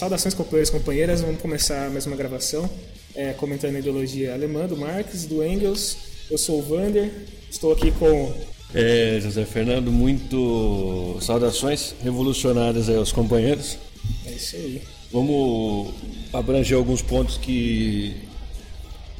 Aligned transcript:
saudações, 0.00 0.32
companheiros 0.32 0.70
e 0.70 0.72
companheiras. 0.72 1.20
Vamos 1.20 1.42
começar 1.42 1.90
mais 1.90 2.06
uma 2.06 2.16
gravação 2.16 2.68
é, 3.14 3.34
comentando 3.34 3.76
a 3.76 3.80
ideologia 3.80 4.32
alemã 4.32 4.66
do 4.66 4.74
Marx, 4.74 5.26
do 5.26 5.44
Engels. 5.44 5.98
Eu 6.30 6.38
sou 6.38 6.58
o 6.58 6.62
Vander, 6.62 7.12
estou 7.50 7.70
aqui 7.70 7.92
com. 7.92 8.34
É, 8.74 9.18
José 9.20 9.44
Fernando, 9.44 9.92
muito 9.92 11.18
saudações 11.20 11.94
revolucionárias 12.02 12.88
aí 12.88 12.96
aos 12.96 13.12
companheiros. 13.12 13.76
É 14.24 14.30
isso 14.30 14.56
aí. 14.56 14.80
Vamos 15.12 15.92
abranger 16.32 16.78
alguns 16.78 17.02
pontos 17.02 17.36
que 17.36 18.16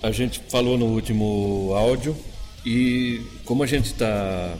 a 0.03 0.11
gente 0.11 0.41
falou 0.49 0.79
no 0.79 0.87
último 0.87 1.75
áudio 1.75 2.17
e 2.65 3.21
como 3.45 3.63
a 3.63 3.67
gente 3.67 3.87
está 3.87 4.57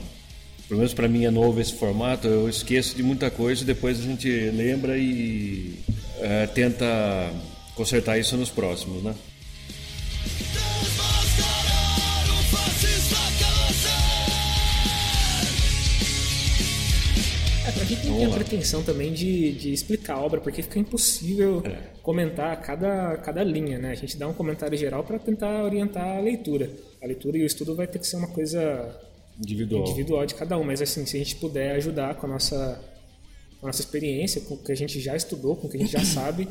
pelo 0.67 0.77
menos 0.77 0.93
para 0.93 1.07
mim 1.07 1.25
é 1.25 1.31
novo 1.31 1.59
esse 1.59 1.73
formato, 1.73 2.27
eu 2.27 2.47
esqueço 2.47 2.95
de 2.95 3.01
muita 3.01 3.29
coisa 3.31 3.63
e 3.63 3.65
depois 3.65 3.99
a 3.99 4.03
gente 4.03 4.29
lembra 4.51 4.97
e 4.97 5.79
é, 6.21 6.47
tenta 6.47 6.85
consertar 7.75 8.17
isso 8.19 8.37
nos 8.37 8.49
próximos, 8.49 9.03
né? 9.03 9.15
É, 17.65 17.71
pra 17.71 17.83
gente 17.85 18.07
não 18.07 18.17
tem 18.17 18.25
a 18.25 18.29
pretensão 18.29 18.83
também 18.83 19.13
de, 19.13 19.51
de 19.53 19.73
explicar 19.73 20.15
a 20.15 20.21
obra, 20.21 20.41
porque 20.41 20.61
fica 20.61 20.79
impossível 20.79 21.61
é. 21.65 21.77
comentar 22.01 22.59
cada, 22.61 23.17
cada 23.17 23.43
linha, 23.43 23.77
né? 23.77 23.91
A 23.91 23.95
gente 23.95 24.17
dá 24.17 24.27
um 24.27 24.33
comentário 24.33 24.77
geral 24.77 25.03
para 25.03 25.19
tentar 25.19 25.63
orientar 25.63 26.17
a 26.17 26.19
leitura. 26.19 26.69
A 27.01 27.05
leitura 27.05 27.37
e 27.37 27.43
o 27.43 27.45
estudo 27.45 27.75
vai 27.75 27.87
ter 27.87 27.99
que 27.99 28.07
ser 28.07 28.17
uma 28.17 28.27
coisa 28.27 28.99
individual. 29.39 29.83
individual 29.83 30.25
de 30.25 30.35
cada 30.35 30.57
um, 30.57 30.63
mas 30.63 30.81
assim, 30.81 31.05
se 31.05 31.15
a 31.15 31.19
gente 31.19 31.35
puder 31.35 31.75
ajudar 31.75 32.15
com 32.15 32.25
a 32.27 32.29
nossa, 32.29 32.79
com 33.61 33.67
a 33.67 33.69
nossa 33.69 33.81
experiência, 33.81 34.41
com 34.41 34.55
o 34.55 34.57
que 34.57 34.71
a 34.71 34.75
gente 34.75 34.99
já 34.99 35.15
estudou, 35.15 35.55
com 35.55 35.67
o 35.67 35.69
que 35.69 35.77
a 35.77 35.79
gente 35.79 35.91
já 35.91 36.03
sabe, 36.03 36.47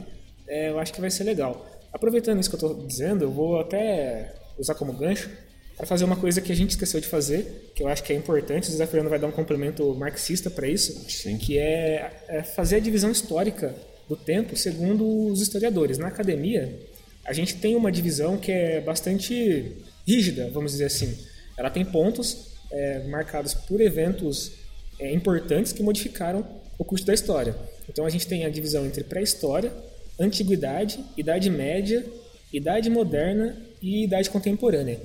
é, 0.47 0.71
eu 0.71 0.79
acho 0.79 0.93
que 0.93 1.01
vai 1.01 1.11
ser 1.11 1.25
legal. 1.25 1.69
Aproveitando 1.93 2.39
isso 2.41 2.49
que 2.49 2.55
eu 2.55 2.71
estou 2.71 2.87
dizendo, 2.87 3.25
eu 3.25 3.31
vou 3.31 3.61
até 3.61 4.33
usar 4.57 4.75
como 4.77 4.93
gancho 4.93 5.29
para 5.77 5.87
fazer 5.87 6.05
uma 6.05 6.17
coisa 6.17 6.41
que 6.41 6.53
a 6.53 6.55
gente 6.55 6.71
esqueceu 6.71 7.01
de 7.01 7.09
fazer, 7.09 7.73
que 7.75 7.83
eu 7.83 7.89
acho 7.89 8.05
que 8.05 8.13
é 8.13 8.17
importante, 8.17 8.69
o 8.69 8.73
Zé 8.73 8.87
Fernando 8.87 9.11
vai 9.11 9.19
dar 9.19 9.27
um 9.27 9.33
complemento 9.33 9.93
marxista 9.95 10.49
para 10.49 10.69
isso, 10.69 10.93
Sim. 11.11 11.37
que 11.37 11.59
é, 11.59 12.13
é 12.29 12.43
fazer 12.43 12.77
a 12.77 12.81
divisão 12.81 13.11
histórica 13.11 13.75
do 14.09 14.15
tempo 14.15 14.57
segundo 14.57 15.29
os 15.29 15.41
historiadores. 15.41 15.99
Na 15.99 16.09
academia, 16.09 16.79
a 17.25 17.33
gente 17.33 17.57
tem 17.57 17.75
uma 17.75 17.91
divisão 17.91 18.37
que 18.37 18.53
é 18.53 18.81
bastante 18.81 19.73
rígida, 20.07 20.51
vamos 20.53 20.73
dizer 20.73 20.85
assim. 20.85 21.17
Ela 21.57 21.71
tem 21.71 21.85
pontos 21.85 22.55
é, 22.71 23.05
marcados 23.09 23.55
por 23.55 23.81
eventos 23.81 24.53
é, 24.99 25.13
importantes 25.13 25.73
que 25.73 25.83
modificaram 25.83 26.60
o 26.81 26.85
curso 26.85 27.05
da 27.05 27.13
história. 27.13 27.55
Então 27.87 28.07
a 28.07 28.11
gente 28.11 28.27
tem 28.27 28.47
a 28.47 28.49
divisão 28.49 28.87
entre 28.87 29.05
pré-história, 29.05 29.71
antiguidade, 30.19 30.99
idade 31.15 31.51
média, 31.51 32.03
idade 32.51 32.89
moderna 32.89 33.55
e 33.83 34.05
idade 34.05 34.31
contemporânea. 34.31 34.99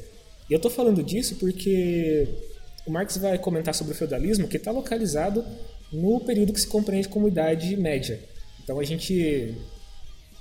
E 0.49 0.53
eu 0.53 0.55
estou 0.55 0.71
falando 0.71 1.03
disso 1.03 1.35
porque 1.35 2.29
o 2.87 2.91
Marx 2.91 3.17
vai 3.17 3.37
comentar 3.37 3.75
sobre 3.75 3.91
o 3.91 3.95
feudalismo 3.95 4.47
que 4.47 4.55
está 4.55 4.71
localizado 4.71 5.45
no 5.91 6.21
período 6.21 6.53
que 6.53 6.61
se 6.61 6.67
compreende 6.67 7.09
como 7.09 7.27
idade 7.27 7.75
média. 7.75 8.21
Então 8.63 8.79
a 8.79 8.83
gente, 8.85 9.53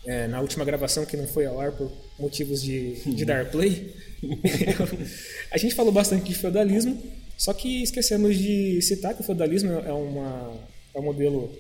é, 0.06 0.28
na 0.28 0.40
última 0.40 0.64
gravação 0.64 1.04
que 1.04 1.16
não 1.16 1.26
foi 1.26 1.46
ao 1.46 1.58
ar 1.58 1.72
por 1.72 1.90
motivos 2.16 2.62
de, 2.62 2.94
de 3.12 3.24
dar 3.24 3.50
play, 3.50 3.92
a 5.50 5.58
gente 5.58 5.74
falou 5.74 5.90
bastante 5.90 6.26
de 6.26 6.34
feudalismo, 6.34 6.96
só 7.36 7.52
que 7.52 7.82
esquecemos 7.82 8.36
de 8.38 8.80
citar 8.82 9.14
que 9.14 9.20
o 9.20 9.24
feudalismo 9.24 9.72
é, 9.72 9.92
uma, 9.92 10.54
é 10.94 11.00
um 11.00 11.02
modelo 11.02 11.50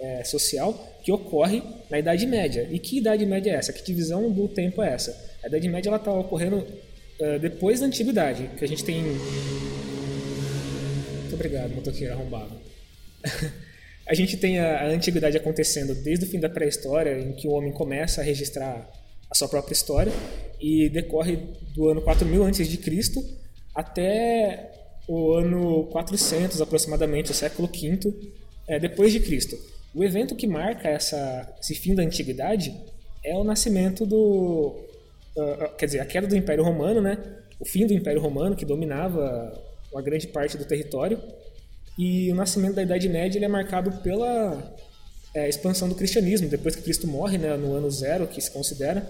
é, 0.00 0.24
social 0.24 0.98
que 1.04 1.12
ocorre 1.12 1.62
na 1.90 1.98
Idade 1.98 2.26
Média. 2.26 2.68
E 2.70 2.78
que 2.78 2.98
Idade 2.98 3.24
Média 3.24 3.50
é 3.52 3.54
essa? 3.54 3.72
Que 3.72 3.84
divisão 3.84 4.30
do 4.30 4.48
tempo 4.48 4.82
é 4.82 4.92
essa? 4.92 5.16
A 5.42 5.48
Idade 5.48 5.68
Média 5.68 5.94
está 5.94 6.12
ocorrendo 6.12 6.66
é, 7.20 7.38
depois 7.38 7.80
da 7.80 7.86
Antiguidade, 7.86 8.50
que 8.56 8.64
a 8.64 8.68
gente 8.68 8.84
tem... 8.84 9.02
Muito 11.20 11.34
obrigado, 11.34 11.74
motoqueiro 11.74 12.12
arrombado. 12.12 12.52
a 14.06 14.14
gente 14.14 14.36
tem 14.36 14.58
a, 14.58 14.82
a 14.82 14.86
Antiguidade 14.88 15.36
acontecendo 15.36 15.94
desde 15.94 16.24
o 16.24 16.28
fim 16.28 16.40
da 16.40 16.48
pré-história, 16.48 17.18
em 17.18 17.32
que 17.32 17.46
o 17.46 17.52
homem 17.52 17.72
começa 17.72 18.20
a 18.20 18.24
registrar 18.24 18.90
a 19.30 19.34
sua 19.34 19.48
própria 19.48 19.72
história 19.72 20.12
e 20.60 20.88
decorre 20.88 21.38
do 21.74 21.88
ano 21.88 22.02
4000 22.02 22.44
a.C. 22.44 22.78
até 23.74 24.70
o 25.08 25.32
ano 25.32 25.84
400 25.86 26.60
aproximadamente, 26.60 27.30
o 27.30 27.34
século 27.34 27.68
V 27.68 28.41
é, 28.68 28.78
depois 28.78 29.12
de 29.12 29.20
Cristo. 29.20 29.58
O 29.94 30.02
evento 30.02 30.34
que 30.34 30.46
marca 30.46 30.88
essa, 30.88 31.54
esse 31.60 31.74
fim 31.74 31.94
da 31.94 32.02
antiguidade 32.02 32.74
é 33.24 33.36
o 33.36 33.44
nascimento 33.44 34.06
do, 34.06 34.74
uh, 35.36 35.76
quer 35.76 35.86
dizer, 35.86 36.00
a 36.00 36.06
queda 36.06 36.26
do 36.26 36.36
Império 36.36 36.64
Romano, 36.64 37.00
né? 37.00 37.18
O 37.60 37.64
fim 37.64 37.86
do 37.86 37.92
Império 37.92 38.20
Romano 38.20 38.56
que 38.56 38.64
dominava 38.64 39.52
uma 39.92 40.02
grande 40.02 40.26
parte 40.26 40.56
do 40.56 40.64
território 40.64 41.20
e 41.98 42.32
o 42.32 42.34
nascimento 42.34 42.74
da 42.74 42.82
Idade 42.82 43.08
Média 43.08 43.38
ele 43.38 43.44
é 43.44 43.48
marcado 43.48 43.92
pela 44.02 44.74
é, 45.34 45.48
expansão 45.48 45.88
do 45.88 45.94
cristianismo. 45.94 46.48
Depois 46.48 46.74
que 46.74 46.82
Cristo 46.82 47.06
morre, 47.06 47.38
né, 47.38 47.56
no 47.56 47.74
ano 47.74 47.90
zero, 47.90 48.26
que 48.26 48.40
se 48.40 48.50
considera, 48.50 49.06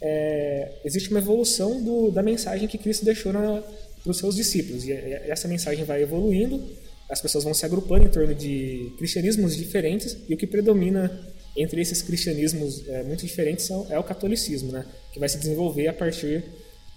é, 0.00 0.72
existe 0.84 1.10
uma 1.10 1.20
evolução 1.20 1.82
do, 1.82 2.10
da 2.10 2.22
mensagem 2.22 2.68
que 2.68 2.78
Cristo 2.78 3.04
deixou 3.04 3.32
para 3.32 3.62
os 4.04 4.18
seus 4.18 4.34
discípulos. 4.34 4.84
E 4.84 4.92
essa 4.92 5.48
mensagem 5.48 5.84
vai 5.84 6.02
evoluindo, 6.02 6.62
as 7.08 7.20
pessoas 7.20 7.44
vão 7.44 7.54
se 7.54 7.64
agrupando 7.64 8.04
em 8.04 8.08
torno 8.08 8.34
de 8.34 8.92
cristianismos 8.98 9.56
diferentes, 9.56 10.16
e 10.28 10.34
o 10.34 10.36
que 10.36 10.46
predomina 10.46 11.10
entre 11.56 11.80
esses 11.80 12.02
cristianismos 12.02 12.86
é, 12.88 13.02
muito 13.02 13.24
diferentes 13.24 13.64
são, 13.64 13.86
é 13.90 13.98
o 13.98 14.04
catolicismo, 14.04 14.72
né, 14.72 14.84
que 15.12 15.18
vai 15.18 15.28
se 15.28 15.38
desenvolver 15.38 15.88
a 15.88 15.92
partir 15.92 16.44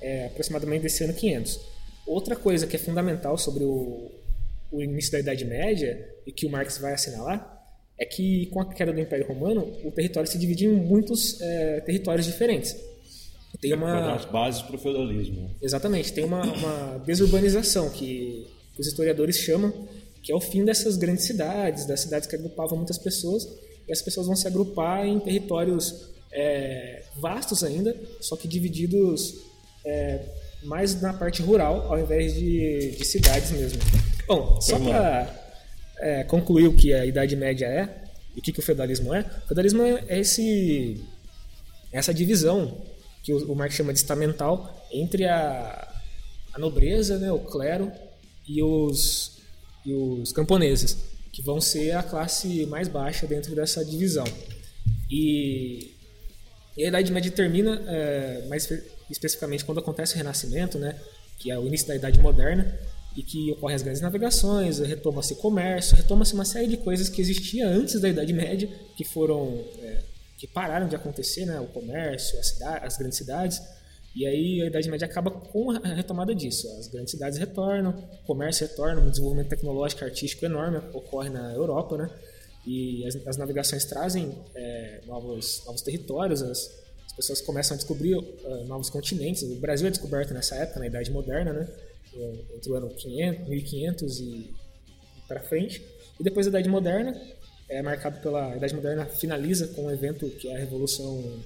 é, 0.01 0.25
aproximadamente 0.25 0.83
desse 0.83 1.03
ano 1.03 1.13
500. 1.13 1.59
Outra 2.05 2.35
coisa 2.35 2.65
que 2.65 2.75
é 2.75 2.79
fundamental 2.79 3.37
sobre 3.37 3.63
o, 3.63 4.11
o 4.71 4.81
início 4.81 5.11
da 5.11 5.19
Idade 5.19 5.45
Média, 5.45 6.07
e 6.25 6.31
que 6.31 6.45
o 6.45 6.49
Marx 6.49 6.77
vai 6.77 6.93
assinalar, 6.93 7.57
é 7.97 8.05
que 8.05 8.47
com 8.47 8.61
a 8.61 8.73
queda 8.73 8.93
do 8.93 8.99
Império 8.99 9.27
Romano, 9.27 9.61
o 9.83 9.91
território 9.91 10.29
se 10.29 10.37
divide 10.37 10.65
em 10.65 10.71
muitos 10.71 11.39
é, 11.41 11.81
territórios 11.81 12.25
diferentes. 12.25 12.75
Tem 13.59 13.73
uma 13.73 14.15
as 14.15 14.25
bases 14.25 14.61
para 14.61 14.75
o 14.75 14.79
feudalismo. 14.79 15.53
Exatamente, 15.61 16.13
tem 16.13 16.23
uma, 16.23 16.41
uma 16.41 16.97
desurbanização 16.99 17.89
que 17.89 18.47
os 18.77 18.87
historiadores 18.87 19.37
chamam, 19.37 19.73
que 20.29 20.33
é 20.33 20.35
o 20.35 20.39
fim 20.39 20.63
dessas 20.63 20.95
grandes 20.95 21.25
cidades, 21.25 21.87
das 21.87 22.01
cidades 22.01 22.27
que 22.27 22.35
agrupavam 22.35 22.77
muitas 22.77 22.99
pessoas, 22.99 23.49
e 23.87 23.91
as 23.91 23.99
pessoas 23.99 24.27
vão 24.27 24.35
se 24.35 24.45
agrupar 24.45 25.03
em 25.03 25.19
territórios 25.19 26.11
é, 26.31 27.01
vastos 27.15 27.63
ainda, 27.63 27.99
só 28.21 28.35
que 28.35 28.47
divididos 28.47 29.33
é, 29.83 30.19
mais 30.61 31.01
na 31.01 31.13
parte 31.13 31.41
rural, 31.41 31.91
ao 31.91 31.99
invés 31.99 32.35
de, 32.35 32.91
de 32.91 33.05
cidades 33.05 33.49
mesmo. 33.49 33.79
Bom, 34.27 34.61
só 34.61 34.77
para 34.77 35.57
é, 35.97 36.23
concluir 36.25 36.67
o 36.67 36.75
que 36.75 36.93
a 36.93 37.07
Idade 37.07 37.35
Média 37.35 37.65
é 37.65 38.03
e 38.35 38.39
o 38.39 38.43
que, 38.43 38.51
que 38.51 38.59
o 38.59 38.63
feudalismo 38.63 39.11
é, 39.11 39.21
o 39.21 39.47
feudalismo 39.47 39.81
é 39.81 40.19
esse, 40.19 41.03
essa 41.91 42.13
divisão 42.13 42.79
que 43.23 43.33
o, 43.33 43.51
o 43.51 43.55
Marx 43.55 43.73
chama 43.73 43.93
de 43.93 43.97
estamental 43.97 44.79
entre 44.91 45.25
a, 45.25 45.91
a 46.53 46.59
nobreza, 46.59 47.17
né, 47.17 47.31
o 47.31 47.39
clero 47.39 47.91
e 48.47 48.61
os, 48.61 49.38
e 49.85 49.93
os 49.93 50.31
camponeses, 50.31 50.97
que 51.31 51.41
vão 51.41 51.61
ser 51.61 51.91
a 51.91 52.03
classe 52.03 52.65
mais 52.65 52.87
baixa 52.87 53.25
dentro 53.27 53.55
dessa 53.55 53.83
divisão. 53.83 54.25
E, 55.09 55.93
e 56.77 56.85
a 56.85 56.87
Idade 56.87 57.11
Média 57.11 57.31
termina, 57.31 57.81
é, 57.87 58.45
mais 58.47 58.67
especificamente, 59.09 59.65
quando 59.65 59.79
acontece 59.79 60.13
o 60.13 60.17
Renascimento, 60.17 60.77
né, 60.77 60.99
que 61.37 61.51
é 61.51 61.57
o 61.57 61.65
início 61.65 61.87
da 61.87 61.95
Idade 61.95 62.19
Moderna, 62.19 62.77
e 63.15 63.23
que 63.23 63.51
ocorrem 63.51 63.75
as 63.75 63.81
grandes 63.81 64.01
navegações, 64.01 64.79
retoma-se 64.79 65.35
comércio, 65.35 65.95
retoma-se 65.95 66.33
uma 66.33 66.45
série 66.45 66.67
de 66.67 66.77
coisas 66.77 67.09
que 67.09 67.21
existia 67.21 67.67
antes 67.67 67.99
da 67.99 68.07
Idade 68.07 68.31
Média, 68.31 68.69
que 68.95 69.03
foram 69.03 69.63
é, 69.81 70.03
que 70.39 70.47
pararam 70.47 70.87
de 70.87 70.95
acontecer, 70.95 71.45
né? 71.45 71.59
O 71.59 71.67
comércio, 71.67 72.41
cidade, 72.41 72.85
as 72.85 72.97
grandes 72.97 73.17
cidades. 73.17 73.61
E 74.15 74.25
aí 74.25 74.61
a 74.61 74.65
Idade 74.67 74.89
Média 74.89 75.05
acaba 75.05 75.29
com 75.29 75.71
a 75.71 75.93
retomada 75.93 76.33
disso. 76.33 76.67
As 76.79 76.87
grandes 76.87 77.11
cidades 77.11 77.37
retornam, 77.37 77.91
o 77.91 78.25
comércio 78.25 78.67
retorna, 78.67 79.01
um 79.01 79.09
desenvolvimento 79.09 79.49
tecnológico 79.49 80.03
artístico 80.03 80.45
enorme 80.45 80.77
ocorre 80.93 81.29
na 81.29 81.53
Europa, 81.53 81.97
né? 81.97 82.09
E 82.65 83.05
as, 83.05 83.15
as 83.27 83.37
navegações 83.37 83.85
trazem 83.85 84.35
é, 84.55 85.01
novos, 85.05 85.63
novos 85.65 85.81
territórios, 85.81 86.41
as, 86.41 86.71
as, 87.07 87.13
pessoas 87.15 87.41
começam 87.41 87.75
a 87.75 87.77
descobrir 87.77 88.15
uh, 88.15 88.65
novos 88.65 88.89
continentes. 88.89 89.43
O 89.43 89.55
Brasil 89.55 89.87
é 89.87 89.91
descoberto 89.91 90.33
nessa 90.33 90.55
época, 90.55 90.79
na 90.79 90.87
Idade 90.87 91.11
Moderna, 91.11 91.53
né? 91.53 91.67
Entre 92.55 92.71
o 92.71 92.75
ano 92.75 92.89
500, 92.89 93.47
1500 93.47 94.19
e 94.19 94.53
para 95.27 95.41
frente. 95.41 95.83
E 96.19 96.23
depois 96.23 96.47
a 96.47 96.49
Idade 96.49 96.67
Moderna, 96.67 97.19
é 97.69 97.81
marcado 97.81 98.19
pela 98.19 98.51
a 98.51 98.57
Idade 98.57 98.73
Moderna 98.73 99.05
finaliza 99.05 99.67
com 99.67 99.85
um 99.85 99.91
evento 99.91 100.27
que 100.31 100.49
é 100.49 100.55
a 100.55 100.59
Revolução 100.59 101.39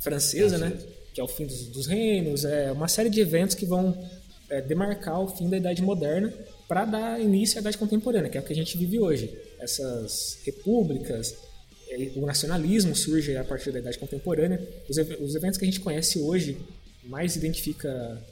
Francesa, 0.00 0.56
né? 0.56 0.78
Que 1.14 1.20
é 1.20 1.24
o 1.24 1.28
fim 1.28 1.46
dos, 1.46 1.66
dos, 1.68 1.86
reinos, 1.86 2.44
é 2.44 2.70
uma 2.72 2.88
série 2.88 3.10
de 3.10 3.20
eventos 3.20 3.54
que 3.54 3.66
vão 3.66 3.96
é, 4.48 4.60
demarcar 4.60 5.20
o 5.20 5.28
fim 5.28 5.48
da 5.48 5.56
Idade 5.56 5.82
Moderna 5.82 6.32
para 6.68 6.84
dar 6.84 7.20
início 7.20 7.58
à 7.58 7.60
Idade 7.60 7.78
Contemporânea, 7.78 8.30
que 8.30 8.38
é 8.38 8.40
o 8.40 8.44
que 8.44 8.52
a 8.52 8.56
gente 8.56 8.76
vive 8.78 8.98
hoje. 8.98 9.36
Essas 9.58 10.38
repúblicas, 10.44 11.36
é, 11.88 12.12
o 12.16 12.24
nacionalismo 12.24 12.94
surge 12.94 13.36
a 13.36 13.44
partir 13.44 13.72
da 13.72 13.80
Idade 13.80 13.98
Contemporânea. 13.98 14.60
Os, 14.88 14.96
os 14.98 15.34
eventos 15.34 15.58
que 15.58 15.64
a 15.64 15.68
gente 15.68 15.80
conhece 15.80 16.20
hoje, 16.20 16.56
mais 17.04 17.34
identifica 17.34 18.22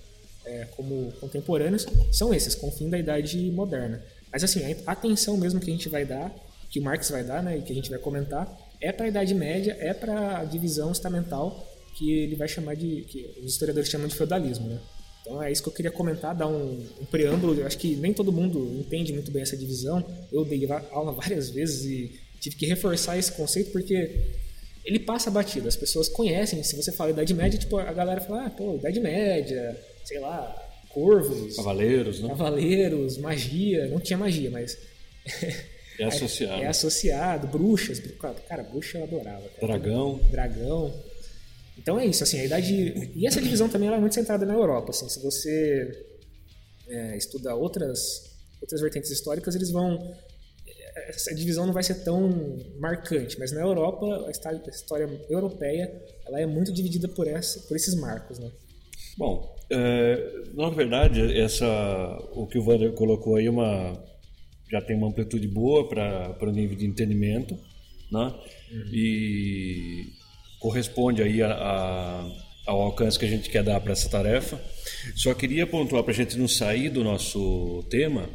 é, 0.44 0.66
como 0.76 1.12
contemporâneos, 1.20 1.86
são 2.12 2.32
esses, 2.32 2.54
com 2.54 2.68
o 2.68 2.72
fim 2.72 2.88
da 2.88 2.98
Idade 2.98 3.38
Moderna. 3.50 4.02
Mas 4.32 4.44
assim, 4.44 4.60
a 4.86 4.92
atenção 4.92 5.36
mesmo 5.36 5.60
que 5.60 5.70
a 5.70 5.72
gente 5.72 5.88
vai 5.88 6.04
dar, 6.04 6.34
que 6.70 6.78
o 6.78 6.82
Marx 6.82 7.10
vai 7.10 7.24
dar, 7.24 7.42
né, 7.42 7.58
e 7.58 7.62
que 7.62 7.72
a 7.72 7.74
gente 7.74 7.90
vai 7.90 7.98
comentar, 7.98 8.48
é 8.80 8.92
para 8.92 9.06
a 9.06 9.08
Idade 9.08 9.34
Média, 9.34 9.76
é 9.80 9.92
para 9.92 10.38
a 10.38 10.44
divisão 10.44 10.92
estamental 10.92 11.66
que 11.98 12.12
ele 12.12 12.36
vai 12.36 12.46
chamar 12.46 12.76
de, 12.76 13.02
que 13.02 13.28
os 13.42 13.52
historiadores 13.52 13.90
chamam 13.90 14.06
de 14.06 14.14
feudalismo, 14.14 14.68
né? 14.68 14.80
Então 15.20 15.42
é 15.42 15.50
isso 15.50 15.62
que 15.62 15.68
eu 15.68 15.72
queria 15.72 15.90
comentar, 15.90 16.34
dar 16.34 16.46
um, 16.46 16.86
um 17.00 17.04
preâmbulo. 17.04 17.54
Eu 17.54 17.66
acho 17.66 17.76
que 17.76 17.96
nem 17.96 18.14
todo 18.14 18.32
mundo 18.32 18.72
entende 18.78 19.12
muito 19.12 19.30
bem 19.32 19.42
essa 19.42 19.56
divisão. 19.56 20.04
Eu 20.32 20.44
dei 20.44 20.66
aula 20.92 21.12
várias 21.20 21.50
vezes 21.50 21.84
e 21.84 22.20
tive 22.40 22.56
que 22.56 22.66
reforçar 22.66 23.18
esse 23.18 23.32
conceito 23.32 23.72
porque 23.72 24.36
ele 24.84 25.00
passa 25.00 25.30
batido. 25.30 25.68
As 25.68 25.76
pessoas 25.76 26.08
conhecem. 26.08 26.62
Se 26.62 26.76
você 26.76 26.92
fala 26.92 27.10
Idade 27.10 27.34
Média, 27.34 27.58
tipo, 27.58 27.76
a 27.76 27.92
galera 27.92 28.20
fala, 28.20 28.46
ah, 28.46 28.50
pô, 28.50 28.76
Idade 28.76 29.00
Média, 29.00 29.78
sei 30.04 30.20
lá, 30.20 30.54
corvos. 30.88 31.56
Cavaleiros, 31.56 32.20
né? 32.20 32.28
Cavaleiros, 32.28 33.18
magia. 33.18 33.86
Não 33.88 34.00
tinha 34.00 34.16
magia, 34.16 34.50
mas. 34.50 34.78
É 35.98 36.04
associado. 36.04 36.62
É, 36.62 36.64
é 36.64 36.68
associado, 36.68 37.48
bruxas. 37.48 38.00
Cara, 38.48 38.62
bruxa 38.62 38.98
eu 38.98 39.04
adorava. 39.04 39.48
Cara. 39.48 39.66
Dragão. 39.66 40.20
Dragão. 40.30 40.94
Então 41.78 41.98
é 41.98 42.06
isso, 42.06 42.22
assim, 42.22 42.40
a 42.40 42.44
idade. 42.44 43.12
E 43.14 43.26
essa 43.26 43.40
divisão 43.40 43.68
também 43.68 43.88
é 43.88 43.98
muito 43.98 44.14
centrada 44.14 44.44
na 44.44 44.54
Europa. 44.54 44.90
Assim, 44.90 45.08
se 45.08 45.22
você 45.22 46.06
é, 46.88 47.16
estuda 47.16 47.54
outras, 47.54 48.36
outras 48.60 48.80
vertentes 48.80 49.10
históricas, 49.10 49.54
eles 49.54 49.70
vão. 49.70 49.98
Essa 51.08 51.32
divisão 51.32 51.64
não 51.64 51.72
vai 51.72 51.84
ser 51.84 52.02
tão 52.02 52.58
marcante, 52.80 53.38
mas 53.38 53.52
na 53.52 53.60
Europa, 53.60 54.26
a 54.26 54.30
história 54.70 55.08
europeia 55.30 55.90
ela 56.26 56.40
é 56.40 56.46
muito 56.46 56.72
dividida 56.72 57.06
por, 57.08 57.28
essa, 57.28 57.60
por 57.60 57.76
esses 57.76 57.94
marcos. 57.94 58.38
Né? 58.38 58.50
Bom, 59.16 59.56
é, 59.70 60.42
na 60.54 60.70
verdade, 60.70 61.38
essa, 61.38 61.66
o 62.32 62.46
que 62.48 62.58
o 62.58 62.66
Wander 62.66 62.92
colocou 62.92 63.36
aí 63.36 63.46
é 63.46 63.50
uma, 63.50 63.96
já 64.70 64.82
tem 64.82 64.96
uma 64.96 65.08
amplitude 65.08 65.46
boa 65.46 65.88
para 65.88 66.36
o 66.48 66.50
nível 66.50 66.76
de 66.76 66.84
entendimento. 66.84 67.54
Né? 68.10 68.34
Uhum. 68.72 68.84
E 68.92 70.17
corresponde 70.58 71.22
aí 71.22 71.42
a, 71.42 71.52
a, 71.52 72.30
ao 72.66 72.82
alcance 72.82 73.18
que 73.18 73.24
a 73.24 73.28
gente 73.28 73.48
quer 73.50 73.62
dar 73.62 73.80
para 73.80 73.92
essa 73.92 74.08
tarefa. 74.08 74.60
Só 75.14 75.34
queria 75.34 75.66
pontuar 75.66 76.02
para 76.02 76.12
a 76.12 76.16
gente 76.16 76.36
não 76.36 76.48
sair 76.48 76.90
do 76.90 77.04
nosso 77.04 77.84
tema 77.90 78.28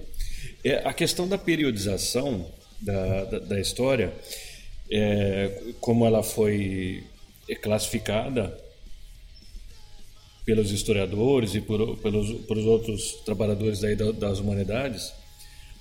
é 0.64 0.76
a 0.88 0.94
questão 0.94 1.28
da 1.28 1.38
periodização 1.38 2.50
da, 2.80 3.26
da, 3.26 3.40
da 3.40 3.60
história, 3.60 4.14
é, 4.90 5.74
como 5.80 6.06
ela 6.06 6.24
foi 6.24 7.04
classificada 7.62 8.58
pelos 10.46 10.72
historiadores 10.72 11.54
e 11.56 11.62
por, 11.62 11.98
pelos, 11.98 12.46
pelos 12.46 12.66
outros 12.66 13.14
trabalhadores 13.26 13.84
aí 13.84 13.96
das 13.96 14.40
humanidades, 14.40 15.14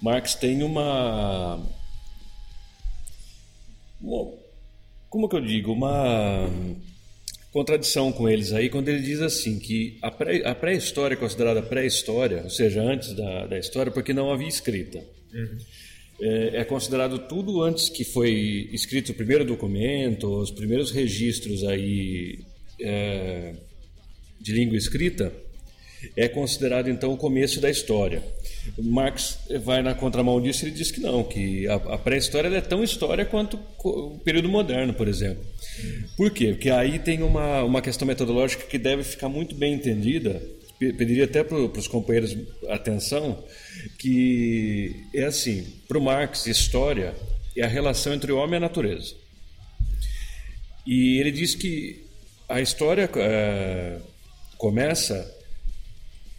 Marx 0.01 0.35
tem 0.35 0.63
uma, 0.63 1.61
uma 4.01 4.33
como 5.13 5.29
que 5.29 5.37
eu 5.37 5.43
digo, 5.43 5.75
uma 5.75 6.49
contradição 7.53 8.11
com 8.11 8.31
eles 8.31 8.51
aí 8.55 8.71
quando 8.71 8.89
ele 8.89 9.03
diz 9.03 9.21
assim 9.21 9.59
que 9.59 9.99
a 10.01 10.55
pré-história 10.55 11.15
é 11.15 11.19
considerada 11.19 11.63
pré-história, 11.63 12.41
ou 12.45 12.49
seja, 12.49 12.81
antes 12.81 13.13
da, 13.13 13.47
da 13.47 13.59
história, 13.59 13.93
porque 13.93 14.15
não 14.15 14.33
havia 14.33 14.49
escrita. 14.49 15.05
Uhum. 15.35 15.59
É, 16.19 16.61
é, 16.61 16.65
considerado 16.65 17.19
tudo 17.29 17.63
antes 17.63 17.91
que 17.91 18.05
foi 18.05 18.71
escrito 18.73 19.13
o 19.13 19.15
primeiro 19.15 19.45
documento, 19.45 20.35
os 20.35 20.51
primeiros 20.51 20.91
registros 20.91 21.63
aí 21.63 22.39
é, 22.81 23.53
de 24.41 24.53
língua 24.53 24.79
escrita, 24.79 25.31
é 26.17 26.27
considerado 26.27 26.89
então 26.89 27.13
o 27.13 27.19
começo 27.19 27.61
da 27.61 27.69
história. 27.69 28.23
Marx 28.79 29.39
vai 29.65 29.83
na 29.83 29.95
contramão 29.95 30.41
disso 30.41 30.65
e 30.65 30.69
ele 30.69 30.77
diz 30.77 30.91
que 30.91 31.01
não, 31.01 31.25
que 31.25 31.67
a, 31.67 31.75
a 31.75 31.99
pré-história 31.99 32.49
é 32.49 32.61
tão 32.61 32.83
história 32.83 33.25
quanto 33.25 33.59
o 33.85 34.19
período 34.25 34.49
moderno, 34.49 34.95
por 34.95 35.09
exemplo. 35.09 35.45
Por 36.17 36.31
quê? 36.31 36.53
Porque 36.53 36.71
aí 36.71 36.99
tem 36.99 37.23
uma, 37.23 37.63
uma 37.63 37.83
questão 37.83 38.07
metodológica 38.07 38.65
que 38.65 38.79
deve 38.79 39.03
ficar 39.03 39.29
muito 39.29 39.55
bem 39.55 39.75
entendida. 39.75 40.43
Pediria 40.79 41.25
até 41.25 41.45
para 41.45 41.57
os 41.57 41.87
companheiros 41.87 42.37
atenção, 42.69 43.45
que 43.99 45.07
é 45.15 45.25
assim: 45.25 45.65
para 45.87 45.99
o 45.99 46.03
Marx, 46.03 46.47
história 46.47 47.15
é 47.57 47.63
a 47.65 47.69
relação 47.69 48.13
entre 48.13 48.33
o 48.33 48.37
homem 48.37 48.55
e 48.55 48.57
a 48.57 48.61
natureza. 48.61 49.15
E 50.87 51.19
ele 51.21 51.31
diz 51.31 51.55
que 51.55 52.05
a 52.49 52.61
história 52.61 53.09
é, 53.17 53.99
começa 54.59 55.42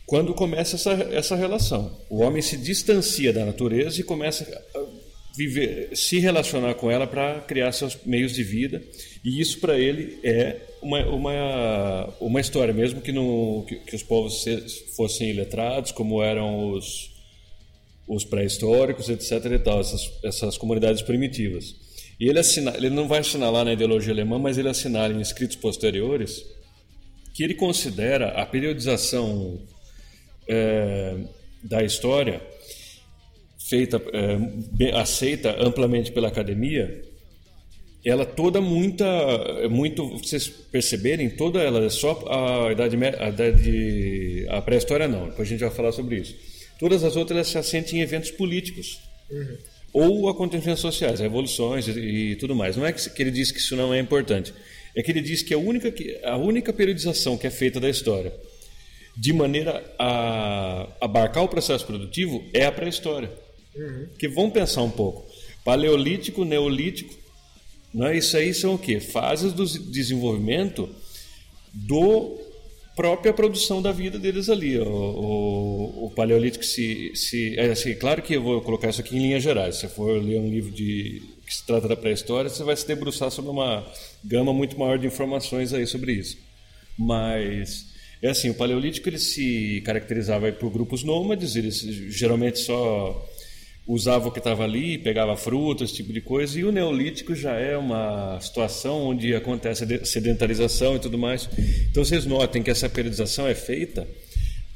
quando 0.06 0.34
começa 0.34 0.76
essa, 0.76 0.92
essa 1.12 1.36
relação. 1.36 1.98
O 2.10 2.22
homem 2.22 2.42
se 2.42 2.58
distancia 2.58 3.32
da 3.32 3.46
natureza 3.46 4.02
e 4.02 4.04
começa 4.04 4.44
a 4.76 5.04
viver, 5.36 5.96
se 5.96 6.20
relacionar 6.20 6.76
com 6.76 6.92
ela 6.92 7.08
para 7.08 7.42
criar 7.42 7.72
seus 7.72 7.98
meios 8.06 8.34
de 8.34 8.44
vida. 8.44 8.82
E 9.24 9.40
isso 9.42 9.60
para 9.60 9.78
ele 9.80 10.20
é 10.24 10.62
uma, 10.82 11.06
uma, 11.08 12.14
uma 12.20 12.42
história, 12.42 12.74
mesmo 12.74 13.02
que, 13.02 13.12
no, 13.12 13.66
que, 13.68 13.78
que 13.78 13.96
os 13.96 14.04
povos 14.04 14.46
fossem 14.96 15.30
iletrados, 15.30 15.92
como 15.92 16.22
eram 16.22 16.72
os, 16.72 17.12
os 18.08 18.26
pré-históricos, 18.26 19.10
etc. 19.10 19.46
E 19.46 19.60
tal, 19.60 19.80
essas, 19.80 20.12
essas 20.24 20.58
comunidades 20.58 21.02
primitivas. 21.02 21.76
E 22.20 22.30
ele, 22.30 22.40
assina, 22.40 22.74
ele 22.76 22.90
não 22.90 23.08
vai 23.08 23.20
assinalar 23.20 23.66
na 23.66 23.74
ideologia 23.74 24.14
alemã, 24.14 24.38
mas 24.38 24.58
ele 24.58 24.70
assinala 24.70 25.14
em 25.14 25.22
escritos 25.22 25.56
posteriores 25.56 26.46
que 27.34 27.44
ele 27.44 27.56
considera 27.56 28.30
a 28.40 28.46
periodização 28.46 29.60
é, 30.48 31.16
da 31.64 31.84
história, 31.84 32.42
feita, 33.70 34.02
é, 34.12 34.92
aceita 34.98 35.56
amplamente 35.60 36.12
pela 36.12 36.28
academia, 36.28 37.02
ela 38.06 38.26
toda 38.26 38.60
muita, 38.60 39.06
muito, 39.70 40.18
vocês 40.18 40.48
perceberem, 40.48 41.30
toda 41.30 41.62
ela 41.62 41.86
é 41.86 41.90
só 41.90 42.22
a 42.30 42.72
idade, 42.72 42.98
a 43.18 43.30
idade, 43.30 44.46
a 44.50 44.62
pré-história 44.62 45.08
não. 45.08 45.30
Depois 45.30 45.48
a 45.48 45.52
gente 45.52 45.62
vai 45.62 45.72
falar 45.72 45.94
sobre 45.94 46.18
isso. 46.18 46.36
Todas 46.78 47.04
as 47.04 47.16
outras 47.16 47.48
se 47.48 47.58
assentam 47.58 47.98
em 47.98 48.02
eventos 48.02 48.30
políticos. 48.32 49.00
Uhum. 49.32 49.58
Ou 49.94 50.28
acontecimentos 50.28 50.82
sociais, 50.82 51.22
revoluções 51.22 51.88
e, 51.88 51.92
e, 52.32 52.36
tudo 52.36 52.54
mais. 52.54 52.76
Não 52.76 52.86
é 52.86 52.92
que, 52.92 53.10
que 53.10 53.22
ele 53.22 53.32
diz 53.32 53.52
que 53.52 53.60
isso 53.60 53.76
não 53.76 53.94
é 53.94 54.00
importante. 54.00 54.54
É 54.94 55.02
que 55.02 55.12
ele 55.12 55.22
diz 55.22 55.42
que 55.42 55.54
a 55.54 55.58
única, 55.58 55.94
a 56.26 56.36
única 56.36 56.74
periodização 56.74 57.38
que 57.38 57.48
é 57.48 57.50
feita 57.50 57.80
da 57.80 57.90
história 57.90 58.34
de 59.16 59.32
maneira 59.32 59.84
a 59.98 60.88
abarcar 61.00 61.44
o 61.44 61.48
processo 61.48 61.86
produtivo 61.86 62.44
é 62.54 62.66
a 62.66 62.72
pré-história. 62.72 63.32
Uhum. 63.76 64.08
Que 64.18 64.28
vamos 64.28 64.54
pensar 64.54 64.82
um 64.82 64.90
pouco. 64.90 65.26
Paleolítico, 65.64 66.44
neolítico, 66.44 67.14
não 67.94 68.08
é 68.08 68.18
isso 68.18 68.36
aí 68.36 68.54
são 68.54 68.76
o 68.76 68.80
quê? 68.80 69.00
Fases 69.00 69.54
do 69.54 69.66
desenvolvimento 69.66 70.90
do 71.74 72.40
própria 72.96 73.34
produção 73.34 73.82
da 73.82 73.92
vida 73.92 74.20
deles 74.20 74.50
ali. 74.50 74.78
O, 74.80 74.86
o, 74.86 76.06
o 76.06 76.12
paleolítico 76.12 76.64
se, 76.64 77.12
se 77.16 77.58
é 77.58 77.72
assim, 77.72 77.96
claro 77.96 78.22
que 78.22 78.36
eu 78.36 78.44
vou 78.44 78.62
colocar 78.62 78.90
isso 78.90 79.02
aqui 79.02 79.16
em 79.16 79.22
linhas 79.22 79.44
gerais. 79.44 79.76
Se 79.76 79.88
for 79.88 80.22
ler 80.22 80.40
um 80.40 80.50
livro 80.50 80.72
de 80.72 81.22
que 81.46 81.54
se 81.54 81.66
trata 81.66 81.88
da 81.88 81.96
pré-história, 81.96 82.50
você 82.50 82.64
vai 82.64 82.76
se 82.76 82.88
debruçar 82.88 83.32
sobre 83.32 83.52
uma 83.52 83.86
gama 84.24 84.54
muito 84.54 84.78
maior 84.78 84.98
de 84.98 85.08
informações 85.08 85.74
aí 85.74 85.86
sobre 85.86 86.14
isso. 86.14 86.38
Mas 86.98 87.93
é 88.24 88.30
assim, 88.30 88.50
o 88.50 88.54
paleolítico 88.54 89.10
ele 89.10 89.20
se 89.20 89.82
caracterizava 89.86 90.50
por 90.54 90.72
grupos 90.72 91.04
nômades, 91.04 91.58
eles 91.58 91.82
geralmente 91.82 92.60
só 92.60 93.30
usavam 93.86 94.30
o 94.30 94.32
que 94.32 94.40
estava 94.40 94.64
ali, 94.64 94.98
pegava 94.98 95.36
frutas, 95.36 95.90
esse 95.90 95.98
tipo 95.98 96.14
de 96.14 96.22
coisa, 96.22 96.58
e 96.58 96.64
o 96.64 96.72
neolítico 96.72 97.36
já 97.36 97.54
é 97.54 97.78
uma 97.78 98.40
situação 98.40 99.02
onde 99.02 99.36
acontece 99.36 99.84
a 99.84 100.06
sedentarização 100.06 100.96
e 100.96 101.00
tudo 101.00 101.18
mais. 101.18 101.50
Então 101.92 102.04
vocês 102.04 102.26
notem 102.26 102.64
que 102.64 102.72
essa 102.72 102.88
periodização 102.88 103.46
é 103.46 103.54
feita 103.54 104.08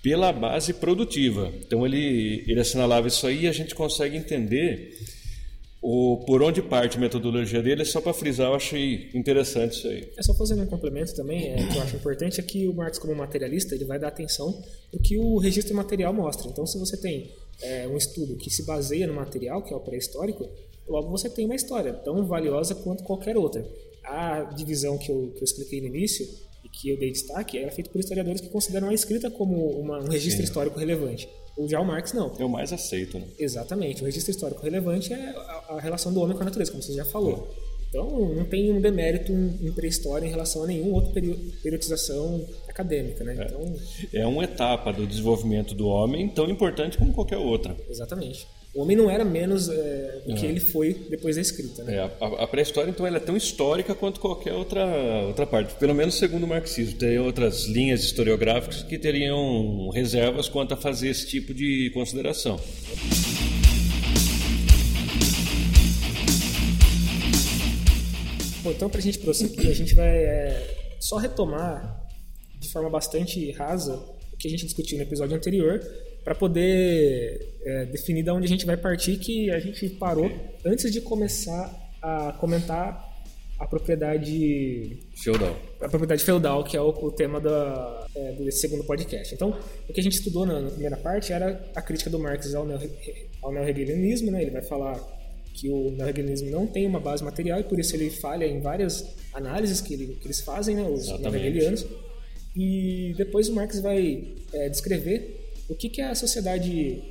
pela 0.03 0.33
base 0.33 0.73
produtiva. 0.73 1.51
Então 1.65 1.85
ele, 1.85 2.43
ele 2.47 2.59
assinalava 2.59 3.07
isso 3.07 3.25
aí 3.25 3.43
e 3.43 3.47
a 3.47 3.53
gente 3.53 3.73
consegue 3.73 4.17
entender 4.17 4.93
o, 5.81 6.23
por 6.25 6.41
onde 6.41 6.61
parte 6.61 6.97
a 6.97 6.99
metodologia 6.99 7.61
dele, 7.61 7.85
só 7.85 8.01
para 8.01 8.13
frisar, 8.13 8.47
eu 8.47 8.55
achei 8.55 9.09
interessante 9.13 9.77
isso 9.77 9.87
aí. 9.87 10.11
É 10.17 10.23
só 10.23 10.33
fazendo 10.33 10.63
um 10.63 10.65
complemento 10.65 11.15
também, 11.15 11.53
é, 11.53 11.55
que 11.67 11.77
eu 11.77 11.81
acho 11.81 11.95
importante, 11.95 12.39
é 12.39 12.43
que 12.43 12.67
o 12.67 12.73
Marx, 12.73 12.97
como 12.97 13.15
materialista, 13.15 13.75
ele 13.75 13.85
vai 13.85 13.99
dar 13.99 14.07
atenção 14.07 14.51
para 14.51 14.97
o 14.97 15.01
que 15.01 15.17
o 15.17 15.37
registro 15.37 15.75
material 15.75 16.11
mostra. 16.11 16.49
Então, 16.49 16.65
se 16.65 16.79
você 16.79 16.97
tem 16.97 17.31
é, 17.61 17.87
um 17.87 17.95
estudo 17.95 18.35
que 18.37 18.49
se 18.49 18.65
baseia 18.65 19.05
no 19.05 19.13
material, 19.13 19.61
que 19.61 19.73
é 19.73 19.77
o 19.77 19.79
pré-histórico, 19.79 20.49
logo 20.87 21.09
você 21.09 21.29
tem 21.29 21.45
uma 21.45 21.55
história 21.55 21.93
tão 21.93 22.25
valiosa 22.25 22.73
quanto 22.73 23.03
qualquer 23.03 23.37
outra. 23.37 23.65
A 24.03 24.43
divisão 24.55 24.97
que 24.97 25.11
eu, 25.11 25.31
que 25.35 25.41
eu 25.41 25.43
expliquei 25.43 25.79
no 25.81 25.87
início, 25.87 26.27
e 26.67 26.69
que 26.69 26.89
eu 26.89 26.99
dei 26.99 27.11
destaque, 27.11 27.57
é 27.57 27.71
feita 27.71 27.89
por 27.89 27.99
historiadores 27.99 28.41
que 28.41 28.49
consideram 28.49 28.89
a 28.89 28.93
escrita 28.93 29.31
como 29.31 29.55
uma, 29.79 29.99
um 29.99 30.09
registro 30.09 30.41
Sim. 30.41 30.49
histórico 30.49 30.77
relevante. 30.77 31.27
O 31.55 31.67
já 31.67 31.79
o 31.79 31.85
Marx 31.85 32.13
não. 32.13 32.33
É 32.37 32.45
o 32.45 32.49
mais 32.49 32.71
aceito, 32.71 33.17
né? 33.17 33.25
Exatamente. 33.39 34.01
O 34.03 34.05
registro 34.05 34.31
histórico 34.31 34.61
relevante 34.61 35.13
é 35.13 35.29
a, 35.29 35.65
a 35.69 35.79
relação 35.79 36.13
do 36.13 36.19
homem 36.19 36.35
com 36.35 36.43
a 36.43 36.45
natureza, 36.45 36.71
como 36.71 36.83
você 36.83 36.93
já 36.93 37.05
falou. 37.05 37.47
Então, 37.89 38.35
não 38.35 38.43
tem 38.43 38.71
um 38.71 38.81
demérito 38.81 39.31
em 39.31 39.71
pré-história 39.71 40.27
em 40.27 40.29
relação 40.29 40.63
a 40.63 40.67
nenhum 40.67 40.93
outro 40.93 41.13
periodização 41.63 42.45
acadêmica, 42.67 43.23
né? 43.23 43.35
É. 43.39 43.45
Então, 43.45 43.75
é 44.13 44.27
uma 44.27 44.43
etapa 44.43 44.91
do 44.91 45.07
desenvolvimento 45.07 45.73
do 45.73 45.87
homem 45.87 46.27
tão 46.27 46.49
importante 46.49 46.97
como 46.97 47.13
qualquer 47.13 47.37
outra. 47.37 47.75
Exatamente. 47.89 48.45
O 48.77 48.81
homem 48.81 48.95
não 48.95 49.09
era 49.09 49.25
menos 49.25 49.69
é, 49.69 50.21
do 50.23 50.35
que 50.35 50.45
é. 50.45 50.49
ele 50.49 50.59
foi 50.59 50.93
depois 51.09 51.35
da 51.35 51.41
escrita. 51.41 51.83
Né? 51.83 51.95
É, 51.95 51.99
a, 51.99 52.43
a 52.43 52.47
pré-história, 52.47 52.91
então, 52.91 53.07
ela 53.07 53.17
é 53.17 53.19
tão 53.19 53.35
histórica 53.35 53.95
quanto 53.95 54.19
qualquer 54.19 54.53
outra, 54.53 54.85
outra 55.25 55.47
parte, 55.47 55.73
pelo 55.79 55.95
menos 55.95 56.13
segundo 56.13 56.43
o 56.43 56.47
marxismo. 56.47 56.95
Tem 56.95 57.17
outras 57.17 57.65
linhas 57.65 58.03
historiográficas 58.03 58.83
que 58.83 58.99
teriam 58.99 59.89
reservas 59.89 60.47
quanto 60.47 60.75
a 60.75 60.77
fazer 60.77 61.09
esse 61.09 61.25
tipo 61.25 61.55
de 61.55 61.89
consideração. 61.91 62.59
Bom, 68.61 68.69
então, 68.69 68.91
para 68.91 68.99
a 68.99 69.03
gente 69.03 69.17
prosseguir, 69.17 69.71
a 69.71 69.73
gente 69.73 69.95
vai 69.95 70.17
é, 70.23 70.95
só 70.99 71.17
retomar 71.17 72.07
de 72.59 72.69
forma 72.69 72.91
bastante 72.91 73.49
rasa 73.53 73.95
o 74.31 74.37
que 74.37 74.47
a 74.47 74.51
gente 74.51 74.65
discutiu 74.65 74.99
no 74.99 75.03
episódio 75.03 75.35
anterior, 75.35 75.81
para 76.27 76.35
poder 76.35 77.55
é, 77.63 77.85
definir 77.85 78.21
de 78.21 78.29
onde 78.29 78.45
a 78.45 78.49
gente 78.49 78.65
vai 78.65 78.75
partir, 78.75 79.15
que 79.15 79.49
a 79.49 79.61
gente 79.61 79.87
parou 79.91 80.29
antes 80.65 80.91
de 80.91 80.99
começar 80.99 81.73
a 82.01 82.33
comentar 82.33 83.01
a 83.57 83.65
propriedade 83.65 84.99
feudal. 85.15 85.57
A 85.79 85.87
propriedade 85.87 86.21
feudal, 86.25 86.65
que 86.65 86.75
é 86.75 86.81
o, 86.81 86.89
o 86.89 87.11
tema 87.13 87.39
da, 87.39 88.05
é, 88.13 88.33
desse 88.33 88.59
segundo 88.59 88.83
podcast. 88.83 89.33
Então, 89.33 89.57
o 89.87 89.93
que 89.93 90.01
a 90.01 90.03
gente 90.03 90.17
estudou 90.17 90.45
na, 90.45 90.59
na 90.59 90.69
primeira 90.69 90.97
parte 90.97 91.31
era 91.31 91.65
a 91.73 91.81
crítica 91.81 92.09
do 92.09 92.19
Marx 92.19 92.53
ao, 92.53 92.67
neo, 92.67 92.77
ao 93.41 93.53
neorregelianismo, 93.53 94.29
né? 94.29 94.41
Ele 94.41 94.51
vai 94.51 94.63
falar 94.63 94.99
que 95.53 95.69
o 95.69 95.91
neorregelianismo 95.91 96.49
não 96.49 96.67
tem 96.67 96.85
uma 96.85 96.99
base 96.99 97.23
material 97.23 97.61
e 97.61 97.63
por 97.63 97.79
isso 97.79 97.95
ele 97.95 98.09
falha 98.09 98.43
em 98.43 98.59
várias 98.59 99.15
análises 99.33 99.79
que, 99.79 99.93
ele, 99.93 100.07
que 100.19 100.27
eles 100.27 100.41
fazem, 100.41 100.75
né? 100.75 100.83
Os 100.83 101.07
neorhegelianos. 101.21 101.87
E 102.53 103.13
depois 103.15 103.47
o 103.47 103.55
Marx 103.55 103.79
vai 103.79 104.35
é, 104.51 104.67
descrever 104.67 105.46
o 105.69 105.75
que, 105.75 105.89
que 105.89 106.01
a 106.01 106.15
sociedade 106.15 107.03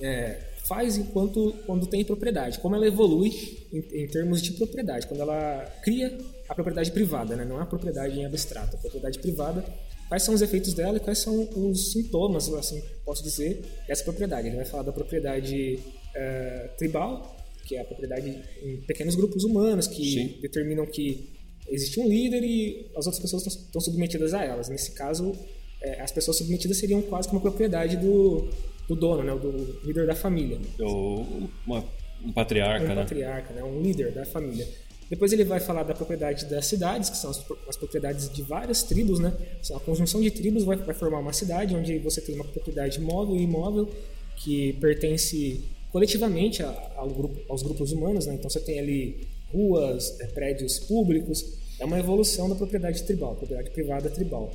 é, 0.00 0.40
faz 0.66 0.96
enquanto 0.96 1.54
quando 1.66 1.86
tem 1.86 2.04
propriedade, 2.04 2.58
como 2.58 2.74
ela 2.74 2.86
evolui 2.86 3.30
em, 3.72 4.02
em, 4.02 4.06
termos 4.08 4.42
de 4.42 4.52
propriedade, 4.52 5.06
quando 5.06 5.20
ela 5.20 5.64
cria 5.82 6.16
a 6.48 6.54
propriedade 6.54 6.90
privada, 6.90 7.36
né? 7.36 7.44
não 7.44 7.58
é 7.58 7.62
a 7.62 7.66
propriedade 7.66 8.18
em 8.18 8.24
abstrato, 8.24 8.76
a 8.76 8.78
propriedade 8.78 9.18
privada, 9.18 9.64
quais 10.08 10.22
são 10.22 10.34
os 10.34 10.42
efeitos 10.42 10.74
dela 10.74 10.96
e 10.96 11.00
quais 11.00 11.18
são 11.18 11.48
os 11.56 11.92
sintomas, 11.92 12.48
assim 12.52 12.82
posso 13.04 13.22
dizer, 13.22 13.62
dessa 13.86 14.04
propriedade. 14.04 14.48
Ele 14.48 14.56
vai 14.56 14.64
falar 14.64 14.82
da 14.82 14.92
propriedade 14.92 15.78
é, 16.14 16.70
tribal, 16.78 17.36
que 17.66 17.76
é 17.76 17.80
a 17.80 17.84
propriedade 17.84 18.42
em 18.62 18.76
pequenos 18.82 19.14
grupos 19.14 19.44
humanos 19.44 19.86
que 19.86 20.04
Sim. 20.04 20.38
determinam 20.40 20.86
que 20.86 21.32
existe 21.68 21.98
um 21.98 22.08
líder 22.08 22.42
e 22.42 22.90
as 22.96 23.06
outras 23.06 23.20
pessoas 23.20 23.46
estão 23.46 23.80
submetidas 23.80 24.34
a 24.34 24.44
elas. 24.44 24.68
Nesse 24.68 24.92
caso, 24.92 25.32
é, 25.80 26.00
as 26.00 26.10
pessoas 26.10 26.38
submetidas 26.38 26.78
seriam 26.78 27.02
quase 27.02 27.28
uma 27.28 27.40
propriedade 27.40 27.96
do, 27.96 28.48
do 28.88 28.94
dono, 28.94 29.22
né, 29.22 29.34
do 29.34 29.80
líder 29.84 30.06
da 30.06 30.14
família. 30.14 30.58
Ou 30.80 31.26
uma, 31.66 31.84
um 32.24 32.32
patriarca, 32.32 32.84
um 32.84 32.88
né? 32.88 32.94
patriarca, 32.94 33.54
né, 33.54 33.62
um 33.62 33.80
líder 33.80 34.12
da 34.12 34.24
família. 34.24 34.66
Depois 35.08 35.32
ele 35.32 35.44
vai 35.44 35.60
falar 35.60 35.82
da 35.82 35.94
propriedade 35.94 36.46
das 36.46 36.66
cidades, 36.66 37.10
que 37.10 37.16
são 37.16 37.30
as, 37.30 37.44
as 37.68 37.76
propriedades 37.76 38.32
de 38.32 38.42
várias 38.42 38.82
tribos, 38.82 39.18
né? 39.18 39.32
A 39.74 39.80
conjunção 39.80 40.20
de 40.20 40.30
tribos 40.30 40.64
vai, 40.64 40.76
vai, 40.76 40.94
formar 40.94 41.18
uma 41.18 41.32
cidade 41.32 41.76
onde 41.76 41.98
você 41.98 42.20
tem 42.20 42.34
uma 42.34 42.44
propriedade 42.44 43.00
móvel 43.00 43.36
e 43.36 43.42
imóvel 43.42 43.88
que 44.36 44.72
pertence 44.74 45.62
coletivamente 45.92 46.62
ao 46.62 47.08
grupo, 47.08 47.40
aos 47.48 47.62
grupos 47.62 47.92
humanos, 47.92 48.26
né? 48.26 48.34
Então 48.34 48.48
você 48.48 48.60
tem 48.60 48.78
ali 48.78 49.28
ruas, 49.52 50.18
é, 50.20 50.26
prédios 50.26 50.78
públicos, 50.78 51.44
é 51.78 51.84
uma 51.84 51.98
evolução 51.98 52.48
da 52.48 52.54
propriedade 52.54 53.02
tribal, 53.04 53.36
propriedade 53.36 53.70
privada 53.70 54.10
tribal. 54.10 54.52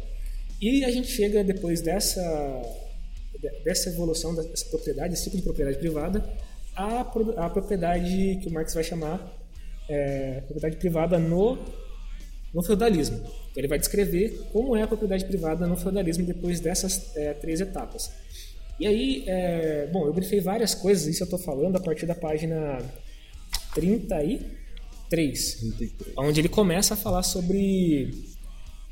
E 0.62 0.84
a 0.84 0.92
gente 0.92 1.08
chega 1.08 1.44
depois 1.44 1.82
dessa, 1.82 2.22
dessa 3.64 3.90
evolução 3.90 4.36
dessa 4.36 4.66
propriedade, 4.66 5.12
desse 5.12 5.24
tipo 5.24 5.38
de 5.38 5.44
propriedade 5.44 5.78
privada, 5.78 6.24
à, 6.76 7.02
à 7.02 7.50
propriedade 7.50 8.40
que 8.42 8.48
o 8.50 8.52
Marx 8.52 8.74
vai 8.74 8.84
chamar 8.84 9.34
é, 9.88 10.42
propriedade 10.42 10.76
privada 10.76 11.18
no, 11.18 11.58
no 12.54 12.62
feudalismo. 12.62 13.18
Então, 13.18 13.32
ele 13.56 13.68
vai 13.68 13.80
descrever 13.80 14.48
como 14.52 14.76
é 14.76 14.84
a 14.84 14.88
propriedade 14.88 15.26
privada 15.26 15.66
no 15.66 15.78
feudalismo 15.78 16.26
depois 16.26 16.60
dessas 16.60 17.16
é, 17.16 17.34
três 17.34 17.62
etapas. 17.62 18.12
E 18.80 18.88
aí, 18.88 19.24
é, 19.28 19.88
bom, 19.88 20.06
eu 20.06 20.14
grifei 20.14 20.40
várias 20.40 20.74
coisas, 20.74 21.08
isso 21.08 21.24
eu 21.24 21.26
estou 21.26 21.40
falando 21.40 21.76
a 21.76 21.80
partir 21.82 22.06
da 22.06 22.16
página 22.16 22.80
33, 23.74 24.42
33, 25.10 26.14
onde 26.18 26.40
ele 26.40 26.50
começa 26.50 26.94
a 26.94 26.98
falar 26.98 27.24
sobre 27.24 28.12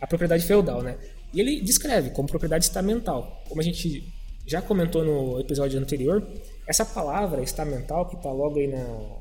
a 0.01 0.07
propriedade 0.07 0.45
feudal, 0.45 0.81
né? 0.81 0.97
E 1.37 1.39
ele 1.39 1.61
descreve 1.61 2.09
como 2.09 2.27
propriedade 2.27 2.65
estamental. 2.65 3.43
Como 3.47 3.61
a 3.61 3.63
gente 3.63 4.11
já 4.47 4.59
comentou 4.59 5.05
no 5.05 5.39
episódio 5.39 5.79
anterior, 5.79 6.27
essa 6.67 6.83
palavra 6.83 7.43
estamental 7.43 8.07
que 8.09 8.15
está 8.15 8.31
logo 8.31 8.57
aí 8.57 8.65
na. 8.65 9.17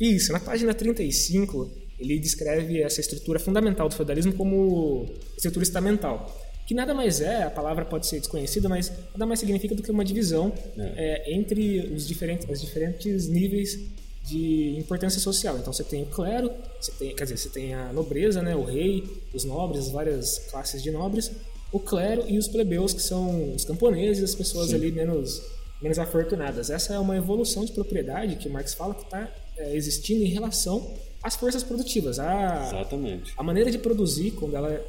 Isso, 0.00 0.32
na 0.32 0.40
página 0.40 0.74
35, 0.74 1.70
ele 2.00 2.18
descreve 2.18 2.82
essa 2.82 3.00
estrutura 3.00 3.38
fundamental 3.38 3.88
do 3.88 3.94
feudalismo 3.94 4.32
como 4.32 5.06
estrutura 5.36 5.62
estamental. 5.62 6.36
Que 6.66 6.74
nada 6.74 6.92
mais 6.92 7.20
é, 7.20 7.44
a 7.44 7.50
palavra 7.50 7.84
pode 7.84 8.08
ser 8.08 8.18
desconhecida, 8.18 8.68
mas 8.68 8.90
nada 9.12 9.24
mais 9.24 9.38
significa 9.38 9.72
do 9.72 9.84
que 9.84 9.90
uma 9.92 10.04
divisão 10.04 10.52
é. 10.76 11.28
É, 11.28 11.32
entre 11.32 11.78
os 11.94 12.08
diferentes, 12.08 12.48
os 12.50 12.60
diferentes 12.60 13.28
níveis 13.28 13.78
de 14.26 14.76
importância 14.76 15.20
social. 15.20 15.56
Então 15.56 15.72
você 15.72 15.84
tem 15.84 16.02
o 16.02 16.06
clero, 16.06 16.50
você 16.80 16.92
tem, 16.92 17.14
quer 17.14 17.24
dizer, 17.24 17.36
você 17.36 17.48
tem 17.48 17.74
a 17.74 17.92
nobreza, 17.92 18.42
né, 18.42 18.56
o 18.56 18.64
rei, 18.64 19.04
os 19.32 19.44
nobres, 19.44 19.88
várias 19.88 20.38
classes 20.50 20.82
de 20.82 20.90
nobres, 20.90 21.30
o 21.72 21.78
clero 21.78 22.24
e 22.28 22.38
os 22.38 22.48
plebeus, 22.48 22.92
que 22.92 23.02
são 23.02 23.54
os 23.54 23.64
camponeses, 23.64 24.24
as 24.24 24.34
pessoas 24.34 24.70
Sim. 24.70 24.76
ali 24.76 24.92
menos 24.92 25.42
menos 25.80 25.98
afortunadas. 25.98 26.70
Essa 26.70 26.94
é 26.94 26.98
uma 26.98 27.16
evolução 27.16 27.64
de 27.64 27.72
propriedade 27.72 28.36
que 28.36 28.48
Marx 28.48 28.74
fala 28.74 28.94
que 28.94 29.04
está 29.04 29.30
é, 29.58 29.76
existindo 29.76 30.24
em 30.24 30.28
relação 30.28 30.94
às 31.22 31.36
forças 31.36 31.62
produtivas. 31.62 32.18
A, 32.18 32.68
Exatamente. 32.68 33.32
A 33.36 33.42
maneira 33.42 33.70
de 33.70 33.78
produzir, 33.78 34.32
quando 34.32 34.56
ela 34.56 34.82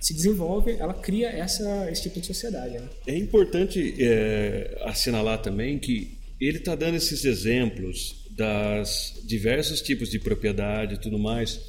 se 0.00 0.12
desenvolve, 0.12 0.72
ela 0.72 0.94
cria 0.94 1.28
essa, 1.28 1.88
esse 1.90 2.02
tipo 2.02 2.20
de 2.20 2.26
sociedade. 2.26 2.74
Né? 2.74 2.88
É 3.06 3.16
importante 3.16 3.94
é, 4.00 4.82
assinalar 4.84 5.40
também 5.40 5.78
que 5.78 6.18
ele 6.40 6.58
está 6.58 6.74
dando 6.74 6.96
esses 6.96 7.24
exemplos 7.24 8.21
das 8.36 9.20
diversos 9.24 9.80
tipos 9.80 10.10
de 10.10 10.18
propriedade 10.18 10.94
e 10.94 10.98
tudo 10.98 11.18
mais, 11.18 11.60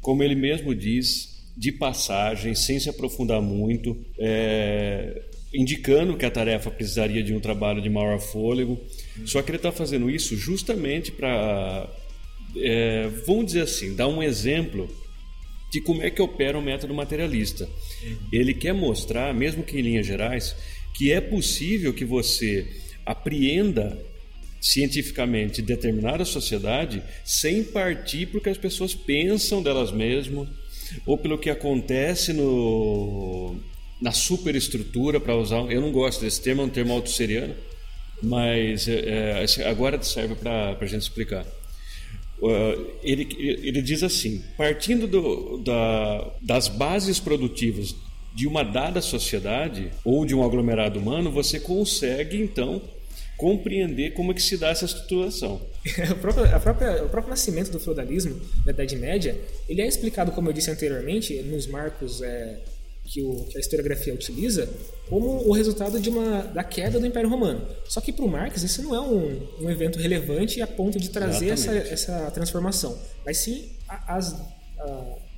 como 0.00 0.22
ele 0.22 0.34
mesmo 0.34 0.74
diz, 0.74 1.30
de 1.56 1.72
passagem, 1.72 2.54
sem 2.54 2.80
se 2.80 2.88
aprofundar 2.88 3.40
muito, 3.42 3.96
é, 4.18 5.22
indicando 5.52 6.16
que 6.16 6.24
a 6.24 6.30
tarefa 6.30 6.70
precisaria 6.70 7.22
de 7.22 7.34
um 7.34 7.40
trabalho 7.40 7.82
de 7.82 7.90
maior 7.90 8.18
fôlego. 8.18 8.80
Só 9.26 9.42
que 9.42 9.50
ele 9.50 9.56
está 9.56 9.70
fazendo 9.70 10.08
isso 10.08 10.36
justamente 10.36 11.12
para, 11.12 11.88
é, 12.56 13.08
vamos 13.26 13.46
dizer 13.46 13.62
assim, 13.62 13.94
dar 13.94 14.08
um 14.08 14.22
exemplo 14.22 14.88
de 15.70 15.80
como 15.80 16.02
é 16.02 16.10
que 16.10 16.22
opera 16.22 16.58
o 16.58 16.62
método 16.62 16.94
materialista. 16.94 17.68
Ele 18.32 18.54
quer 18.54 18.72
mostrar, 18.72 19.34
mesmo 19.34 19.62
que 19.62 19.78
em 19.78 19.82
linhas 19.82 20.06
gerais, 20.06 20.56
que 20.94 21.12
é 21.12 21.20
possível 21.20 21.92
que 21.92 22.04
você 22.04 22.66
apreenda 23.04 23.98
cientificamente 24.60 25.62
determinada 25.62 26.24
sociedade 26.24 27.02
sem 27.24 27.64
partir 27.64 28.26
porque 28.26 28.50
as 28.50 28.58
pessoas 28.58 28.94
pensam 28.94 29.62
delas 29.62 29.90
mesmas 29.90 30.48
ou 31.06 31.16
pelo 31.16 31.38
que 31.38 31.48
acontece 31.48 32.32
no, 32.32 33.56
na 34.00 34.12
superestrutura 34.12 35.18
para 35.18 35.36
usar 35.36 35.70
eu 35.70 35.80
não 35.80 35.90
gosto 35.90 36.20
desse 36.20 36.42
termo 36.42 36.62
é 36.62 36.64
um 36.66 36.68
termo 36.68 36.92
autosseriano 36.92 37.54
mas 38.22 38.86
é, 38.88 39.44
é 39.58 39.68
agora 39.68 40.00
serve 40.02 40.34
para 40.34 40.76
a 40.78 40.86
gente 40.86 41.02
explicar. 41.02 41.44
Ele, 43.02 43.28
ele 43.38 43.82
diz 43.82 44.02
assim 44.02 44.42
partindo 44.56 45.06
do, 45.06 45.58
da, 45.58 46.30
das 46.40 46.68
bases 46.68 47.20
produtivas 47.20 47.94
de 48.34 48.46
uma 48.46 48.62
dada 48.62 49.02
sociedade 49.02 49.90
ou 50.04 50.24
de 50.24 50.34
um 50.34 50.42
aglomerado 50.42 50.98
humano 50.98 51.30
você 51.30 51.60
consegue 51.60 52.40
então 52.40 52.80
compreender 53.40 54.10
como 54.10 54.32
é 54.32 54.34
que 54.34 54.42
se 54.42 54.58
dá 54.58 54.68
essa 54.68 54.84
estruturação. 54.84 55.62
o, 56.12 56.16
próprio, 56.16 56.54
a 56.54 56.60
própria, 56.60 57.04
o 57.04 57.08
próprio 57.08 57.30
nascimento 57.30 57.70
do 57.70 57.80
feudalismo 57.80 58.38
da 58.66 58.70
Idade 58.70 58.94
Média, 58.96 59.34
ele 59.66 59.80
é 59.80 59.86
explicado, 59.86 60.30
como 60.30 60.50
eu 60.50 60.52
disse 60.52 60.70
anteriormente, 60.70 61.40
nos 61.44 61.66
marcos 61.66 62.20
é, 62.20 62.58
que, 63.02 63.22
o, 63.22 63.46
que, 63.46 63.56
a 63.56 63.60
historiografia 63.60 64.12
utiliza, 64.12 64.68
como 65.08 65.48
o 65.48 65.52
resultado 65.52 65.98
de 65.98 66.10
uma, 66.10 66.42
da 66.42 66.62
queda 66.62 67.00
do 67.00 67.06
Império 67.06 67.30
Romano. 67.30 67.66
Só 67.86 67.98
que 68.02 68.12
para 68.12 68.26
o 68.26 68.28
Marx 68.28 68.62
isso 68.62 68.82
não 68.82 68.94
é 68.94 69.00
um, 69.00 69.64
um, 69.64 69.70
evento 69.70 69.98
relevante 69.98 70.60
a 70.60 70.66
ponto 70.66 71.00
de 71.00 71.08
trazer 71.08 71.48
essa, 71.48 71.72
essa, 71.72 72.30
transformação, 72.32 73.00
mas 73.24 73.38
sim 73.38 73.70
as, 73.88 74.36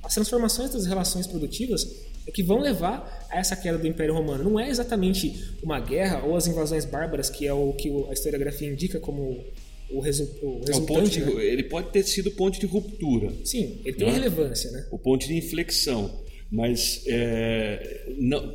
as 0.03 0.13
transformações 0.13 0.71
das 0.71 0.85
relações 0.85 1.25
produtivas 1.25 1.87
que 2.31 2.43
vão 2.43 2.59
levar 2.59 3.27
a 3.29 3.37
essa 3.39 3.55
queda 3.55 3.77
do 3.77 3.87
Império 3.87 4.13
Romano. 4.13 4.43
Não 4.43 4.59
é 4.59 4.69
exatamente 4.69 5.33
uma 5.61 5.79
guerra 5.79 6.23
ou 6.25 6.35
as 6.35 6.47
invasões 6.47 6.85
bárbaras, 6.85 7.29
que 7.29 7.45
é 7.47 7.53
o 7.53 7.73
que 7.73 7.89
a 8.09 8.13
historiografia 8.13 8.67
indica 8.71 8.99
como 8.99 9.43
o, 9.89 9.99
resu 9.99 10.23
o 10.41 10.45
É 10.45 10.47
o 10.47 10.65
resultante. 10.65 11.19
de- 11.19 11.25
né? 11.35 11.43
Ele 11.45 11.63
pode 11.63 11.91
ter 11.91 12.03
sido 12.03 12.31
ponto 12.31 12.59
de 12.59 12.65
ruptura, 12.65 13.31
Sim, 13.43 13.79
ele 13.85 13.95
tem 13.97 14.07
Né? 14.07 14.13
relevância, 14.13 14.71
né? 14.71 14.85
o 14.91 14.97
ponto 14.97 15.27
de 15.27 15.35
inflexão, 15.35 16.19
mas 16.49 17.03
é, 17.07 18.05
não- 18.17 18.53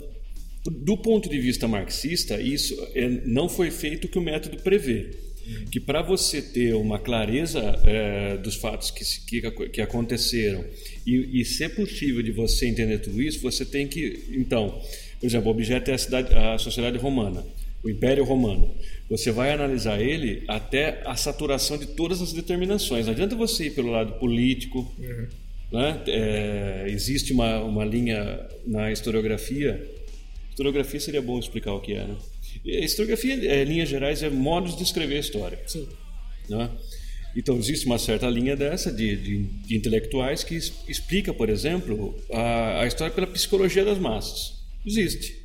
do 0.71 0.97
ponto 0.99 1.29
de 1.29 1.39
vista 1.41 1.67
marxista, 1.69 2.41
isso 2.41 2.75
é, 2.95 3.09
não 3.25 3.49
foi 3.49 3.71
feito 3.71 4.05
o 4.07 4.09
que 4.09 4.19
o 4.19 4.23
método 4.23 4.57
prevê. 4.59 5.11
Que 5.73 5.81
para 5.81 6.03
você 6.03 6.43
ter 6.43 6.75
uma 6.75 6.99
clareza 6.99 7.61
é, 7.87 8.37
dos 8.37 8.57
fatos 8.57 8.91
que, 8.91 9.03
que, 9.41 9.69
que 9.71 9.81
aconteceram 9.81 10.63
e, 11.09 11.41
e 11.41 11.45
ser 11.45 11.71
possível 11.71 12.23
de 12.23 12.31
você 12.31 12.67
entender 12.67 12.99
tudo 12.99 13.23
isso, 13.23 13.41
você 13.41 13.65
tem 13.65 13.89
que. 13.89 14.25
Então, 14.33 14.79
por 15.19 15.27
exemplo, 15.27 15.49
o 15.49 15.51
objeto 15.51 15.91
é 15.91 15.95
a, 15.95 15.99
cidade, 15.99 16.35
a 16.35 16.59
sociedade 16.59 16.99
romana, 16.99 17.45
o 17.83 17.89
Império 17.89 18.25
Romano. 18.25 18.75
Você 19.09 19.31
vai 19.31 19.53
analisar 19.53 20.01
ele 20.01 20.45
até 20.47 21.01
a 21.07 21.17
saturação 21.17 21.79
de 21.79 21.87
todas 21.87 22.21
as 22.21 22.35
determinações. 22.35 23.07
Não 23.07 23.13
adianta 23.15 23.35
você 23.35 23.69
ir 23.69 23.71
pelo 23.71 23.91
lado 23.91 24.19
político, 24.19 24.95
né? 25.73 26.03
É, 26.07 26.85
existe 26.89 27.33
uma, 27.33 27.59
uma 27.63 27.85
linha 27.87 28.47
na 28.67 28.93
historiografia. 28.93 29.83
Historiografia 30.51 31.01
seria 31.01 31.23
bom 31.23 31.39
explicar 31.39 31.73
o 31.73 31.81
que 31.81 31.95
é, 31.95 32.05
né? 32.05 32.17
Historiografia, 32.65 33.35
é, 33.51 33.65
linhas 33.65 33.89
gerais, 33.89 34.23
é 34.23 34.29
modos 34.29 34.77
de 34.77 34.83
escrever 34.83 35.17
a 35.17 35.21
história. 35.21 35.59
Sim. 35.67 35.89
Né? 36.51 36.71
Então, 37.37 37.57
existe 37.57 37.87
uma 37.87 37.99
certa 37.99 38.29
linha 38.29 38.57
dessa 38.57 38.91
de, 38.91 39.17
de, 39.17 39.43
de 39.45 39.77
intelectuais 39.77 40.43
que 40.43 40.55
es- 40.57 40.73
explica, 40.89 41.33
por 41.33 41.49
exemplo, 41.49 42.19
a, 42.33 42.83
a 42.83 42.87
história 42.87 43.13
pela 43.15 43.27
psicologia 43.27 43.85
das 43.85 43.99
massas. 43.99 44.55
Existe. 44.85 45.37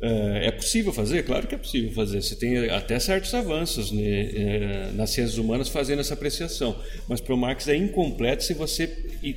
É, 0.00 0.48
é 0.48 0.50
possível 0.50 0.92
fazer? 0.92 1.22
Claro 1.22 1.46
que 1.46 1.54
é 1.54 1.58
possível 1.58 1.92
fazer. 1.92 2.20
Você 2.20 2.34
tem 2.34 2.68
até 2.70 2.98
certos 2.98 3.32
avanços 3.32 3.92
né, 3.92 4.02
é, 4.02 4.90
nas 4.94 5.10
ciências 5.10 5.38
humanas 5.38 5.68
fazendo 5.68 6.00
essa 6.00 6.14
apreciação. 6.14 6.76
Mas 7.08 7.20
para 7.20 7.32
o 7.34 7.38
Marx 7.38 7.68
é 7.68 7.76
incompleto 7.76 8.42
se 8.42 8.52
você 8.52 8.86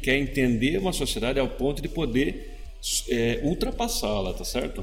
quer 0.01 0.17
entender 0.17 0.77
uma 0.79 0.91
sociedade 0.91 1.39
ao 1.39 1.47
ponto 1.47 1.81
de 1.81 1.87
poder 1.87 2.57
é, 3.09 3.39
ultrapassá-la, 3.43 4.33
tá 4.33 4.43
certo? 4.43 4.81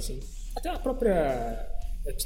Até 0.54 0.69
a 0.69 0.78
própria 0.78 1.66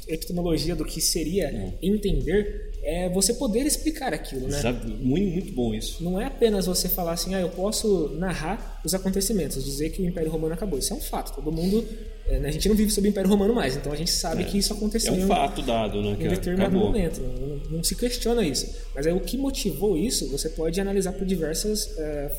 epistemologia 0.07 0.75
do 0.75 0.83
que 0.85 0.99
seria 0.99 1.49
Hum. 1.53 1.73
entender 1.81 2.71
é 2.83 3.09
você 3.09 3.33
poder 3.33 3.65
explicar 3.65 4.13
aquilo, 4.13 4.47
né? 4.47 4.59
Sabe? 4.61 4.87
Muito, 4.87 5.31
muito 5.33 5.51
bom 5.53 5.73
isso. 5.73 6.03
Não 6.03 6.19
é 6.19 6.25
apenas 6.25 6.65
você 6.65 6.87
falar 6.87 7.13
assim, 7.13 7.35
ah, 7.35 7.41
eu 7.41 7.49
posso 7.49 8.09
narrar 8.17 8.81
os 8.83 8.93
acontecimentos, 8.93 9.63
dizer 9.63 9.89
que 9.91 10.01
o 10.01 10.05
Império 10.05 10.31
Romano 10.31 10.53
acabou. 10.53 10.79
Isso 10.79 10.93
é 10.93 10.95
um 10.95 11.01
fato. 11.01 11.35
Todo 11.35 11.51
mundo, 11.51 11.85
é, 12.27 12.39
né, 12.39 12.47
a 12.47 12.51
gente 12.51 12.67
não 12.69 12.75
vive 12.75 12.91
sob 12.91 13.07
o 13.07 13.09
Império 13.09 13.29
Romano 13.29 13.53
mais, 13.53 13.75
então 13.75 13.91
a 13.91 13.95
gente 13.95 14.11
sabe 14.11 14.43
que 14.45 14.57
isso 14.57 14.73
É 14.73 14.75
aconteceu 14.77 15.13
um 15.13 15.19
em- 15.23 15.27
fato 15.27 15.61
dado, 15.61 16.01
né? 16.01 16.11
em 16.11 16.15
Que 16.15 16.27
determinado 16.29 16.69
acabou. 16.75 16.87
momento. 16.93 17.19
Não, 17.21 17.77
não 17.77 17.83
se 17.83 17.95
questiona 17.95 18.41
isso. 18.45 18.67
Mas 18.95 19.05
aí 19.05 19.13
o 19.13 19.19
que 19.19 19.37
motivou 19.37 19.97
isso, 19.97 20.29
você 20.29 20.49
pode 20.49 20.79
analisar 20.79 21.11
por 21.13 21.25
diversas, 21.25 21.97
é, 21.97 22.31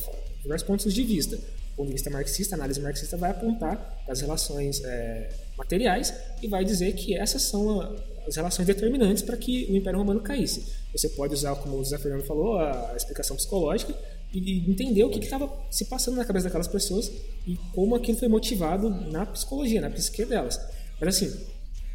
diversos 0.42 0.66
pontos 0.66 0.92
de 0.95 1.02
vista. 1.02 1.38
Ponto 1.78 1.87
de 1.87 1.92
vista 1.92 2.11
marxista, 2.11 2.54
a 2.54 2.58
análise 2.58 2.80
marxista 2.80 3.16
vai 3.16 3.30
apontar 3.30 4.02
as 4.08 4.20
relações 4.20 4.82
é, 4.85 5.30
materiais 5.56 6.12
e 6.42 6.49
vai 6.49 6.64
dizer 6.64 6.92
que 6.94 7.16
essas 7.16 7.42
são 7.42 7.80
a- 7.80 7.94
as 8.26 8.35
relações 8.37 8.66
determinantes 8.66 9.23
para 9.23 9.37
que 9.37 9.66
o 9.70 9.76
Império 9.76 9.99
Romano 10.00 10.20
caísse. 10.20 10.64
Você 10.92 11.08
pode 11.11 11.32
usar, 11.35 11.54
como 11.54 11.76
o 11.76 11.85
José 11.85 11.97
Fernando 11.97 12.25
falou, 12.25 12.58
a 12.58 12.95
explicação 12.97 13.36
psicológica 13.36 13.95
e 14.34 14.69
entender 14.71 15.04
o 15.04 15.08
que 15.08 15.21
estava 15.21 15.50
se 15.71 15.84
passando 15.86 16.17
na 16.17 16.25
cabeça 16.25 16.45
daquelas 16.47 16.67
pessoas 16.69 17.10
e 17.47 17.56
como 17.73 17.95
aquilo 17.95 18.19
foi 18.19 18.28
motivado 18.28 18.91
na 18.91 19.25
psicologia, 19.25 19.80
na 19.80 19.88
psique 19.88 20.25
delas. 20.26 20.60
Mas 21.00 21.14
assim, 21.17 21.32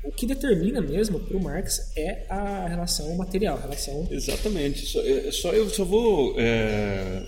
o 0.06 0.12
que 0.14 0.26
determina 0.26 0.82
mesmo 0.82 1.20
para 1.20 1.36
o 1.38 1.44
Marx 1.44 1.92
é 1.98 2.26
a 2.30 2.68
relação 2.70 3.14
material, 3.16 3.58
a 3.58 3.62
relação 3.62 4.08
Exatamente. 4.10 4.86
Só, 4.88 5.02
é, 5.02 5.32
só 5.32 5.54
eu 5.54 5.70
só 5.70 5.84
vou 5.86 6.36
é, 6.40 7.22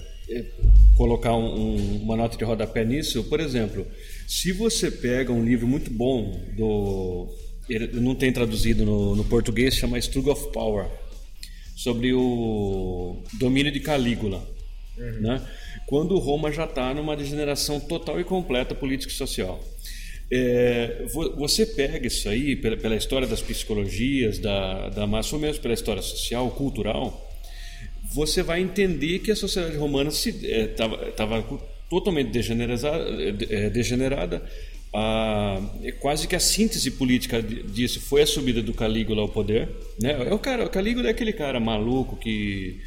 colocar 0.96 1.36
um- 1.36 1.56
um- 1.76 2.02
uma 2.04 2.16
nota 2.16 2.38
de 2.38 2.44
rodapé 2.44 2.84
nisso. 2.86 3.24
Por 3.26 3.40
exemplo, 3.40 3.86
se 4.28 4.52
você 4.52 4.90
pega 4.90 5.32
um 5.32 5.44
livro 5.44 5.68
muito 5.68 5.90
bom 5.92 6.42
do 6.56 7.28
ele 7.68 8.00
não 8.00 8.14
tem 8.14 8.32
traduzido 8.32 8.86
no, 8.86 9.16
no 9.16 9.24
português, 9.26 9.74
chama 9.76 9.98
Struggle 9.98 10.34
of 10.34 10.52
Power, 10.52 10.86
sobre 11.76 12.14
o 12.14 13.24
domínio 13.40 13.72
de 13.72 13.80
Calígula, 13.80 14.48
né? 15.20 15.42
Quando 15.88 16.18
Roma 16.20 16.52
já 16.52 16.66
está 16.66 16.94
numa 16.94 17.16
degeneração 17.18 17.80
total 17.80 18.20
e 18.20 18.24
completa 18.24 18.74
política 18.76 19.12
e 19.12 19.16
social. 19.16 19.64
É, 20.32 21.06
vo- 21.14 21.36
você 21.38 21.66
pega 21.66 22.08
isso 22.08 22.28
aí 22.30 22.56
pela, 22.56 22.78
pela 22.78 22.96
história 22.96 23.28
das 23.28 23.42
psicologias, 23.42 24.40
da, 24.40 24.90
da 24.90 25.06
massa, 25.08 25.36
ou 25.36 25.42
mesmo 25.42 25.62
pela 25.62 25.74
história 25.74 26.02
social, 26.02 26.50
cultural, 26.52 27.25
você 28.15 28.41
vai 28.41 28.62
entender 28.62 29.19
que 29.19 29.30
a 29.32 29.36
sociedade 29.36 29.75
romana 29.78 30.10
estava 30.10 31.43
totalmente 31.89 32.32
degenerada, 32.32 32.88
eh, 33.49 33.69
degenerada. 33.69 34.41
A, 34.97 35.60
é 35.84 35.91
quase 35.91 36.25
que 36.25 36.36
a 36.36 36.39
síntese 36.39 36.89
política 36.91 37.41
di- 37.43 37.63
disso 37.63 37.99
foi 37.99 38.21
a 38.21 38.25
subida 38.25 38.62
do 38.62 38.73
Calígula 38.73 39.21
ao 39.21 39.28
poder. 39.28 39.67
Né? 40.01 40.12
É 40.30 40.34
o, 40.34 40.39
cara, 40.39 40.65
o 40.65 40.69
Calígula 40.69 41.08
é 41.10 41.12
aquele 41.12 41.34
cara 41.34 41.60
maluco 41.60 42.15
que 42.15 42.80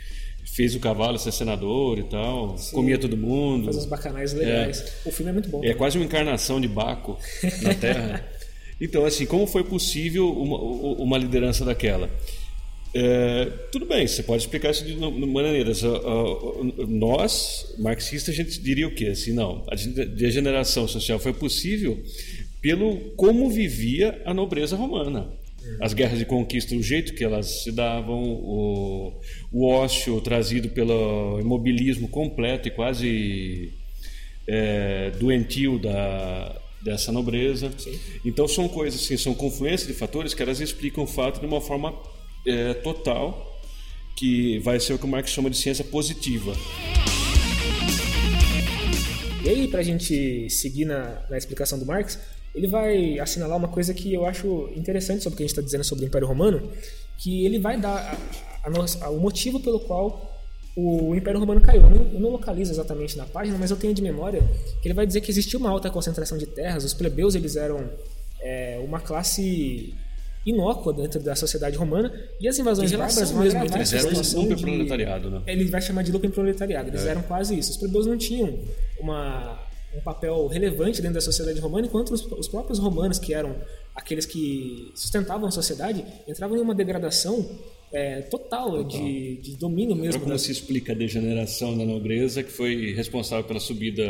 fez 0.56 0.74
o 0.74 0.80
cavalo 0.80 1.18
ser 1.18 1.30
senador 1.32 1.98
e 1.98 2.04
tal, 2.04 2.56
comia 2.72 2.96
todo 2.98 3.14
mundo. 3.14 3.66
faz 3.66 3.76
uns 3.76 3.84
bacanais 3.84 4.32
legais. 4.32 4.82
O 5.04 5.10
filme 5.12 5.28
é 5.30 5.32
muito 5.34 5.50
bom. 5.50 5.60
É 5.62 5.74
quase 5.74 5.98
uma 5.98 6.06
encarnação 6.06 6.58
de 6.58 6.66
Baco 6.68 7.18
na 7.62 7.74
Terra. 7.74 8.26
Então, 8.80 9.04
assim, 9.04 9.26
como 9.26 9.44
foi 9.44 9.64
possível 9.64 10.30
uma, 10.30 10.56
uma 11.02 11.18
liderança 11.18 11.64
daquela? 11.64 12.08
É, 12.94 13.44
tudo 13.70 13.84
bem, 13.84 14.06
você 14.06 14.22
pode 14.22 14.42
explicar 14.42 14.70
isso 14.70 14.84
de 14.84 14.96
maneiras. 14.96 15.82
Nós, 16.88 17.74
marxistas, 17.78 18.34
a 18.34 18.36
gente 18.36 18.60
diria 18.60 18.88
o 18.88 18.94
quê? 18.94 19.06
Assim, 19.08 19.32
não, 19.32 19.64
a 19.68 19.74
de- 19.74 20.06
degeneração 20.06 20.88
social 20.88 21.18
foi 21.18 21.32
possível 21.32 22.02
pelo 22.60 22.98
como 23.16 23.48
vivia 23.50 24.20
a 24.24 24.32
nobreza 24.32 24.76
romana. 24.76 25.28
As 25.80 25.92
guerras 25.92 26.18
de 26.18 26.24
conquista, 26.24 26.74
o 26.74 26.82
jeito 26.82 27.14
que 27.14 27.22
elas 27.22 27.62
se 27.62 27.70
davam, 27.70 28.22
o, 28.22 29.12
o 29.52 29.66
ócio 29.66 30.18
trazido 30.22 30.70
pelo 30.70 31.38
imobilismo 31.40 32.08
completo 32.08 32.68
e 32.68 32.70
quase 32.70 33.70
é, 34.46 35.12
doentio 35.20 35.78
da, 35.78 36.58
dessa 36.82 37.12
nobreza. 37.12 37.70
Então 38.24 38.48
são 38.48 38.66
coisas 38.66 39.02
assim, 39.02 39.18
são 39.18 39.34
confluências 39.34 39.86
de 39.86 39.92
fatores 39.92 40.32
que 40.32 40.42
elas 40.42 40.58
explicam 40.58 41.04
o 41.04 41.06
fato 41.06 41.38
de 41.38 41.46
uma 41.46 41.60
forma 41.60 41.94
é, 42.46 42.74
total, 42.74 43.60
que 44.16 44.58
vai 44.60 44.78
ser 44.80 44.94
o 44.94 44.98
que 44.98 45.04
o 45.04 45.08
Marx 45.08 45.30
chama 45.30 45.48
de 45.50 45.56
ciência 45.56 45.84
positiva. 45.84 46.52
E 49.44 49.48
aí, 49.48 49.68
para 49.68 49.80
a 49.80 49.82
gente 49.82 50.50
seguir 50.50 50.84
na, 50.84 51.22
na 51.30 51.38
explicação 51.38 51.78
do 51.78 51.86
Marx, 51.86 52.18
ele 52.54 52.66
vai 52.66 53.18
assinalar 53.18 53.56
uma 53.56 53.68
coisa 53.68 53.94
que 53.94 54.12
eu 54.12 54.26
acho 54.26 54.68
interessante 54.74 55.22
sobre 55.22 55.34
o 55.34 55.36
que 55.36 55.42
a 55.42 55.46
gente 55.46 55.52
está 55.52 55.62
dizendo 55.62 55.84
sobre 55.84 56.04
o 56.04 56.08
Império 56.08 56.26
Romano, 56.26 56.70
que 57.18 57.44
ele 57.46 57.58
vai 57.58 57.78
dar 57.80 57.96
a- 57.96 58.66
a 58.66 58.70
nossa- 58.70 59.04
a- 59.04 59.10
o 59.10 59.20
motivo 59.20 59.60
pelo 59.60 59.80
qual 59.80 60.34
o 60.76 61.14
Império 61.14 61.40
Romano 61.40 61.60
caiu. 61.60 61.82
Eu 61.82 61.90
não, 61.90 62.12
eu 62.14 62.20
não 62.20 62.30
localizo 62.30 62.70
exatamente 62.72 63.16
na 63.16 63.26
página, 63.26 63.56
mas 63.58 63.70
eu 63.70 63.76
tenho 63.76 63.94
de 63.94 64.02
memória 64.02 64.42
que 64.82 64.86
ele 64.88 64.94
vai 64.94 65.06
dizer 65.06 65.20
que 65.20 65.30
existia 65.30 65.58
uma 65.58 65.70
alta 65.70 65.90
concentração 65.90 66.36
de 66.38 66.46
terras, 66.46 66.84
os 66.84 66.94
plebeus 66.94 67.34
eles 67.34 67.56
eram 67.56 67.88
é, 68.40 68.80
uma 68.84 69.00
classe 69.00 69.94
inócua 70.46 70.92
dentro 70.92 71.20
da 71.20 71.34
sociedade 71.34 71.76
romana 71.76 72.12
e 72.40 72.48
as 72.48 72.58
invasões 72.58 72.90
bárbaras 72.92 73.30
vão 73.30 73.42
mesmo 73.42 73.64
Eles 73.64 73.92
eram 73.92 74.10
um 74.42 74.48
de- 74.54 74.62
proletariado, 74.62 75.30
né? 75.30 75.42
ele 75.46 75.64
vai 75.66 75.80
chamar 75.82 76.02
de 76.02 76.12
lucro 76.12 76.30
proletariado. 76.30 76.88
Eles 76.88 77.04
eram 77.04 77.22
quase 77.22 77.58
isso. 77.58 77.72
Os 77.72 77.76
plebeus 77.76 78.06
não 78.06 78.16
tinham 78.16 78.58
uma, 78.98 79.60
um 79.94 80.00
papel 80.00 80.46
relevante 80.46 81.00
dentro 81.02 81.14
da 81.16 81.20
sociedade 81.20 81.58
romana, 81.60 81.86
enquanto 81.86 82.12
os, 82.12 82.24
os 82.32 82.48
próprios 82.48 82.78
romanos, 82.78 83.18
que 83.18 83.34
eram 83.34 83.56
aqueles 83.94 84.24
que 84.24 84.90
sustentavam 84.94 85.48
a 85.48 85.50
sociedade, 85.50 86.04
entravam 86.26 86.56
em 86.56 86.60
uma 86.60 86.74
degradação 86.74 87.44
é, 87.92 88.20
total, 88.22 88.84
De, 88.84 89.36
de 89.38 89.56
domínio 89.56 89.96
mesmo. 89.96 90.20
como 90.20 90.32
da- 90.32 90.38
se 90.38 90.52
explica 90.52 90.92
a 90.92 90.94
degeneração 90.94 91.76
da 91.76 91.84
nobreza 91.84 92.42
que 92.42 92.50
foi 92.50 92.92
responsável 92.94 93.44
pela 93.44 93.60
subida, 93.60 94.04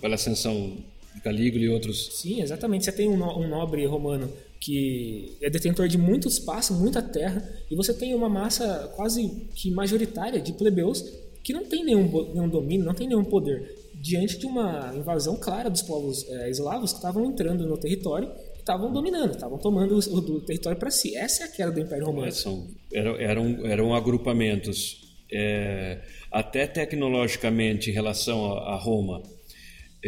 pela 0.00 0.14
ascensão 0.14 0.76
de 1.14 1.20
Calígula 1.22 1.64
e 1.64 1.68
outros 1.68 2.20
Sim, 2.20 2.40
exatamente. 2.40 2.84
Você 2.84 2.92
tem 2.92 3.08
um, 3.08 3.16
no- 3.16 3.38
um 3.40 3.48
nobre 3.48 3.84
romano 3.84 4.30
que 4.60 5.36
é 5.40 5.50
detentor 5.50 5.88
de 5.88 5.98
muito 5.98 6.28
espaço, 6.28 6.74
muita 6.74 7.02
terra, 7.02 7.46
e 7.70 7.76
você 7.76 7.92
tem 7.92 8.14
uma 8.14 8.28
massa 8.28 8.92
quase 8.96 9.28
que 9.54 9.70
majoritária 9.70 10.40
de 10.40 10.52
plebeus 10.52 11.04
que 11.42 11.52
não 11.52 11.64
tem 11.64 11.84
nenhum, 11.84 12.10
nenhum 12.32 12.48
domínio, 12.48 12.84
não 12.84 12.94
tem 12.94 13.06
nenhum 13.06 13.22
poder, 13.22 13.72
diante 13.94 14.36
de 14.36 14.46
uma 14.46 14.92
invasão 14.96 15.36
clara 15.36 15.70
dos 15.70 15.80
povos 15.82 16.28
eh, 16.28 16.50
eslavos 16.50 16.90
que 16.90 16.98
estavam 16.98 17.24
entrando 17.24 17.64
no 17.66 17.78
território, 17.78 18.28
estavam 18.58 18.92
dominando, 18.92 19.30
estavam 19.30 19.56
tomando 19.56 19.94
o, 19.94 20.18
o 20.18 20.40
território 20.40 20.76
para 20.76 20.90
si. 20.90 21.16
Essa 21.16 21.44
é 21.44 21.46
a 21.46 21.50
queda 21.50 21.70
do 21.70 21.80
Império 21.80 22.06
Romano. 22.06 22.26
É, 22.26 22.32
são, 22.32 22.66
eram, 22.92 23.16
eram, 23.16 23.66
eram 23.66 23.94
agrupamentos, 23.94 25.00
é, 25.32 26.00
até 26.32 26.66
tecnologicamente 26.66 27.90
em 27.90 27.92
relação 27.92 28.52
a, 28.52 28.74
a 28.74 28.76
Roma, 28.76 29.22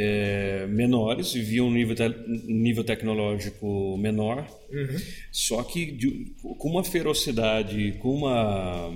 é, 0.01 0.67
menores, 0.69 1.33
viviam 1.33 1.67
um 1.67 1.73
nível, 1.73 1.95
te, 1.97 2.09
nível 2.47 2.85
tecnológico 2.85 3.97
menor, 3.99 4.47
Uhum. 4.71 4.99
só 5.33 5.63
que 5.63 5.87
de, 5.87 6.35
com 6.59 6.69
uma 6.69 6.85
ferocidade, 6.85 7.93
com 8.01 8.15
uma 8.15 8.95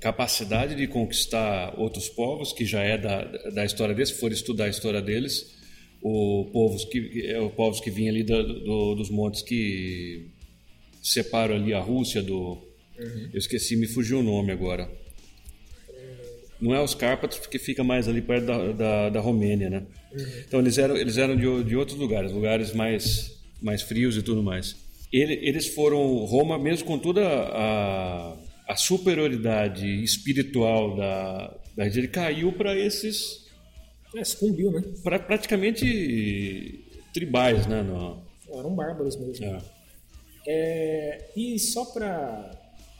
capacidade 0.00 0.74
de 0.74 0.86
conquistar 0.86 1.78
outros 1.78 2.08
povos, 2.08 2.52
que 2.52 2.64
já 2.64 2.82
é 2.82 2.96
da, 2.96 3.22
da 3.50 3.64
história 3.64 3.94
deles, 3.94 4.10
se 4.10 4.18
for 4.18 4.32
estudar 4.32 4.64
a 4.64 4.68
história 4.68 5.02
deles, 5.02 5.56
o 6.02 6.48
povos 6.52 6.84
que, 6.86 7.26
é, 7.26 7.38
o 7.38 7.50
povos 7.50 7.80
que 7.80 7.90
vinham 7.90 8.14
ali 8.14 8.22
do, 8.22 8.42
do, 8.42 8.94
dos 8.94 9.10
montes 9.10 9.42
que 9.42 10.26
separam 11.02 11.54
ali 11.54 11.72
a 11.72 11.80
Rússia 11.80 12.22
do... 12.22 12.58
Eu 13.32 13.38
esqueci, 13.38 13.76
me 13.76 13.86
fugiu 13.86 14.18
o 14.18 14.22
nome 14.22 14.52
agora. 14.52 14.90
Não 16.60 16.74
é 16.74 16.82
os 16.82 16.94
Cárpatos, 16.94 17.38
porque 17.38 17.58
fica 17.58 17.82
mais 17.82 18.06
ali 18.08 18.20
perto 18.20 18.44
da, 18.46 18.72
da, 18.72 19.08
da 19.10 19.20
Romênia, 19.20 19.70
né? 19.70 19.82
Então 20.46 20.60
eles 20.60 20.76
eram, 20.76 20.96
eles 20.96 21.16
eram 21.16 21.36
de, 21.36 21.64
de 21.64 21.76
outros 21.76 21.96
lugares, 21.98 22.32
lugares 22.32 22.72
mais, 22.74 23.38
mais 23.62 23.80
frios 23.82 24.16
e 24.16 24.22
tudo 24.22 24.42
mais. 24.42 24.76
Ele, 25.12 25.34
eles 25.42 25.68
foram, 25.68 26.24
Roma, 26.26 26.58
mesmo 26.58 26.86
com 26.86 26.98
toda 26.98 27.22
a, 27.26 28.36
a 28.68 28.76
superioridade 28.76 29.86
espiritual 30.04 30.96
da, 30.96 31.56
da 31.76 31.86
ele 31.86 32.08
caiu 32.08 32.52
para 32.52 32.76
esses, 32.78 33.46
É, 34.14 34.22
sucumbiu, 34.24 34.70
né? 34.70 34.82
pra, 35.02 35.18
praticamente 35.18 36.84
tribais, 37.14 37.66
né? 37.66 37.82
No, 37.82 38.22
Eram 38.52 38.74
bárbaros 38.74 39.16
mesmo. 39.16 39.44
é. 39.46 39.60
É, 40.46 41.28
e 41.36 41.58
só 41.58 41.84
para 41.86 42.50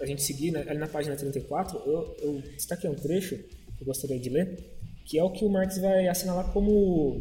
a 0.01 0.07
gente 0.07 0.23
seguir, 0.23 0.51
né, 0.51 0.65
ali 0.67 0.79
na 0.79 0.89
página 0.89 1.15
34, 1.15 1.79
eu, 1.87 2.17
eu 2.23 2.43
destaquei 2.55 2.89
um 2.89 2.95
trecho 2.95 3.37
que 3.37 3.83
eu 3.83 3.87
gostaria 3.87 4.19
de 4.19 4.31
ler, 4.31 4.59
que 5.05 5.19
é 5.19 5.25
o 5.25 5.31
que 5.31 5.45
o 5.45 5.49
Marx 5.49 5.79
vai 5.79 6.09
assinalar 6.09 6.53
como 6.53 7.21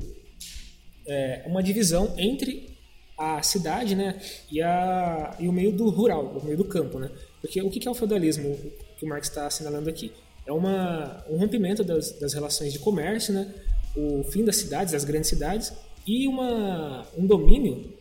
é, 1.07 1.43
uma 1.45 1.61
divisão 1.61 2.13
entre 2.17 2.77
a 3.17 3.41
cidade 3.41 3.95
né, 3.95 4.19
e, 4.49 4.61
a, 4.61 5.35
e 5.39 5.47
o 5.47 5.51
meio 5.51 5.71
do 5.73 5.89
rural, 5.89 6.37
o 6.37 6.45
meio 6.45 6.57
do 6.57 6.63
campo. 6.63 6.99
Né? 6.99 7.11
Porque 7.41 7.61
o 7.61 7.69
que 7.69 7.85
é 7.87 7.91
o 7.91 7.95
feudalismo 7.95 8.57
que 8.97 9.05
o 9.05 9.07
Marx 9.07 9.27
está 9.27 9.47
assinalando 9.47 9.89
aqui? 9.89 10.11
É 10.45 10.53
uma, 10.53 11.23
um 11.29 11.37
rompimento 11.37 11.83
das, 11.83 12.13
das 12.13 12.33
relações 12.33 12.71
de 12.71 12.79
comércio, 12.79 13.33
né, 13.33 13.53
o 13.95 14.23
fim 14.23 14.43
das 14.45 14.55
cidades, 14.55 14.93
das 14.93 15.03
grandes 15.03 15.29
cidades, 15.29 15.73
e 16.07 16.27
uma, 16.27 17.05
um 17.17 17.27
domínio 17.27 17.98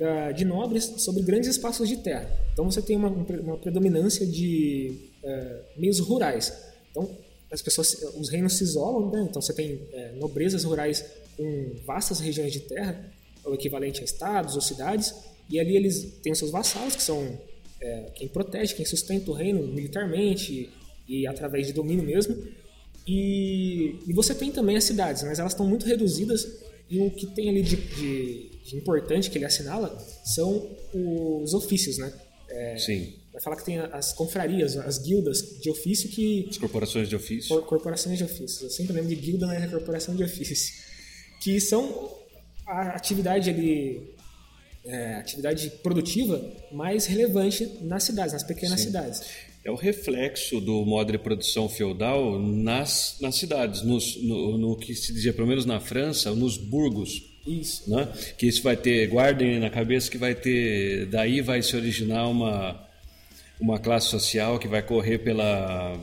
da, 0.00 0.32
de 0.32 0.46
nobres 0.46 0.84
sobre 0.96 1.22
grandes 1.22 1.50
espaços 1.50 1.86
de 1.86 1.98
terra. 1.98 2.26
Então 2.54 2.64
você 2.64 2.80
tem 2.80 2.96
uma, 2.96 3.08
uma 3.08 3.58
predominância 3.58 4.26
de 4.26 4.96
é, 5.22 5.60
meios 5.76 6.00
rurais. 6.00 6.56
Então 6.90 7.08
as 7.52 7.60
pessoas, 7.60 7.94
os 8.16 8.30
reinos 8.30 8.54
se 8.54 8.64
isolam, 8.64 9.10
né? 9.10 9.26
então 9.28 9.42
você 9.42 9.52
tem 9.52 9.82
é, 9.92 10.12
nobrezas 10.12 10.64
rurais 10.64 11.04
com 11.36 11.72
vastas 11.84 12.18
regiões 12.18 12.52
de 12.52 12.60
terra, 12.60 13.12
o 13.44 13.52
equivalente 13.52 14.00
a 14.00 14.04
estados 14.04 14.54
ou 14.54 14.62
cidades, 14.62 15.14
e 15.50 15.60
ali 15.60 15.76
eles 15.76 16.18
têm 16.22 16.32
os 16.32 16.38
seus 16.38 16.50
vassalos, 16.50 16.96
que 16.96 17.02
são 17.02 17.38
é, 17.80 18.10
quem 18.14 18.28
protege, 18.28 18.74
quem 18.74 18.86
sustenta 18.86 19.30
o 19.30 19.34
reino 19.34 19.66
militarmente 19.66 20.70
e 21.06 21.26
através 21.26 21.66
de 21.66 21.72
domínio 21.74 22.04
mesmo. 22.04 22.36
E, 23.06 23.96
e 24.06 24.12
você 24.14 24.34
tem 24.34 24.50
também 24.50 24.76
as 24.76 24.84
cidades, 24.84 25.24
mas 25.24 25.38
elas 25.38 25.52
estão 25.52 25.66
muito 25.66 25.84
reduzidas 25.84 26.46
e 26.88 27.00
o 27.00 27.10
que 27.10 27.26
tem 27.26 27.48
ali 27.48 27.62
de, 27.62 27.76
de, 27.76 28.49
de 28.70 28.76
importante 28.76 29.28
que 29.30 29.36
ele 29.38 29.44
assinala 29.44 29.98
são 30.24 30.70
os 30.94 31.52
ofícios, 31.54 31.98
né? 31.98 32.12
É, 32.48 32.76
Sim. 32.78 33.14
Vai 33.32 33.42
falar 33.42 33.56
que 33.56 33.64
tem 33.64 33.78
as 33.78 34.12
confrarias, 34.12 34.76
as 34.76 34.98
guildas 34.98 35.60
de 35.60 35.70
ofício 35.70 36.08
que 36.08 36.46
As 36.50 36.58
corporações 36.58 37.08
de 37.08 37.16
ofício. 37.16 37.48
Cor- 37.48 37.64
corporações 37.66 38.18
de 38.18 38.24
ofícios. 38.24 38.60
Eu 38.62 38.70
sempre 38.70 38.92
lembro 38.92 39.08
de 39.08 39.16
guilda, 39.16 39.46
mas 39.46 39.62
é 39.62 39.66
corporação 39.66 40.14
de 40.14 40.22
ofício. 40.24 40.56
Que 41.42 41.58
são 41.58 42.12
a 42.66 42.88
atividade 42.90 43.48
ali, 43.48 44.14
é, 44.84 45.14
atividade 45.14 45.70
produtiva 45.82 46.38
mais 46.70 47.06
relevante 47.06 47.78
nas 47.80 48.04
cidades, 48.04 48.34
nas 48.34 48.42
pequenas 48.42 48.78
cidades. 48.80 49.22
É 49.64 49.70
o 49.70 49.74
reflexo 49.74 50.60
do 50.60 50.84
modo 50.84 51.12
de 51.12 51.18
produção 51.18 51.66
feudal 51.66 52.38
nas, 52.38 53.16
nas 53.22 53.36
cidades, 53.36 53.80
nos, 53.82 54.22
no, 54.22 54.58
no 54.58 54.76
que 54.76 54.94
se 54.94 55.12
dizia, 55.14 55.32
pelo 55.32 55.46
menos 55.48 55.64
na 55.64 55.80
França, 55.80 56.30
nos 56.34 56.58
burgos. 56.58 57.29
Isso. 57.46 57.90
Né? 57.90 58.08
Que 58.36 58.46
isso 58.46 58.62
vai 58.62 58.76
ter, 58.76 59.06
guardem 59.08 59.58
na 59.58 59.70
cabeça 59.70 60.10
que 60.10 60.18
vai 60.18 60.34
ter, 60.34 61.06
daí 61.06 61.40
vai 61.40 61.62
se 61.62 61.74
originar 61.76 62.28
uma, 62.28 62.80
uma 63.60 63.78
classe 63.78 64.08
social 64.08 64.58
que 64.58 64.68
vai 64.68 64.82
correr 64.82 65.18
pela 65.18 65.98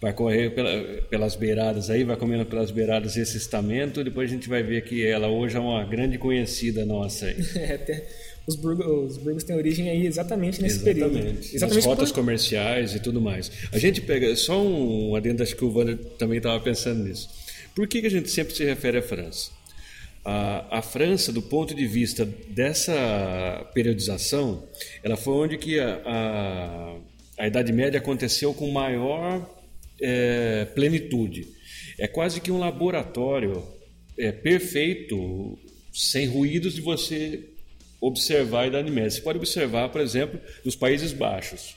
vai 0.00 0.12
correr 0.12 0.50
pela, 0.50 0.82
pelas 1.08 1.36
beiradas 1.36 1.88
aí, 1.88 2.02
vai 2.02 2.16
comendo 2.16 2.44
pelas 2.44 2.72
beiradas 2.72 3.16
esse 3.16 3.36
estamento, 3.36 4.02
depois 4.02 4.28
a 4.28 4.34
gente 4.34 4.48
vai 4.48 4.60
ver 4.60 4.82
que 4.82 5.06
ela 5.06 5.28
hoje 5.28 5.56
é 5.56 5.60
uma 5.60 5.84
grande 5.84 6.18
conhecida 6.18 6.84
nossa 6.84 7.26
aí. 7.26 7.36
É, 7.54 7.74
até 7.74 8.08
os, 8.44 8.56
burgos, 8.56 9.12
os 9.12 9.18
burgos 9.18 9.44
têm 9.44 9.54
origem 9.54 9.88
aí 9.88 10.04
exatamente 10.04 10.60
nesse 10.60 10.80
período. 10.80 11.16
Exatamente. 11.16 11.54
Exatamente 11.54 11.76
Nas 11.76 11.84
rotas 11.84 12.10
por- 12.10 12.16
comerciais 12.16 12.96
e 12.96 12.98
tudo 12.98 13.20
mais. 13.20 13.52
A 13.70 13.78
gente 13.78 14.00
pega, 14.00 14.34
só 14.34 14.60
um 14.60 15.14
adendo, 15.14 15.40
acho 15.44 15.54
que 15.54 15.64
o 15.64 15.72
Wander 15.72 15.96
também 16.18 16.38
estava 16.38 16.58
pensando 16.58 17.04
nisso. 17.04 17.30
Por 17.72 17.86
que, 17.86 18.00
que 18.00 18.08
a 18.08 18.10
gente 18.10 18.28
sempre 18.28 18.54
se 18.56 18.64
refere 18.64 18.98
à 18.98 19.02
França? 19.02 19.52
A, 20.24 20.78
a 20.78 20.82
França, 20.82 21.32
do 21.32 21.42
ponto 21.42 21.74
de 21.74 21.86
vista 21.86 22.24
dessa 22.24 23.70
periodização, 23.74 24.68
ela 25.02 25.16
foi 25.16 25.34
onde 25.34 25.58
que 25.58 25.80
a, 25.80 26.00
a, 26.04 26.96
a 27.38 27.46
Idade 27.48 27.72
Média 27.72 27.98
aconteceu 27.98 28.54
com 28.54 28.70
maior 28.70 29.48
eh, 30.00 30.66
plenitude. 30.74 31.48
É 31.98 32.06
quase 32.06 32.40
que 32.40 32.50
um 32.50 32.58
laboratório 32.58 33.62
é, 34.18 34.32
perfeito, 34.32 35.58
sem 35.92 36.26
ruídos 36.26 36.74
de 36.74 36.80
você 36.80 37.48
observar 38.00 38.62
a 38.62 38.66
Idade 38.66 38.90
Média. 38.90 39.10
Você 39.10 39.20
pode 39.20 39.38
observar, 39.38 39.88
por 39.90 40.00
exemplo, 40.00 40.40
nos 40.64 40.74
Países 40.76 41.12
Baixos. 41.12 41.76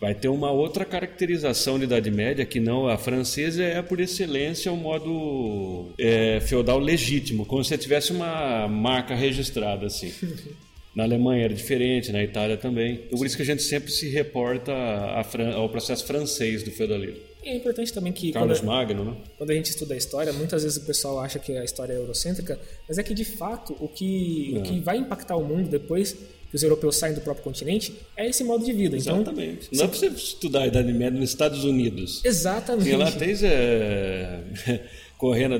Vai 0.00 0.14
ter 0.14 0.28
uma 0.28 0.52
outra 0.52 0.84
caracterização 0.84 1.76
de 1.76 1.84
Idade 1.84 2.10
Média 2.10 2.46
que 2.46 2.60
não 2.60 2.88
a 2.88 2.96
francesa 2.96 3.64
é 3.64 3.82
por 3.82 3.98
excelência 3.98 4.72
um 4.72 4.76
modo 4.76 5.90
é, 5.98 6.40
feudal 6.40 6.78
legítimo, 6.78 7.44
como 7.44 7.64
se 7.64 7.76
tivesse 7.76 8.12
uma 8.12 8.68
marca 8.68 9.14
registrada 9.14 9.86
assim. 9.86 10.12
Na 10.94 11.04
Alemanha 11.04 11.44
era 11.44 11.54
diferente, 11.54 12.10
na 12.10 12.24
Itália 12.24 12.56
também. 12.56 13.02
Então, 13.06 13.18
por 13.18 13.24
isso 13.24 13.36
que 13.36 13.42
a 13.42 13.46
gente 13.46 13.62
sempre 13.62 13.88
se 13.92 14.08
reporta 14.08 14.72
a 14.72 15.24
ao 15.54 15.68
processo 15.68 16.04
francês 16.04 16.64
do 16.64 16.72
feudalismo. 16.72 17.20
E 17.44 17.50
é 17.50 17.56
importante 17.56 17.92
também 17.92 18.12
que 18.12 18.32
Carlos 18.32 18.58
quando, 18.58 18.66
Magno, 18.66 19.04
né? 19.04 19.16
quando 19.36 19.50
a 19.50 19.54
gente 19.54 19.66
estuda 19.66 19.94
a 19.94 19.96
história, 19.96 20.32
muitas 20.32 20.64
vezes 20.64 20.76
o 20.76 20.84
pessoal 20.84 21.20
acha 21.20 21.38
que 21.38 21.56
a 21.56 21.62
história 21.62 21.92
é 21.92 21.96
eurocêntrica, 21.96 22.58
mas 22.88 22.98
é 22.98 23.02
que 23.04 23.14
de 23.14 23.24
fato 23.24 23.76
o 23.78 23.86
que, 23.86 24.54
o 24.56 24.62
que 24.62 24.80
vai 24.80 24.96
impactar 24.96 25.36
o 25.36 25.44
mundo 25.44 25.68
depois 25.68 26.16
que 26.50 26.56
os 26.56 26.62
europeus 26.62 26.96
saem 26.96 27.14
do 27.14 27.20
próprio 27.20 27.44
continente 27.44 27.94
é 28.16 28.26
esse 28.28 28.42
modo 28.42 28.64
de 28.64 28.72
vida. 28.72 28.96
Então, 28.96 29.16
Exatamente. 29.16 29.68
Não 29.72 29.84
é 29.84 29.88
para 29.88 29.98
você 29.98 30.06
estudar 30.06 30.62
a 30.62 30.66
Idade 30.66 30.92
Média 30.92 31.18
nos 31.20 31.28
Estados 31.30 31.64
Unidos. 31.64 32.22
exatamente. 32.24 32.84
Tinha 32.84 32.96
lá 32.98 33.08
até 33.08 33.26
é, 33.42 34.40
correndo, 35.18 35.56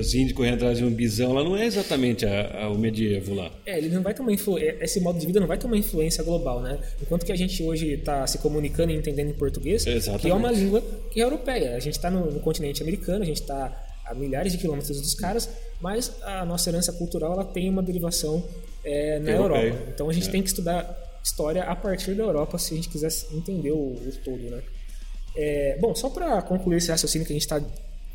os 0.00 0.14
índios 0.14 0.32
correndo 0.32 0.54
atrás 0.54 0.78
de 0.78 0.84
um 0.84 0.90
bisão, 0.90 1.32
lá 1.32 1.42
não 1.44 1.56
é 1.56 1.66
exatamente 1.66 2.24
a- 2.24 2.62
a- 2.64 2.70
o 2.70 2.78
medievo 2.78 3.34
lá. 3.34 3.50
É, 3.66 3.76
ele 3.76 3.88
não 3.88 4.02
vai 4.02 4.14
ter 4.14 4.22
uma 4.22 4.32
influ... 4.32 4.58
esse 4.58 5.00
modo 5.00 5.18
de 5.18 5.26
vida 5.26 5.40
não 5.40 5.46
vai 5.46 5.58
ter 5.58 5.66
uma 5.66 5.76
influência 5.76 6.22
global, 6.22 6.62
né? 6.62 6.78
Enquanto 7.02 7.26
que 7.26 7.32
a 7.32 7.36
gente 7.36 7.62
hoje 7.62 7.92
está 7.94 8.26
se 8.26 8.38
comunicando 8.38 8.92
e 8.92 8.96
entendendo 8.96 9.30
em 9.30 9.34
português, 9.34 9.86
Exatamente. 9.86 10.22
que 10.22 10.30
é 10.30 10.34
uma 10.34 10.50
língua 10.52 10.82
que 11.10 11.20
é 11.20 11.24
europeia. 11.24 11.74
A 11.76 11.80
gente 11.80 11.94
está 11.94 12.10
no, 12.10 12.30
no 12.30 12.40
continente 12.40 12.80
americano, 12.82 13.22
a 13.22 13.26
gente 13.26 13.40
está 13.40 13.86
a 14.06 14.14
milhares 14.14 14.52
de 14.52 14.58
quilômetros 14.58 15.00
dos 15.00 15.14
caras, 15.14 15.48
mas 15.80 16.12
a 16.22 16.44
nossa 16.44 16.70
herança 16.70 16.92
cultural 16.92 17.32
ela 17.32 17.44
tem 17.44 17.68
uma 17.68 17.82
derivação 17.82 18.44
é, 18.84 19.18
na 19.18 19.30
Europeia. 19.32 19.68
Europa. 19.68 19.90
Então 19.94 20.08
a 20.08 20.12
gente 20.12 20.28
É. 20.28 20.30
tem 20.30 20.42
que 20.42 20.48
estudar 20.48 21.20
história 21.22 21.62
a 21.62 21.76
partir 21.76 22.14
da 22.14 22.24
Europa 22.24 22.58
se 22.58 22.74
a 22.74 22.76
gente 22.76 22.88
quiser 22.88 23.10
entender 23.32 23.70
o, 23.70 23.92
o 23.94 24.12
todo, 24.24 24.42
né? 24.42 24.62
É, 25.34 25.78
bom, 25.80 25.94
só 25.94 26.10
para 26.10 26.42
concluir 26.42 26.76
esse 26.76 26.90
raciocínio 26.90 27.26
que 27.26 27.32
a 27.32 27.36
gente 27.36 27.42
está 27.42 27.62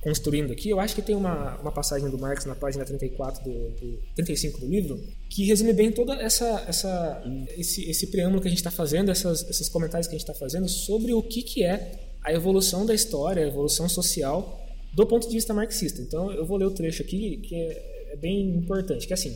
construindo 0.02 0.52
aqui, 0.54 0.70
eu 0.70 0.80
acho 0.80 0.94
que 0.94 1.02
tem 1.02 1.16
uma, 1.16 1.58
uma 1.60 1.72
passagem 1.72 2.10
do 2.10 2.18
Marx 2.18 2.46
na 2.46 2.56
página 2.56 2.86
34 2.86 3.44
do, 3.44 3.70
do 3.72 4.00
35 4.16 4.60
do 4.60 4.68
livro 4.68 5.04
que 5.30 5.44
resume 5.46 5.74
bem 5.74 5.92
toda 5.92 6.14
essa, 6.22 6.64
essa 6.68 7.24
esse, 7.58 7.90
esse 7.90 8.08
preâmbulo 8.08 8.40
que 8.42 8.48
a 8.48 8.52
gente 8.52 8.60
está 8.60 8.70
fazendo, 8.72 9.10
essas, 9.10 9.50
esses 9.50 9.68
comentários 9.68 10.08
que 10.08 10.16
a 10.16 10.18
gente 10.18 10.30
está 10.30 10.38
fazendo 10.38 10.68
sobre 10.70 11.14
o 11.14 11.22
que, 11.24 11.42
que 11.42 11.64
é 11.64 12.00
a 12.24 12.32
evolução 12.32 12.86
da 12.86 12.94
história, 12.94 13.44
a 13.44 13.48
evolução 13.48 13.90
social 13.90 14.64
do 14.94 15.06
ponto 15.06 15.28
de 15.28 15.34
vista 15.34 15.54
marxista. 15.54 16.02
Então 16.02 16.32
eu 16.32 16.46
vou 16.46 16.58
ler 16.58 16.66
o 16.66 16.72
trecho 16.72 17.02
aqui 17.02 17.38
que 17.38 17.56
é, 17.56 18.12
é 18.14 18.16
bem 18.16 18.50
importante, 18.52 19.08
que 19.08 19.14
é 19.14 19.16
assim, 19.16 19.36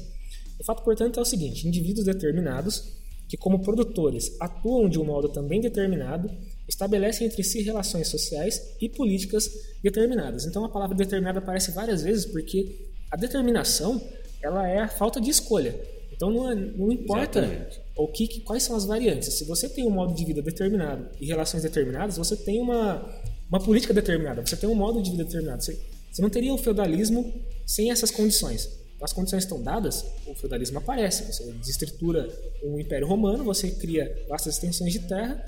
o 0.62 0.66
fato, 0.66 0.84
portanto, 0.84 1.20
é 1.20 1.22
o 1.22 1.26
seguinte: 1.26 1.68
indivíduos 1.68 2.06
determinados, 2.06 2.94
que, 3.28 3.36
como 3.38 3.60
produtores, 3.62 4.36
atuam 4.40 4.88
de 4.90 5.00
um 5.00 5.06
modo 5.06 5.30
também 5.30 5.60
determinado, 5.62 6.30
estabelecem 6.68 7.28
entre 7.28 7.44
si 7.44 7.62
relações 7.62 8.08
sociais 8.10 8.62
e 8.80 8.90
políticas 8.90 9.50
determinadas. 9.84 10.46
Então, 10.46 10.64
a 10.66 10.70
palavra 10.70 10.96
determinada 10.96 11.40
aparece 11.40 11.72
várias 11.72 12.02
vezes 12.04 12.26
porque 12.26 12.90
a 13.10 13.16
determinação 13.18 14.02
ela 14.42 14.68
é 14.68 14.80
a 14.80 14.88
falta 14.88 15.20
de 15.22 15.30
escolha. 15.30 15.80
Então, 16.14 16.30
não, 16.30 16.52
é- 16.52 16.56
não 16.56 16.92
importa 16.92 17.40
Exatamente. 17.40 17.82
o 17.98 18.08
que, 18.08 18.28
que- 18.28 18.42
quais 18.42 18.64
são 18.64 18.76
as 18.76 18.86
variantes. 18.86 19.34
Se 19.34 19.46
você 19.46 19.68
tem 19.68 19.86
um 19.86 19.90
modo 19.90 20.14
de 20.14 20.24
vida 20.26 20.42
determinado 20.42 21.08
e 21.20 21.26
relações 21.26 21.64
determinadas, 21.64 22.18
você 22.18 22.36
tem 22.36 22.60
uma, 22.62 23.04
uma 23.50 23.60
política 23.60 23.94
determinada, 23.94 24.46
você 24.46 24.56
tem 24.56 24.70
um 24.70 24.76
modo 24.76 25.02
de 25.02 25.10
vida 25.12 25.24
determinado. 25.24 25.64
Você, 25.64 25.80
você 26.12 26.22
não 26.22 26.30
teria 26.30 26.54
o 26.54 26.58
feudalismo 26.58 27.34
sem 27.66 27.92
essas 27.92 28.12
condições. 28.12 28.70
As 29.02 29.12
condições 29.12 29.44
estão 29.44 29.62
dadas, 29.62 30.06
o 30.28 30.36
feudalismo 30.36 30.78
aparece. 30.78 31.24
Você 31.26 31.52
desestrutura 31.54 32.30
um 32.64 32.80
império 32.80 33.08
romano, 33.08 33.44
você 33.44 33.72
cria 33.72 34.26
vastas 34.30 34.56
extensões 34.56 34.94
de 34.94 35.00
terra, 35.00 35.44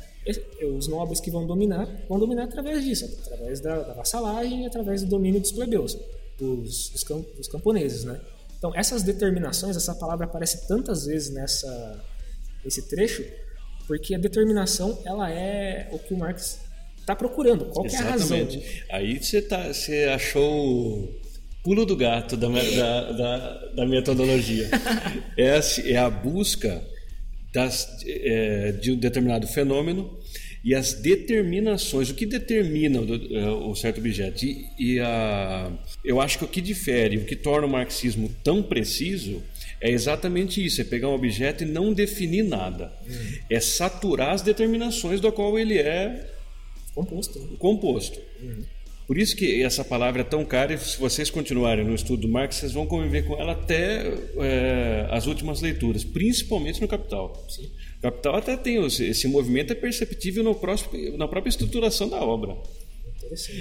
os 0.77 0.87
nobres 0.87 1.19
que 1.19 1.29
vão 1.29 1.45
dominar 1.45 1.85
vão 2.07 2.17
dominar 2.17 2.45
através 2.45 2.83
disso, 2.83 3.05
através 3.25 3.59
da, 3.59 3.81
da 3.81 3.93
vassalagem, 3.93 4.65
através 4.65 5.01
do 5.01 5.07
domínio 5.07 5.39
dos 5.39 5.51
plebeus, 5.51 5.97
dos, 6.37 6.89
dos, 6.89 7.03
dos 7.03 7.47
camponeses, 7.47 8.03
né? 8.05 8.19
Então, 8.57 8.73
essas 8.75 9.03
determinações, 9.03 9.75
essa 9.75 9.93
palavra 9.93 10.25
aparece 10.25 10.65
tantas 10.67 11.05
vezes 11.05 11.29
nessa, 11.29 12.01
nesse 12.63 12.87
trecho, 12.87 13.25
porque 13.85 14.15
a 14.15 14.17
determinação 14.17 14.97
ela 15.05 15.29
é 15.29 15.89
o 15.91 15.99
que 15.99 16.13
o 16.13 16.17
Marx 16.17 16.61
está 16.97 17.13
procurando. 17.13 17.65
Qual 17.65 17.85
é 17.85 17.95
a 17.97 18.01
razão? 18.01 18.37
Aí 18.89 19.21
você, 19.21 19.41
tá, 19.41 19.73
você 19.73 20.05
achou 20.05 21.13
pulo 21.63 21.85
do 21.85 21.95
gato 21.95 22.35
da, 22.35 22.47
da, 22.49 23.11
da, 23.11 23.65
da 23.75 23.85
metodologia. 23.85 24.69
é, 25.37 25.59
é 25.91 25.97
a 25.97 26.09
busca 26.09 26.83
das, 27.53 28.03
é, 28.05 28.71
de 28.73 28.91
um 28.91 28.97
determinado 28.97 29.47
fenômeno 29.47 30.19
e 30.63 30.73
as 30.73 30.93
determinações, 30.93 32.09
o 32.09 32.15
que 32.15 32.25
determina 32.25 33.01
o, 33.01 33.35
é, 33.35 33.49
o 33.49 33.75
certo 33.75 33.99
objeto. 33.99 34.45
E, 34.45 34.65
e, 34.79 34.99
a, 34.99 35.71
eu 36.03 36.21
acho 36.21 36.37
que 36.39 36.45
o 36.45 36.47
que 36.47 36.61
difere, 36.61 37.17
o 37.17 37.25
que 37.25 37.35
torna 37.35 37.67
o 37.67 37.69
marxismo 37.69 38.33
tão 38.43 38.63
preciso 38.63 39.43
é 39.81 39.91
exatamente 39.91 40.63
isso: 40.65 40.79
é 40.79 40.83
pegar 40.85 41.09
um 41.09 41.13
objeto 41.13 41.63
e 41.63 41.67
não 41.67 41.93
definir 41.93 42.43
nada. 42.43 42.93
É 43.49 43.59
saturar 43.59 44.31
as 44.31 44.41
determinações 44.41 45.19
do 45.19 45.31
qual 45.31 45.59
ele 45.59 45.77
é 45.77 46.29
composto. 46.95 47.39
composto. 47.59 48.19
Uhum. 48.41 48.63
Por 49.13 49.19
isso 49.19 49.35
que 49.35 49.61
essa 49.61 49.85
palavra 49.85 50.21
é 50.21 50.23
tão 50.23 50.43
cara 50.43 50.73
e 50.73 50.77
se 50.79 50.97
vocês 50.97 51.29
continuarem 51.29 51.85
no 51.85 51.93
estudo 51.93 52.23
do 52.23 52.27
Marx, 52.27 52.55
vocês 52.55 52.71
vão 52.71 52.87
conviver 52.87 53.21
com 53.27 53.39
ela 53.39 53.51
até 53.51 54.11
é, 54.39 55.07
as 55.11 55.27
últimas 55.27 55.61
leituras, 55.61 56.03
principalmente 56.03 56.81
no 56.81 56.87
Capital. 56.87 57.45
Sim. 57.47 57.69
Capital 58.01 58.37
até 58.37 58.57
tem 58.57 58.83
esse 58.83 59.27
movimento 59.27 59.71
é 59.71 59.75
perceptível 59.75 60.43
no 60.43 60.55
próximo, 60.55 61.15
na 61.15 61.27
própria 61.27 61.51
estruturação 61.51 62.09
da 62.09 62.23
obra. 62.23 62.57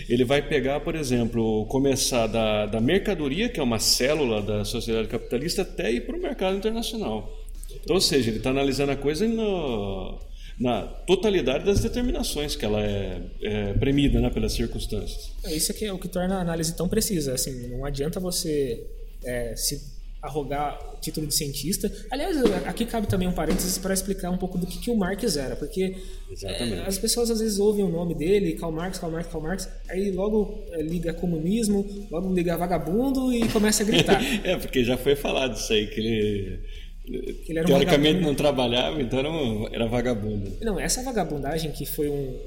Ele 0.08 0.24
vai 0.24 0.40
pegar, 0.40 0.80
por 0.80 0.94
exemplo, 0.94 1.66
começar 1.66 2.28
da, 2.28 2.64
da 2.64 2.80
mercadoria, 2.80 3.50
que 3.50 3.60
é 3.60 3.62
uma 3.62 3.78
célula 3.78 4.40
da 4.40 4.64
sociedade 4.64 5.08
capitalista, 5.08 5.60
até 5.60 5.92
ir 5.92 6.06
para 6.06 6.16
o 6.16 6.18
mercado 6.18 6.56
internacional. 6.56 7.30
Então, 7.70 7.96
ou 7.96 8.00
seja, 8.00 8.30
ele 8.30 8.38
está 8.38 8.48
analisando 8.48 8.92
a 8.92 8.96
coisa 8.96 9.28
no, 9.28 10.18
na 10.58 10.82
totalidade 10.82 11.64
das 11.64 11.80
determinações 11.80 12.54
que 12.54 12.64
ela 12.64 12.80
é, 12.80 13.20
é 13.42 13.74
premida 13.74 14.20
né, 14.20 14.30
pelas 14.30 14.52
circunstâncias. 14.52 15.32
É, 15.44 15.54
isso 15.54 15.72
é, 15.72 15.74
que 15.74 15.84
é 15.84 15.92
o 15.92 15.98
que 15.98 16.08
torna 16.08 16.36
a 16.36 16.40
análise 16.40 16.76
tão 16.76 16.88
precisa. 16.88 17.34
Assim, 17.34 17.68
não 17.68 17.84
adianta 17.84 18.20
você 18.20 18.86
é, 19.24 19.54
se 19.56 19.92
arrogar 20.22 20.78
o 20.94 21.00
título 21.00 21.26
de 21.26 21.34
cientista. 21.34 21.92
Aliás, 22.08 22.36
aqui 22.64 22.86
cabe 22.86 23.08
também 23.08 23.26
um 23.26 23.32
parênteses 23.32 23.76
para 23.76 23.92
explicar 23.92 24.30
um 24.30 24.38
pouco 24.38 24.56
do 24.56 24.66
que, 24.66 24.78
que 24.78 24.88
o 24.88 24.96
Marx 24.96 25.36
era, 25.36 25.56
porque 25.56 25.96
é, 26.44 26.82
as 26.86 26.96
pessoas 26.96 27.28
às 27.28 27.40
vezes 27.40 27.58
ouvem 27.58 27.84
o 27.84 27.88
nome 27.88 28.14
dele, 28.14 28.52
Karl 28.52 28.70
Marx, 28.70 29.00
Karl 29.00 29.12
Marx, 29.12 29.28
Karl 29.28 29.42
Marx, 29.42 29.68
aí 29.90 30.12
logo 30.12 30.64
é, 30.70 30.80
liga 30.80 31.12
comunismo, 31.12 31.84
logo 32.08 32.32
liga 32.32 32.56
vagabundo 32.56 33.32
e 33.32 33.48
começa 33.48 33.82
a 33.82 33.86
gritar. 33.86 34.22
é, 34.46 34.56
porque 34.56 34.84
já 34.84 34.96
foi 34.96 35.16
falado 35.16 35.56
isso 35.56 35.72
aí, 35.72 35.88
que 35.88 35.98
ele 35.98 36.60
um 37.08 37.64
teoricamente 37.64 37.86
vagabundo. 37.86 38.20
não 38.26 38.34
trabalhava, 38.34 39.02
então 39.02 39.18
era, 39.18 39.30
um, 39.30 39.68
era 39.72 39.86
vagabundo. 39.86 40.52
Não, 40.60 40.78
essa 40.78 41.02
vagabundagem 41.02 41.72
que 41.72 41.84
foi 41.84 42.08
um, 42.08 42.38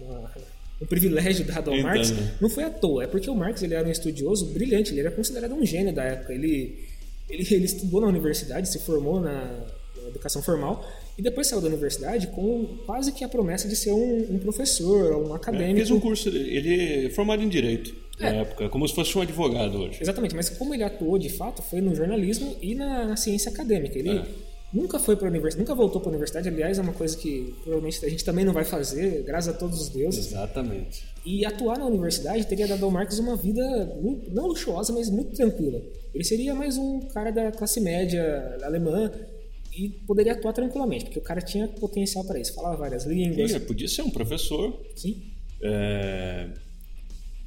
uma, 0.00 0.30
um 0.80 0.86
privilégio 0.86 1.44
dado 1.44 1.70
ao 1.70 1.76
então, 1.76 1.90
Marx, 1.90 2.12
não 2.40 2.48
foi 2.48 2.64
à 2.64 2.70
toa. 2.70 3.04
É 3.04 3.06
porque 3.06 3.28
o 3.28 3.34
Marx 3.34 3.62
ele 3.62 3.74
era 3.74 3.86
um 3.86 3.90
estudioso 3.90 4.46
brilhante, 4.46 4.92
ele 4.92 5.00
era 5.00 5.10
considerado 5.10 5.52
um 5.52 5.64
gênio 5.64 5.92
da 5.92 6.04
época. 6.04 6.32
Ele, 6.32 6.86
ele, 7.28 7.46
ele 7.50 7.64
estudou 7.64 8.00
na 8.00 8.06
universidade, 8.06 8.68
se 8.68 8.78
formou 8.78 9.20
na, 9.20 9.44
na 10.02 10.08
educação 10.08 10.42
formal 10.42 10.86
e 11.18 11.22
depois 11.22 11.46
saiu 11.46 11.60
da 11.60 11.68
universidade 11.68 12.28
com 12.28 12.78
quase 12.86 13.12
que 13.12 13.24
a 13.24 13.28
promessa 13.28 13.68
de 13.68 13.76
ser 13.76 13.92
um, 13.92 14.34
um 14.34 14.38
professor, 14.38 15.16
um 15.16 15.34
acadêmico. 15.34 15.72
É, 15.72 15.76
fez 15.76 15.90
um 15.90 16.00
curso, 16.00 16.28
ele 16.28 17.06
é 17.06 17.10
formado 17.10 17.42
em 17.42 17.48
Direito 17.48 18.05
na 18.18 18.28
é. 18.28 18.40
época, 18.40 18.68
como 18.68 18.86
se 18.88 18.94
fosse 18.94 19.16
um 19.16 19.20
advogado 19.20 19.78
hoje. 19.78 19.98
Exatamente, 20.00 20.34
mas 20.34 20.48
como 20.48 20.74
ele 20.74 20.82
atuou 20.82 21.18
de 21.18 21.28
fato 21.28 21.62
foi 21.62 21.80
no 21.80 21.94
jornalismo 21.94 22.56
e 22.62 22.74
na, 22.74 23.04
na 23.04 23.16
ciência 23.16 23.50
acadêmica. 23.50 23.98
Ele 23.98 24.10
é. 24.10 24.26
nunca 24.72 24.98
foi 24.98 25.16
para 25.16 25.28
a 25.28 25.30
universidade, 25.30 25.60
nunca 25.60 25.74
voltou 25.74 26.00
para 26.00 26.08
a 26.08 26.12
universidade, 26.12 26.48
aliás, 26.48 26.78
é 26.78 26.82
uma 26.82 26.92
coisa 26.92 27.16
que 27.16 27.54
provavelmente 27.62 28.04
a 28.04 28.08
gente 28.08 28.24
também 28.24 28.44
não 28.44 28.52
vai 28.52 28.64
fazer, 28.64 29.22
graças 29.22 29.54
a 29.54 29.58
todos 29.58 29.80
os 29.80 29.88
deuses. 29.90 30.28
Exatamente. 30.28 31.04
E 31.24 31.44
atuar 31.44 31.78
na 31.78 31.86
universidade 31.86 32.46
teria 32.46 32.66
dado 32.66 32.84
ao 32.84 32.90
Marx 32.90 33.18
uma 33.18 33.36
vida 33.36 33.62
não 34.32 34.46
luxuosa, 34.46 34.92
mas 34.92 35.10
muito 35.10 35.32
tranquila. 35.34 35.82
Ele 36.14 36.24
seria 36.24 36.54
mais 36.54 36.78
um 36.78 37.00
cara 37.08 37.30
da 37.30 37.52
classe 37.52 37.80
média 37.80 38.58
alemã 38.62 39.10
e 39.76 39.90
poderia 40.06 40.32
atuar 40.32 40.54
tranquilamente, 40.54 41.04
porque 41.04 41.18
o 41.18 41.22
cara 41.22 41.42
tinha 41.42 41.68
potencial 41.68 42.24
para 42.24 42.38
isso, 42.38 42.54
falava 42.54 42.76
várias 42.76 43.04
línguas. 43.04 43.52
Sim, 43.52 43.60
podia 43.60 43.88
ser 43.88 44.02
um 44.02 44.10
professor. 44.10 44.80
Sim. 44.94 45.22
É... 45.62 46.48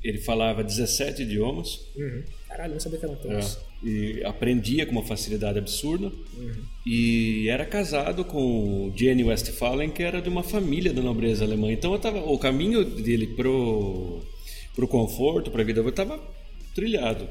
Ele 0.04 0.18
falava 0.18 0.64
17 0.64 1.24
idiomas. 1.24 1.86
Uhum. 1.96 2.24
Caralho, 2.48 2.74
não 2.74 2.80
sabia 2.80 3.00
que 3.00 3.06
eram 3.06 3.16
tantos. 3.16 3.58
É. 3.84 3.88
E 3.88 4.24
aprendia 4.24 4.86
com 4.86 4.94
uma 4.94 5.06
facilidade 5.06 5.60
absurda. 5.60 6.08
Uhum. 6.08 6.64
E 6.86 7.48
era 7.50 7.66
casado 7.66 8.24
com 8.26 8.92
Jenny 8.96 9.24
Westphalen, 9.24 9.90
que 9.90 10.02
era 10.02 10.22
de 10.22 10.30
uma 10.30 10.44
família 10.44 10.94
da 10.94 11.02
nobreza 11.02 11.44
alemã. 11.44 11.72
Então 11.72 11.98
tava, 12.00 12.20
o 12.20 12.38
caminho 12.40 12.84
dele 12.84 13.28
pro, 13.28 14.22
pro 14.76 14.88
conforto, 14.88 15.52
para 15.52 15.62
a 15.62 15.66
vida, 15.66 15.82
estava 15.82 16.20
trilhado. 16.74 17.28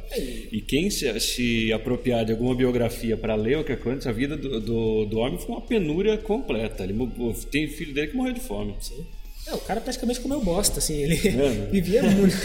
E 0.52 0.61
quem 0.61 0.90
se, 0.90 1.18
se 1.20 1.72
apropriar 1.72 2.24
de 2.24 2.33
alguma 2.33 2.54
biografia 2.54 3.16
para 3.16 3.35
ler 3.35 3.59
o 3.59 3.64
que 3.64 3.72
acontece, 3.72 4.09
a 4.09 4.12
vida 4.12 4.37
do, 4.37 4.61
do, 4.61 5.04
do, 5.07 5.18
homem 5.18 5.38
foi 5.38 5.54
uma 5.54 5.61
penúria 5.61 6.18
completa. 6.18 6.85
Ele, 6.85 6.94
tem 7.50 7.68
filho 7.68 7.94
dele 7.94 8.09
que 8.09 8.16
morreu 8.16 8.35
de 8.35 8.40
fome. 8.40 8.74
Sim. 8.81 9.07
É, 9.50 9.54
o 9.54 9.58
cara 9.58 9.80
praticamente 9.80 10.20
comeu 10.20 10.40
bosta, 10.42 10.78
assim, 10.78 10.94
ele 10.94 11.28
é, 11.28 11.32
né? 11.32 11.68
vivia 11.72 12.02
muito, 12.02 12.37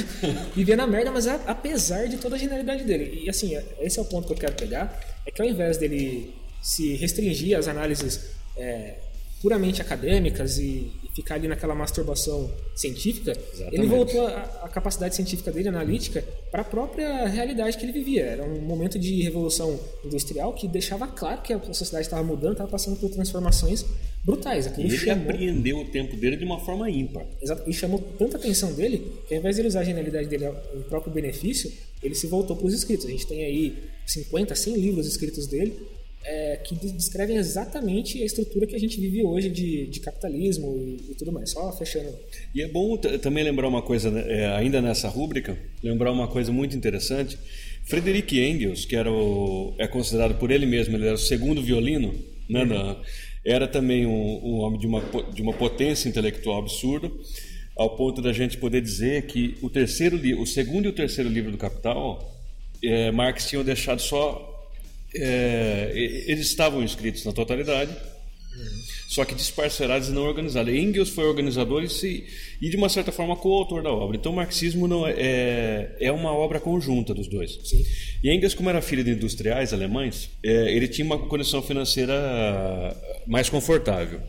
vivia 0.56 0.76
na 0.76 0.88
merda, 0.88 1.12
mas 1.12 1.28
apesar 1.28 2.08
de 2.08 2.18
toda 2.18 2.36
a 2.36 2.40
genialidade 2.40 2.84
dele. 2.84 3.24
E 3.26 3.30
assim, 3.30 3.58
esse 3.80 4.00
é 4.00 4.02
o 4.02 4.06
ponto 4.06 4.28
que 4.28 4.34
eu 4.34 4.38
quero 4.38 4.54
pegar, 4.54 5.00
é 5.26 5.32
que 5.32 5.42
ao 5.42 5.48
invés 5.48 5.78
dele 5.78 6.34
se 6.62 6.96
restringir 6.96 7.58
às 7.58 7.68
análises 7.68 8.22
é, 8.56 8.96
puramente 9.44 9.82
acadêmicas 9.82 10.58
e, 10.58 10.90
e, 11.04 11.10
ficar 11.14 11.36
ali 11.36 11.50
naquela 11.50 11.76
masturbação 11.76 12.50
científica, 12.74 13.32
Exatamente. 13.32 13.76
ele 13.76 13.88
voltou 13.88 14.26
a, 14.26 14.62
a, 14.64 14.70
capacidade 14.70 15.16
científica 15.16 15.52
dele, 15.52 15.68
analítica, 15.68 16.24
para 16.50 16.62
a 16.62 16.64
própria 16.64 17.28
realidade 17.28 17.78
que 17.78 17.84
ele 17.84 17.92
vivia. 17.92 18.24
Era 18.24 18.44
um 18.46 18.62
momento 18.62 18.98
de 18.98 19.22
revolução 19.22 19.78
industrial 20.06 20.54
que 20.54 20.66
deixava 20.66 21.08
claro 21.08 21.42
que 21.42 21.52
a 21.52 21.60
sociedade 21.74 22.06
estava 22.06 22.24
mudando, 22.24 22.54
estava 22.54 22.72
passando 22.72 22.98
por 22.98 23.10
transformações 23.10 23.86
brutais. 24.24 24.66
e 24.78 24.80
ele 24.80 24.98
chamou... 24.98 25.30
apreendeu 25.30 25.80
o 25.80 25.86
tempo 25.92 26.16
dele 26.16 26.38
de 26.38 26.46
uma 26.46 26.62
forma 26.62 26.90
ímpar. 26.90 27.26
Exato. 27.42 27.70
E 27.70 27.74
chamou 27.74 28.00
tanta 28.18 28.38
atenção 28.38 28.74
dele 28.74 29.12
que 29.28 29.34
ao 29.34 29.42
invés 29.42 29.58
de 29.58 29.62
ele 29.62 29.68
usar 29.68 29.82
a 29.82 29.84
genialidade 29.84 30.30
dele 30.30 30.46
em 30.74 30.82
próprio 30.84 31.12
benefício, 31.12 31.70
ele 32.02 32.16
se 32.16 32.28
voltou 32.28 32.56
para 32.56 32.66
os 32.66 32.74
escritos. 32.74 33.06
A 33.06 33.10
gente 33.10 33.28
tem 33.28 33.44
aí 33.44 33.78
50, 34.06 34.56
100 34.56 34.78
livros 34.78 35.06
escritos 35.06 35.48
dele 35.48 35.78
é, 36.26 36.58
que 36.58 36.76
descrevem 36.76 37.38
exatamente 37.38 38.22
a 38.22 38.26
estrutura 38.26 38.66
que 38.66 38.76
a 38.76 38.80
gente 38.80 39.00
vive 39.00 39.24
hoje 39.24 39.50
de, 39.50 39.88
de 39.88 40.00
capitalismo 40.00 40.76
e, 40.78 41.12
e, 41.12 41.16
tudo 41.16 41.32
mais. 41.32 41.52
Só 41.52 41.72
fechando. 41.74 42.18
E 42.54 42.62
é 42.62 42.68
bom 42.68 42.98
também 42.98 43.44
lembrar 43.44 43.68
uma 43.68 43.82
coisa, 43.82 44.10
né, 44.10 44.24
é, 44.28 44.48
ainda 44.56 44.82
nessa 44.82 45.08
rúbrica, 45.10 45.58
lembrar 45.84 46.12
uma 46.12 46.28
coisa 46.28 46.52
muito 46.52 46.76
interessante. 46.76 47.38
Frederick 47.84 48.40
Engels, 48.40 48.86
que 48.86 48.96
era 48.96 49.12
o, 49.12 49.76
é 49.78 49.88
considerado 49.88 50.36
por 50.40 50.52
ele 50.52 50.66
mesmo, 50.66 50.96
ele 50.96 51.06
era 51.06 51.16
o 51.16 51.18
segundo 51.18 51.62
violino, 51.62 52.14
né, 52.50 52.64
uhum. 52.64 52.96
era 53.44 53.68
também 53.68 54.06
um, 54.06 54.40
um, 54.46 54.60
homem 54.60 54.80
de 54.80 54.88
uma, 54.88 55.02
de 55.34 55.42
uma 55.42 55.54
potência 55.54 56.08
intelectual 56.08 56.60
absurda, 56.60 57.12
ao 57.76 57.98
ponto 57.98 58.22
da 58.22 58.32
gente 58.32 58.58
poder 58.58 58.82
dizer 58.82 59.26
que 59.26 59.58
o 59.62 59.70
terceiro 59.70 60.18
o 60.40 60.46
segundo 60.46 60.86
e 60.86 60.90
o 60.90 60.94
terceiro 60.94 61.30
livro 61.30 61.52
do 61.52 61.58
Capital, 61.58 62.32
é, 62.82 63.12
Marx 63.12 63.50
tinham 63.50 63.64
deixado 63.64 64.00
só 64.00 64.53
é, 65.16 65.92
eles 66.28 66.48
estavam 66.48 66.84
inscritos 66.84 67.24
na 67.26 67.32
totalidade, 67.32 67.92
uhum. 67.92 68.82
só 69.10 69.26
que 69.26 69.36
disparcerados 69.36 70.10
e 70.10 70.12
não 70.12 70.24
organizados. 70.24 70.74
Engels 70.74 71.10
foi 71.10 71.26
organizador 71.26 71.84
e, 71.84 71.90
se, 71.90 72.26
e 72.62 72.70
de 72.70 72.78
uma 72.78 72.90
certa 72.90 73.12
forma, 73.12 73.36
coautor 73.36 73.84
da 73.84 73.92
obra. 73.92 74.18
Então, 74.18 74.32
o 74.32 74.36
marxismo 74.36 74.88
não 74.88 75.08
é, 75.08 75.14
é, 75.18 75.96
é 76.02 76.12
uma 76.12 76.34
obra 76.34 76.60
conjunta 76.60 77.14
dos 77.14 77.28
dois. 77.28 77.60
Sim. 77.64 77.86
E 78.24 78.32
Engels, 78.32 78.54
como 78.54 78.70
era 78.70 78.82
filho 78.82 79.04
de 79.04 79.12
industriais 79.12 79.74
alemães, 79.74 80.30
é, 80.44 80.74
ele 80.74 80.88
tinha 80.88 81.06
uma 81.06 81.20
condição 81.20 81.62
financeira 81.62 82.14
mais 83.28 83.50
confortável. 83.50 84.22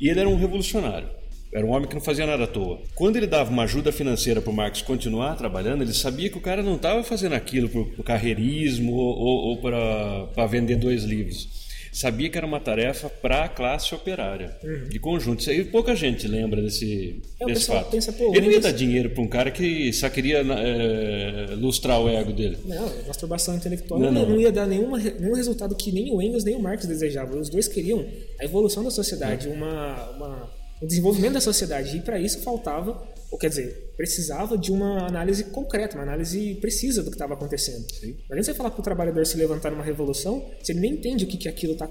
E 0.00 0.08
ele 0.08 0.20
era 0.20 0.28
um 0.28 0.36
revolucionário. 0.36 1.08
Era 1.54 1.64
um 1.64 1.70
homem 1.70 1.88
que 1.88 1.94
não 1.94 2.02
fazia 2.02 2.26
nada 2.26 2.44
à 2.44 2.46
toa. 2.48 2.80
Quando 2.96 3.14
ele 3.14 3.28
dava 3.28 3.48
uma 3.48 3.62
ajuda 3.62 3.92
financeira 3.92 4.40
para 4.42 4.50
o 4.50 4.52
Marx 4.52 4.82
continuar 4.82 5.36
trabalhando, 5.36 5.82
ele 5.82 5.94
sabia 5.94 6.28
que 6.28 6.36
o 6.36 6.40
cara 6.40 6.64
não 6.64 6.74
estava 6.74 7.04
fazendo 7.04 7.34
aquilo 7.34 7.70
o 7.96 8.02
carreirismo 8.02 8.92
ou, 8.92 9.16
ou, 9.16 9.44
ou 9.50 9.56
para 9.58 10.46
vender 10.48 10.74
dois 10.74 11.04
livros. 11.04 11.48
sabia 11.92 12.28
que 12.28 12.36
era 12.36 12.44
uma 12.44 12.58
tarefa 12.58 13.08
para 13.08 13.44
a 13.44 13.48
classe 13.48 13.94
operária, 13.94 14.56
uhum. 14.64 14.88
de 14.88 14.98
conjunto. 14.98 15.48
Aí 15.48 15.64
pouca 15.64 15.94
gente 15.94 16.26
lembra 16.26 16.60
desse, 16.60 17.22
é, 17.38 17.46
desse 17.46 17.68
fato. 17.68 17.88
Pensa, 17.88 18.12
Ele 18.18 18.40
não 18.40 18.50
ia 18.50 18.60
dar 18.60 18.72
dinheiro 18.72 19.10
para 19.10 19.22
um 19.22 19.28
cara 19.28 19.52
que 19.52 19.92
só 19.92 20.08
queria 20.08 20.38
é, 20.38 21.54
lustrar 21.54 22.00
o 22.00 22.08
ego 22.08 22.32
dele. 22.32 22.58
Não, 22.64 23.06
masturbação 23.06 23.54
intelectual 23.54 24.00
não, 24.00 24.10
não. 24.10 24.28
não 24.28 24.40
ia 24.40 24.50
dar 24.50 24.66
nenhuma, 24.66 24.98
nenhum 24.98 25.36
resultado 25.36 25.76
que 25.76 25.92
nem 25.92 26.12
o 26.12 26.20
Engels 26.20 26.42
nem 26.42 26.56
o 26.56 26.60
Marx 26.60 26.84
desejavam. 26.84 27.38
Os 27.38 27.48
dois 27.48 27.68
queriam 27.68 28.04
a 28.40 28.44
evolução 28.44 28.82
da 28.82 28.90
sociedade, 28.90 29.48
é. 29.48 29.52
uma, 29.52 30.10
uma, 30.16 30.63
o 30.80 30.86
desenvolvimento 30.86 31.34
da 31.34 31.40
sociedade. 31.40 31.96
E 31.96 32.00
para 32.00 32.18
isso 32.18 32.40
faltava 32.40 33.14
ou 33.34 33.38
quer 33.38 33.48
dizer, 33.48 33.92
precisava 33.96 34.56
de 34.56 34.70
uma 34.70 35.08
análise 35.08 35.42
concreta, 35.46 35.96
uma 35.96 36.04
análise 36.04 36.54
precisa 36.60 37.02
do 37.02 37.10
que 37.10 37.16
estava 37.16 37.34
acontecendo. 37.34 37.84
Sim. 37.92 38.12
Não 38.28 38.36
adianta 38.36 38.44
você 38.44 38.54
falar 38.54 38.70
para 38.70 38.78
o 38.78 38.84
trabalhador 38.84 39.26
se 39.26 39.36
levantar 39.36 39.72
numa 39.72 39.82
revolução 39.82 40.48
se 40.62 40.70
ele 40.70 40.78
nem 40.78 40.92
entende 40.92 41.24
o 41.24 41.26
que, 41.26 41.36
que 41.36 41.48
aquilo 41.48 41.72
está 41.72 41.90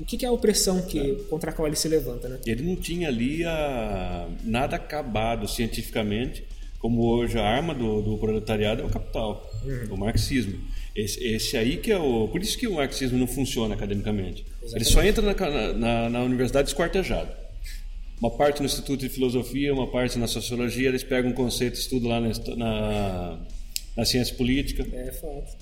o 0.00 0.04
que, 0.04 0.16
que, 0.16 0.24
é 0.24 0.28
a 0.28 0.32
opressão 0.32 0.82
que, 0.82 0.98
é. 0.98 1.14
contra 1.30 1.52
a 1.52 1.54
qual 1.54 1.68
ele 1.68 1.76
se 1.76 1.86
levanta, 1.86 2.28
né? 2.28 2.40
Ele 2.44 2.64
não 2.64 2.74
tinha 2.74 3.06
ali 3.06 3.44
a, 3.44 4.28
nada 4.42 4.74
acabado 4.74 5.46
cientificamente, 5.46 6.44
como 6.80 7.06
hoje 7.06 7.38
a 7.38 7.44
arma 7.44 7.72
do, 7.72 8.02
do 8.02 8.18
proletariado 8.18 8.82
é 8.82 8.84
o 8.84 8.88
capital, 8.88 9.48
uhum. 9.64 9.94
o 9.94 9.96
marxismo. 9.96 10.58
Esse, 10.96 11.24
esse, 11.24 11.56
aí 11.56 11.76
que 11.76 11.92
é 11.92 11.96
o... 11.96 12.26
Por 12.26 12.42
isso 12.42 12.58
que 12.58 12.66
o 12.66 12.74
marxismo 12.74 13.16
não 13.16 13.28
funciona 13.28 13.76
academicamente. 13.76 14.44
Exatamente. 14.60 14.74
Ele 14.74 14.84
só 14.84 15.04
entra 15.04 15.22
na, 15.22 15.72
na, 15.74 16.10
na 16.10 16.24
universidade 16.24 16.70
esquartejado 16.70 17.43
uma 18.20 18.30
parte 18.30 18.60
no 18.60 18.66
Instituto 18.66 19.00
de 19.00 19.08
Filosofia, 19.08 19.72
uma 19.72 19.90
parte 19.90 20.18
na 20.18 20.26
Sociologia, 20.26 20.88
eles 20.88 21.02
pegam 21.02 21.30
um 21.30 21.34
conceito, 21.34 21.74
estudam 21.74 22.10
lá 22.10 22.20
na, 22.20 22.30
na, 22.56 23.38
na 23.96 24.04
ciência 24.04 24.34
política. 24.34 24.86
É 24.92 25.12
fato. 25.12 25.56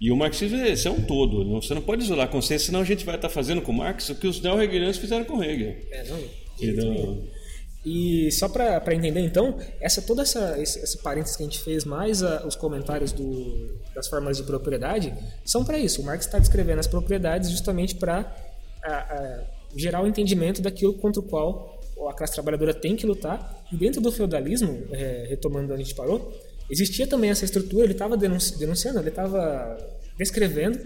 E 0.00 0.10
o 0.10 0.16
marxismo 0.16 0.58
é 0.58 0.90
um 0.90 1.02
todo. 1.02 1.48
Você 1.60 1.72
não 1.74 1.80
pode 1.80 2.04
isolar 2.04 2.26
a 2.26 2.28
consciência, 2.28 2.66
senão 2.66 2.80
a 2.80 2.84
gente 2.84 3.04
vai 3.04 3.16
estar 3.16 3.30
fazendo 3.30 3.62
com 3.62 3.72
Marx 3.72 4.10
o 4.10 4.14
que 4.14 4.26
os 4.26 4.40
neo-hegelianos 4.40 4.98
fizeram 4.98 5.24
com 5.24 5.42
Hegel. 5.42 5.74
É, 5.90 6.04
não. 6.04 6.20
Então, 6.60 7.22
e 7.84 8.30
só 8.32 8.48
para 8.48 8.94
entender, 8.94 9.20
então, 9.20 9.58
essa 9.80 10.02
toda 10.02 10.22
essa 10.22 10.60
esse, 10.60 10.80
esse 10.80 10.98
parênteses 10.98 11.36
que 11.36 11.42
a 11.44 11.46
gente 11.46 11.60
fez, 11.60 11.84
mais 11.84 12.22
a, 12.22 12.46
os 12.46 12.56
comentários 12.56 13.12
do, 13.12 13.78
das 13.94 14.08
formas 14.08 14.36
de 14.36 14.42
propriedade, 14.42 15.14
são 15.44 15.64
para 15.64 15.78
isso. 15.78 16.02
O 16.02 16.04
Marx 16.04 16.26
está 16.26 16.38
descrevendo 16.38 16.80
as 16.80 16.86
propriedades 16.86 17.48
justamente 17.50 17.94
para 17.94 18.34
gerar 19.76 20.02
o 20.02 20.06
entendimento 20.06 20.60
daquilo 20.60 20.94
contra 20.94 21.20
o 21.20 21.22
qual 21.22 21.75
a 22.08 22.12
classe 22.12 22.34
trabalhadora 22.34 22.74
tem 22.74 22.96
que 22.96 23.06
lutar. 23.06 23.64
E 23.72 23.76
dentro 23.76 24.00
do 24.00 24.12
feudalismo, 24.12 24.86
é, 24.90 25.26
retomando 25.28 25.72
onde 25.72 25.82
a 25.82 25.84
gente 25.84 25.94
parou, 25.94 26.32
existia 26.70 27.06
também 27.06 27.30
essa 27.30 27.44
estrutura, 27.44 27.84
ele 27.84 27.92
estava 27.92 28.16
denunciando, 28.16 28.98
ele 28.98 29.08
estava 29.08 29.76
descrevendo 30.18 30.78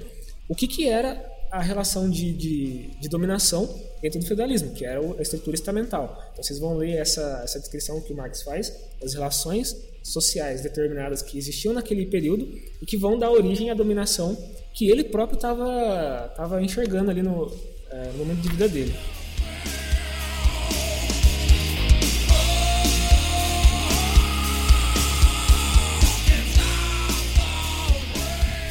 o 0.48 0.54
que, 0.54 0.66
que 0.66 0.88
era 0.88 1.24
a 1.50 1.60
relação 1.60 2.08
de, 2.08 2.32
de, 2.32 2.90
de, 3.00 3.08
dominação 3.08 3.68
dentro 4.00 4.20
do 4.20 4.26
feudalismo, 4.26 4.72
que 4.72 4.84
era 4.84 5.00
a 5.00 5.22
estrutura 5.22 5.56
estamental. 5.56 6.30
Então 6.32 6.44
vocês 6.44 6.60
vão 6.60 6.76
ler 6.76 6.92
essa, 6.92 7.40
essa 7.42 7.58
descrição 7.58 8.00
que 8.00 8.12
o 8.12 8.16
Marx 8.16 8.42
faz, 8.42 8.72
as 9.02 9.14
relações 9.14 9.76
sociais 10.02 10.62
determinadas 10.62 11.22
que 11.22 11.36
existiam 11.36 11.74
naquele 11.74 12.06
período 12.06 12.48
e 12.80 12.86
que 12.86 12.96
vão 12.96 13.18
dar 13.18 13.30
origem 13.30 13.70
à 13.70 13.74
dominação 13.74 14.36
que 14.72 14.88
ele 14.88 15.04
próprio 15.04 15.36
estava 15.36 16.62
enxergando 16.62 17.10
ali 17.10 17.22
no, 17.22 17.52
é, 17.90 18.12
no 18.12 18.18
momento 18.18 18.40
de 18.40 18.48
vida 18.48 18.68
dele. 18.68 18.94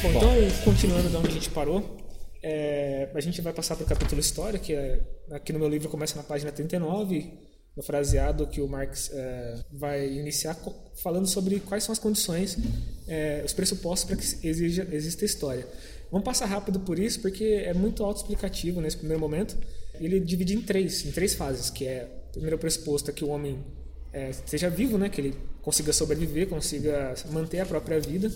Bom, 0.02 0.08
então, 0.08 0.64
continuando 0.64 1.10
da 1.10 1.18
onde 1.18 1.28
a 1.28 1.32
gente 1.32 1.50
parou, 1.50 1.98
é, 2.42 3.10
a 3.14 3.20
gente 3.20 3.42
vai 3.42 3.52
passar 3.52 3.76
para 3.76 3.84
o 3.84 3.86
capítulo 3.86 4.18
História, 4.18 4.58
que 4.58 4.72
é, 4.72 4.98
aqui 5.30 5.52
no 5.52 5.58
meu 5.58 5.68
livro 5.68 5.90
começa 5.90 6.16
na 6.16 6.22
página 6.22 6.50
39, 6.50 7.30
no 7.76 7.82
fraseado 7.82 8.46
que 8.46 8.62
o 8.62 8.68
Marx 8.68 9.10
é, 9.12 9.62
vai 9.70 10.10
iniciar 10.10 10.56
falando 11.02 11.26
sobre 11.26 11.60
quais 11.60 11.84
são 11.84 11.92
as 11.92 11.98
condições, 11.98 12.56
é, 13.06 13.42
os 13.44 13.52
pressupostos 13.52 14.08
para 14.08 14.16
que 14.16 14.48
exija, 14.48 14.88
exista 14.90 15.26
história. 15.26 15.66
Vamos 16.10 16.24
passar 16.24 16.46
rápido 16.46 16.80
por 16.80 16.98
isso, 16.98 17.20
porque 17.20 17.44
é 17.44 17.74
muito 17.74 18.02
autoexplicativo 18.02 18.80
nesse 18.80 18.96
primeiro 18.96 19.20
momento. 19.20 19.54
Ele 20.00 20.18
divide 20.18 20.54
em 20.56 20.62
três, 20.62 21.04
em 21.04 21.12
três 21.12 21.34
fases, 21.34 21.68
que 21.68 21.86
é 21.86 22.08
o 22.30 22.32
primeiro 22.32 22.56
pressuposto 22.56 23.10
é 23.10 23.12
que 23.12 23.22
o 23.22 23.28
homem 23.28 23.62
é, 24.14 24.32
seja 24.46 24.70
vivo, 24.70 24.96
né, 24.96 25.10
que 25.10 25.20
ele 25.20 25.36
consiga 25.60 25.92
sobreviver, 25.92 26.48
consiga 26.48 27.14
manter 27.30 27.60
a 27.60 27.66
própria 27.66 28.00
vida 28.00 28.32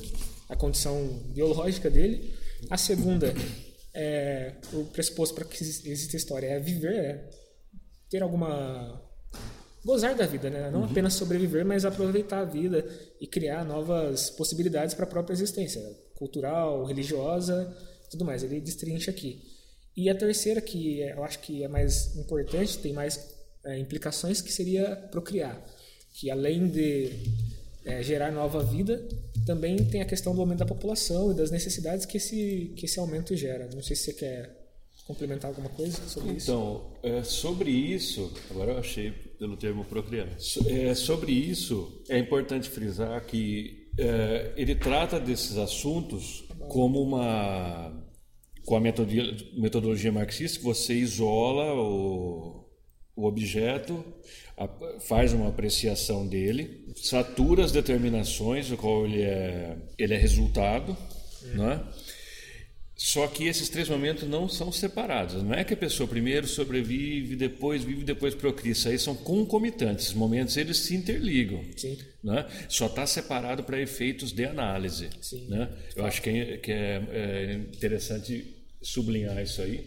a 0.54 0.56
condição 0.56 1.06
biológica 1.26 1.90
dele. 1.90 2.32
A 2.70 2.78
segunda 2.78 3.34
é 3.92 4.54
o 4.72 4.84
pressuposto 4.86 5.34
para 5.34 5.44
que 5.44 5.62
exista 5.62 6.16
história 6.16 6.46
é 6.46 6.58
viver, 6.58 6.94
é 6.94 7.30
ter 8.08 8.22
alguma 8.22 9.02
gozar 9.84 10.16
da 10.16 10.26
vida, 10.26 10.48
né? 10.48 10.70
Não 10.70 10.80
uhum. 10.80 10.86
apenas 10.86 11.14
sobreviver, 11.14 11.64
mas 11.64 11.84
aproveitar 11.84 12.40
a 12.40 12.44
vida 12.44 12.86
e 13.20 13.26
criar 13.26 13.64
novas 13.64 14.30
possibilidades 14.30 14.94
para 14.94 15.04
a 15.04 15.08
própria 15.08 15.34
existência, 15.34 15.82
cultural, 16.14 16.84
religiosa, 16.84 17.76
tudo 18.10 18.24
mais. 18.24 18.42
Ele 18.42 18.60
destrincha 18.60 19.10
aqui. 19.10 19.42
E 19.96 20.08
a 20.08 20.14
terceira, 20.14 20.60
que 20.60 21.00
eu 21.00 21.22
acho 21.22 21.38
que 21.40 21.62
é 21.62 21.68
mais 21.68 22.16
importante, 22.16 22.78
tem 22.78 22.92
mais 22.92 23.30
é, 23.64 23.78
implicações, 23.78 24.40
que 24.40 24.52
seria 24.52 24.96
procriar, 25.10 25.62
que 26.14 26.30
além 26.30 26.66
de 26.66 27.12
é, 27.84 28.02
gerar 28.02 28.32
nova 28.32 28.62
vida, 28.62 29.06
também 29.44 29.76
tem 29.76 30.00
a 30.00 30.04
questão 30.04 30.34
do 30.34 30.40
aumento 30.40 30.58
da 30.58 30.66
população 30.66 31.30
e 31.30 31.34
das 31.34 31.50
necessidades 31.50 32.06
que 32.06 32.16
esse, 32.16 32.72
que 32.76 32.86
esse 32.86 32.98
aumento 32.98 33.36
gera. 33.36 33.68
Não 33.72 33.82
sei 33.82 33.94
se 33.96 34.04
você 34.04 34.12
quer 34.14 34.64
complementar 35.06 35.50
alguma 35.50 35.68
coisa 35.68 35.96
sobre 36.08 36.30
então, 36.30 36.36
isso. 36.36 36.50
Então, 36.50 36.92
é, 37.02 37.22
sobre 37.22 37.70
isso, 37.70 38.32
agora 38.50 38.72
eu 38.72 38.78
achei 38.78 39.10
pelo 39.10 39.56
termo 39.56 39.84
procriar. 39.84 40.28
É, 40.66 40.94
sobre 40.94 41.32
isso, 41.32 42.02
é 42.08 42.18
importante 42.18 42.68
frisar 42.70 43.24
que 43.26 43.88
é, 43.98 44.52
ele 44.56 44.74
trata 44.74 45.20
desses 45.20 45.56
assuntos 45.56 46.44
como 46.68 47.02
uma 47.02 48.02
com 48.64 48.76
a 48.76 48.80
metodologia, 48.80 50.10
marxista, 50.10 50.58
que 50.58 50.64
você 50.64 50.94
isola 50.94 51.74
o, 51.74 52.66
o 53.14 53.26
objeto 53.26 54.02
faz 55.00 55.32
uma 55.32 55.48
apreciação 55.48 56.26
dele, 56.26 56.84
satura 56.96 57.64
as 57.64 57.72
determinações 57.72 58.68
do 58.68 58.76
qual 58.76 59.04
ele 59.04 59.22
é, 59.22 59.76
ele 59.98 60.14
é 60.14 60.16
resultado, 60.16 60.96
uhum. 61.42 61.56
né? 61.56 61.84
Só 62.96 63.26
que 63.26 63.46
esses 63.46 63.68
três 63.68 63.88
momentos 63.88 64.26
não 64.28 64.48
são 64.48 64.70
separados. 64.70 65.42
Não 65.42 65.52
é 65.52 65.64
que 65.64 65.74
a 65.74 65.76
pessoa 65.76 66.08
primeiro 66.08 66.46
sobrevive, 66.46 67.34
depois 67.34 67.82
vive, 67.82 68.04
depois 68.04 68.34
procria. 68.34 68.70
Isso 68.70 68.88
aí 68.88 68.98
são 68.98 69.16
concomitantes. 69.16 70.06
Esses 70.06 70.16
momentos 70.16 70.56
eles 70.56 70.78
se 70.78 70.94
interligam. 70.94 71.62
Sim. 71.76 71.98
Né? 72.22 72.46
Só 72.68 72.86
está 72.86 73.04
separado 73.04 73.64
para 73.64 73.80
efeitos 73.80 74.32
de 74.32 74.44
análise. 74.44 75.10
Sim. 75.20 75.48
Né? 75.48 75.68
Eu 75.96 76.06
acho 76.06 76.22
que 76.22 76.30
é, 76.30 76.56
que 76.56 76.72
é, 76.72 77.02
é 77.12 77.54
interessante 77.54 78.54
sublinhar 78.80 79.42
isso 79.42 79.60
aí. 79.60 79.84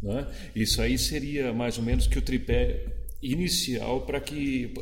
Né? 0.00 0.26
Isso 0.54 0.80
aí 0.80 0.96
seria 0.96 1.52
mais 1.52 1.78
ou 1.78 1.84
menos 1.84 2.06
que 2.06 2.18
o 2.18 2.22
tripé 2.22 2.99
inicial 3.22 4.02
para 4.06 4.20
que 4.20 4.72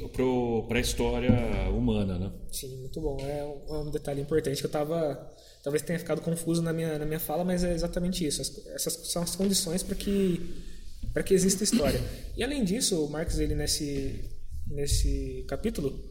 para 0.66 0.78
a 0.78 0.80
história 0.80 1.30
humana, 1.70 2.18
né? 2.18 2.32
Sim, 2.52 2.78
muito 2.78 3.00
bom. 3.00 3.18
É 3.20 3.44
um, 3.44 3.88
é 3.88 3.90
detalhe 3.90 4.20
importante 4.20 4.58
que 4.58 4.66
eu 4.66 4.68
estava 4.68 5.30
talvez 5.62 5.82
tenha 5.82 5.98
ficado 5.98 6.20
confuso 6.20 6.62
na 6.62 6.72
minha 6.72 6.98
na 6.98 7.04
minha 7.04 7.18
fala, 7.18 7.44
mas 7.44 7.64
é 7.64 7.74
exatamente 7.74 8.24
isso. 8.24 8.40
essas 8.74 8.92
são 9.10 9.22
as 9.22 9.34
condições 9.34 9.82
para 9.82 9.96
que 9.96 10.64
para 11.12 11.22
que 11.22 11.34
exista 11.34 11.64
história. 11.64 12.00
E 12.36 12.44
além 12.44 12.64
disso, 12.64 13.04
o 13.04 13.10
Marx 13.10 13.38
ele 13.38 13.54
nesse 13.54 14.24
nesse 14.66 15.44
capítulo 15.48 16.08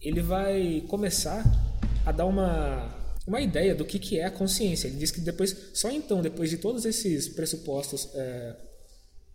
ele 0.00 0.20
vai 0.20 0.82
começar 0.88 1.44
a 2.04 2.12
dar 2.12 2.26
uma 2.26 3.02
uma 3.26 3.40
ideia 3.40 3.74
do 3.74 3.84
que, 3.84 3.98
que 3.98 4.18
é 4.18 4.24
a 4.24 4.30
consciência. 4.30 4.86
Ele 4.86 4.98
diz 4.98 5.10
que 5.10 5.20
depois, 5.20 5.56
só 5.72 5.90
então, 5.90 6.20
depois 6.20 6.50
de 6.50 6.58
todos 6.58 6.84
esses 6.84 7.28
pressupostos 7.28 8.10
é, 8.14 8.56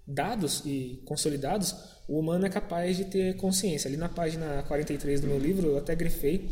dados 0.10 0.64
e 0.66 1.01
consolidados, 1.05 1.76
o 2.07 2.20
humano 2.20 2.45
é 2.45 2.49
capaz 2.49 2.97
de 2.97 3.05
ter 3.05 3.36
consciência. 3.38 3.88
Ali 3.88 3.95
na 3.95 4.10
página 4.10 4.64
43 4.64 5.22
do 5.22 5.28
meu 5.28 5.38
livro, 5.38 5.68
eu 5.68 5.78
até 5.78 5.95
grifei 5.95 6.49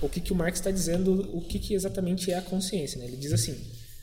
o 0.00 0.08
que, 0.08 0.20
que 0.20 0.32
o 0.32 0.34
Marx 0.34 0.58
está 0.58 0.70
dizendo, 0.70 1.30
o 1.36 1.42
que, 1.42 1.58
que 1.58 1.74
exatamente 1.74 2.32
é 2.32 2.38
a 2.38 2.42
consciência. 2.42 2.98
Né? 2.98 3.04
Ele 3.04 3.16
diz 3.16 3.32
assim: 3.32 3.56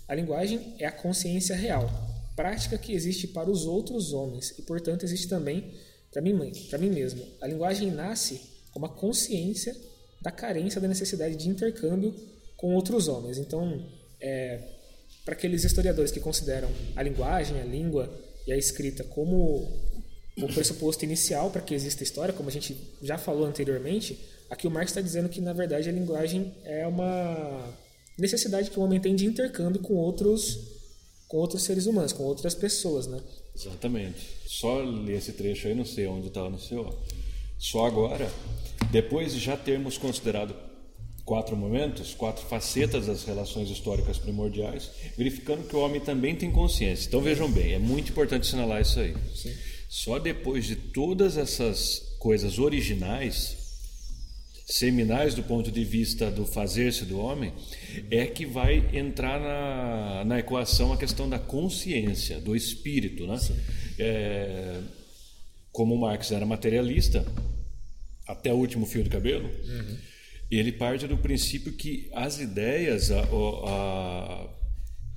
a 0.07 0.13
linguagem 0.13 0.75
é 0.77 0.85
a 0.85 0.91
consciência 0.91 1.55
real, 1.55 1.89
prática 2.35 2.77
que 2.77 2.93
existe 2.93 3.27
para 3.27 3.49
os 3.49 3.65
outros 3.65 4.13
homens 4.13 4.57
e, 4.57 4.61
portanto, 4.61 5.03
existe 5.03 5.27
também 5.27 5.73
para 6.11 6.21
mim, 6.21 6.51
para 6.69 6.79
mim 6.79 6.89
mesmo. 6.89 7.25
A 7.41 7.47
linguagem 7.47 7.91
nasce 7.91 8.41
como 8.71 8.85
a 8.85 8.89
consciência 8.89 9.75
da 10.21 10.31
carência 10.31 10.79
da 10.79 10.87
necessidade 10.87 11.35
de 11.35 11.49
intercâmbio 11.49 12.13
com 12.55 12.75
outros 12.75 13.07
homens. 13.07 13.37
Então, 13.37 13.85
é, 14.21 14.59
para 15.25 15.33
aqueles 15.33 15.63
historiadores 15.63 16.11
que 16.11 16.19
consideram 16.19 16.69
a 16.95 17.01
linguagem, 17.01 17.59
a 17.59 17.65
língua 17.65 18.11
e 18.47 18.51
a 18.51 18.57
escrita 18.57 19.03
como 19.03 19.67
o 20.37 20.47
pressuposto 20.53 21.03
inicial 21.03 21.51
para 21.51 21.61
que 21.61 21.73
exista 21.73 22.03
história, 22.03 22.33
como 22.33 22.49
a 22.49 22.51
gente 22.51 22.75
já 23.01 23.17
falou 23.17 23.45
anteriormente, 23.45 24.17
aqui 24.49 24.67
o 24.67 24.71
Marx 24.71 24.91
está 24.91 25.01
dizendo 25.01 25.29
que, 25.29 25.41
na 25.41 25.53
verdade, 25.53 25.89
a 25.89 25.91
linguagem 25.91 26.53
é 26.63 26.87
uma 26.87 27.73
necessidade 28.17 28.71
que 28.71 28.79
o 28.79 28.83
homem 28.83 28.99
tem 28.99 29.15
de 29.15 29.25
intercâmbio 29.25 29.81
com 29.81 29.95
outros 29.95 30.77
com 31.27 31.37
outros 31.37 31.61
seres 31.61 31.85
humanos, 31.85 32.11
com 32.11 32.23
outras 32.23 32.55
pessoas, 32.55 33.05
né? 33.05 33.21
Exatamente. 33.55 34.27
Só 34.47 34.81
ler 34.81 35.17
esse 35.17 35.31
trecho 35.33 35.67
aí, 35.67 35.75
não 35.75 35.85
sei 35.85 36.07
onde 36.07 36.27
está 36.27 36.49
no 36.49 36.59
seu. 36.59 36.97
Só 37.59 37.85
agora, 37.85 38.31
depois 38.91 39.33
de 39.33 39.39
já 39.39 39.55
termos 39.55 39.95
considerado 39.95 40.55
quatro 41.29 41.55
momentos, 41.55 42.15
quatro 42.15 42.43
facetas 42.47 43.05
das 43.05 43.23
relações 43.23 43.69
históricas 43.69 44.17
primordiais, 44.17 44.89
verificando 45.15 45.67
que 45.67 45.75
o 45.75 45.79
homem 45.79 46.01
também 46.01 46.35
tem 46.35 46.49
consciência. 46.49 47.07
Então 47.07 47.21
vejam 47.21 47.47
bem, 47.51 47.73
é 47.73 47.77
muito 47.77 48.09
importante 48.09 48.47
assinalar 48.47 48.81
isso 48.81 48.99
aí. 48.99 49.15
Sim. 49.35 49.53
Só 49.87 50.17
depois 50.17 50.65
de 50.65 50.75
todas 50.75 51.37
essas 51.37 52.15
coisas 52.17 52.57
originais, 52.57 53.55
seminais 54.65 55.35
do 55.35 55.43
ponto 55.43 55.71
de 55.71 55.83
vista 55.83 56.31
do 56.31 56.47
fazer-se 56.47 57.05
do 57.05 57.19
homem, 57.19 57.53
é 58.09 58.25
que 58.25 58.47
vai 58.47 58.89
entrar 58.91 59.39
na, 59.39 60.25
na 60.25 60.39
equação 60.39 60.91
a 60.91 60.97
questão 60.97 61.29
da 61.29 61.37
consciência, 61.37 62.41
do 62.41 62.55
espírito. 62.55 63.27
Né? 63.27 63.37
É, 63.99 64.81
como 65.71 65.95
Marx 65.95 66.31
era 66.31 66.43
materialista, 66.43 67.23
até 68.27 68.51
o 68.51 68.57
último 68.57 68.87
fio 68.87 69.03
de 69.03 69.11
cabelo, 69.11 69.47
uhum. 69.47 70.09
Ele 70.57 70.71
parte 70.71 71.07
do 71.07 71.17
princípio 71.17 71.73
que 71.73 72.09
as 72.13 72.39
ideias, 72.39 73.11
a, 73.11 73.21
a, 73.21 74.47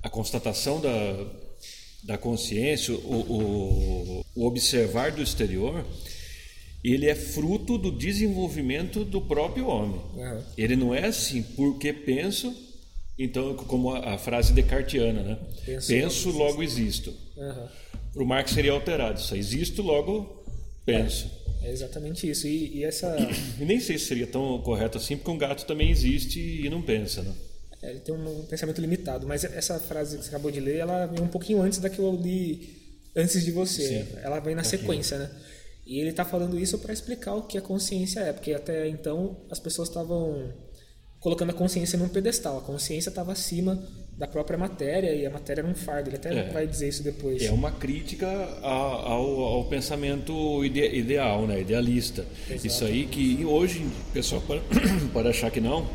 a 0.03 0.09
constatação 0.09 0.79
da, 0.79 1.27
da 2.03 2.17
consciência, 2.17 2.93
o, 2.93 2.97
o, 2.97 4.25
o 4.35 4.45
observar 4.45 5.11
do 5.11 5.21
exterior, 5.21 5.85
ele 6.83 7.07
é 7.07 7.15
fruto 7.15 7.77
do 7.77 7.91
desenvolvimento 7.91 9.05
do 9.05 9.21
próprio 9.21 9.67
homem. 9.67 10.01
Uhum. 10.15 10.43
Ele 10.57 10.75
não 10.75 10.93
é 10.93 11.05
assim, 11.05 11.41
porque 11.41 11.93
penso, 11.93 12.53
então, 13.17 13.55
como 13.55 13.91
a, 13.91 14.15
a 14.15 14.17
frase 14.17 14.53
descartiana, 14.53 15.23
né? 15.23 15.39
Penso, 15.65 15.87
penso 15.87 16.29
logo, 16.29 16.43
logo 16.43 16.63
existo. 16.63 17.13
Uhum. 17.37 17.67
Para 18.13 18.23
o 18.23 18.25
Marx 18.27 18.51
seria 18.51 18.73
alterado 18.73 19.19
isso. 19.19 19.35
Existo, 19.35 19.81
logo 19.81 20.43
penso. 20.85 21.42
É, 21.63 21.71
exatamente 21.71 22.29
isso. 22.29 22.45
E, 22.45 22.77
e 22.77 22.83
essa. 22.83 23.15
E 23.59 23.65
nem 23.65 23.79
sei 23.79 23.97
se 23.97 24.05
seria 24.05 24.27
tão 24.27 24.61
correto 24.61 24.97
assim, 24.97 25.15
porque 25.15 25.31
um 25.31 25.37
gato 25.37 25.65
também 25.65 25.89
existe 25.89 26.39
e 26.39 26.69
não 26.69 26.81
pensa, 26.81 27.21
né? 27.21 27.33
É, 27.81 27.91
ele 27.91 27.99
tem 27.99 28.13
um 28.13 28.45
pensamento 28.45 28.79
limitado. 28.79 29.25
Mas 29.25 29.43
essa 29.43 29.79
frase 29.79 30.17
que 30.17 30.23
você 30.23 30.29
acabou 30.29 30.51
de 30.51 30.59
ler, 30.59 30.77
ela 30.77 31.05
vem 31.05 31.21
um 31.21 31.27
pouquinho 31.27 31.61
antes 31.61 31.79
da 31.79 31.89
que 31.89 31.99
eu 31.99 32.13
li 32.15 32.81
antes 33.15 33.43
de 33.43 33.51
você. 33.51 34.03
Sim. 34.03 34.17
Ela 34.21 34.39
vem 34.39 34.55
na 34.55 34.63
sequência, 34.63 35.17
né? 35.17 35.29
E 35.85 35.99
ele 35.99 36.09
está 36.09 36.23
falando 36.23 36.57
isso 36.57 36.79
para 36.79 36.93
explicar 36.93 37.35
o 37.35 37.43
que 37.43 37.57
a 37.57 37.61
consciência 37.61 38.21
é, 38.21 38.31
porque 38.31 38.53
até 38.53 38.87
então 38.87 39.45
as 39.49 39.59
pessoas 39.59 39.89
estavam 39.89 40.53
colocando 41.19 41.49
a 41.49 41.53
consciência 41.53 41.99
num 41.99 42.07
pedestal. 42.07 42.57
A 42.57 42.61
consciência 42.61 43.09
estava 43.09 43.33
acima 43.33 43.81
da 44.17 44.27
própria 44.27 44.57
matéria 44.57 45.13
e 45.13 45.25
a 45.25 45.29
matéria 45.29 45.61
era 45.61 45.69
um 45.69 45.75
fardo. 45.75 46.09
Ele 46.09 46.17
até 46.17 46.33
é, 46.33 46.49
vai 46.51 46.67
dizer 46.67 46.87
isso 46.87 47.03
depois. 47.03 47.41
É 47.41 47.51
uma 47.51 47.71
crítica 47.71 48.27
ao, 48.61 49.41
ao 49.41 49.65
pensamento 49.65 50.63
ide, 50.63 50.85
ideal, 50.95 51.47
né? 51.47 51.61
idealista. 51.61 52.25
Exatamente. 52.41 52.67
Isso 52.67 52.85
aí 52.85 53.05
que 53.05 53.45
hoje 53.45 53.79
o 53.79 54.13
pessoal 54.13 54.41
pode, 54.41 54.61
pode 55.11 55.27
achar 55.27 55.51
que 55.51 55.59
não, 55.59 55.87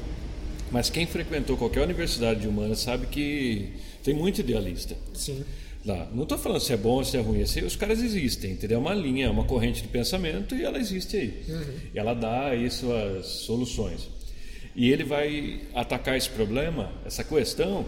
mas 0.70 0.90
quem 0.90 1.06
frequentou 1.06 1.56
qualquer 1.56 1.82
universidade 1.82 2.40
de 2.40 2.48
humanas 2.48 2.80
sabe 2.80 3.06
que 3.06 3.72
tem 4.02 4.14
muito 4.14 4.40
idealista. 4.40 4.96
Sim 5.14 5.44
lá. 5.88 6.08
Não 6.12 6.24
estou 6.24 6.38
falando 6.38 6.60
se 6.60 6.72
é 6.72 6.76
bom 6.76 6.96
ou 6.96 7.04
se 7.04 7.16
é 7.16 7.20
ruim, 7.20 7.42
os 7.42 7.76
caras 7.76 8.02
existem, 8.02 8.52
entendeu? 8.52 8.78
É 8.78 8.80
uma 8.80 8.94
linha, 8.94 9.26
é 9.26 9.30
uma 9.30 9.44
corrente 9.44 9.82
de 9.82 9.88
pensamento 9.88 10.54
e 10.54 10.64
ela 10.64 10.78
existe 10.78 11.16
aí. 11.16 11.42
Uhum. 11.48 11.74
Ela 11.94 12.14
dá 12.14 12.48
aí 12.48 12.70
suas 12.70 13.26
soluções. 13.26 14.08
E 14.78 14.92
ele 14.92 15.02
vai 15.02 15.62
atacar 15.74 16.16
esse 16.16 16.30
problema, 16.30 16.92
essa 17.04 17.24
questão. 17.24 17.84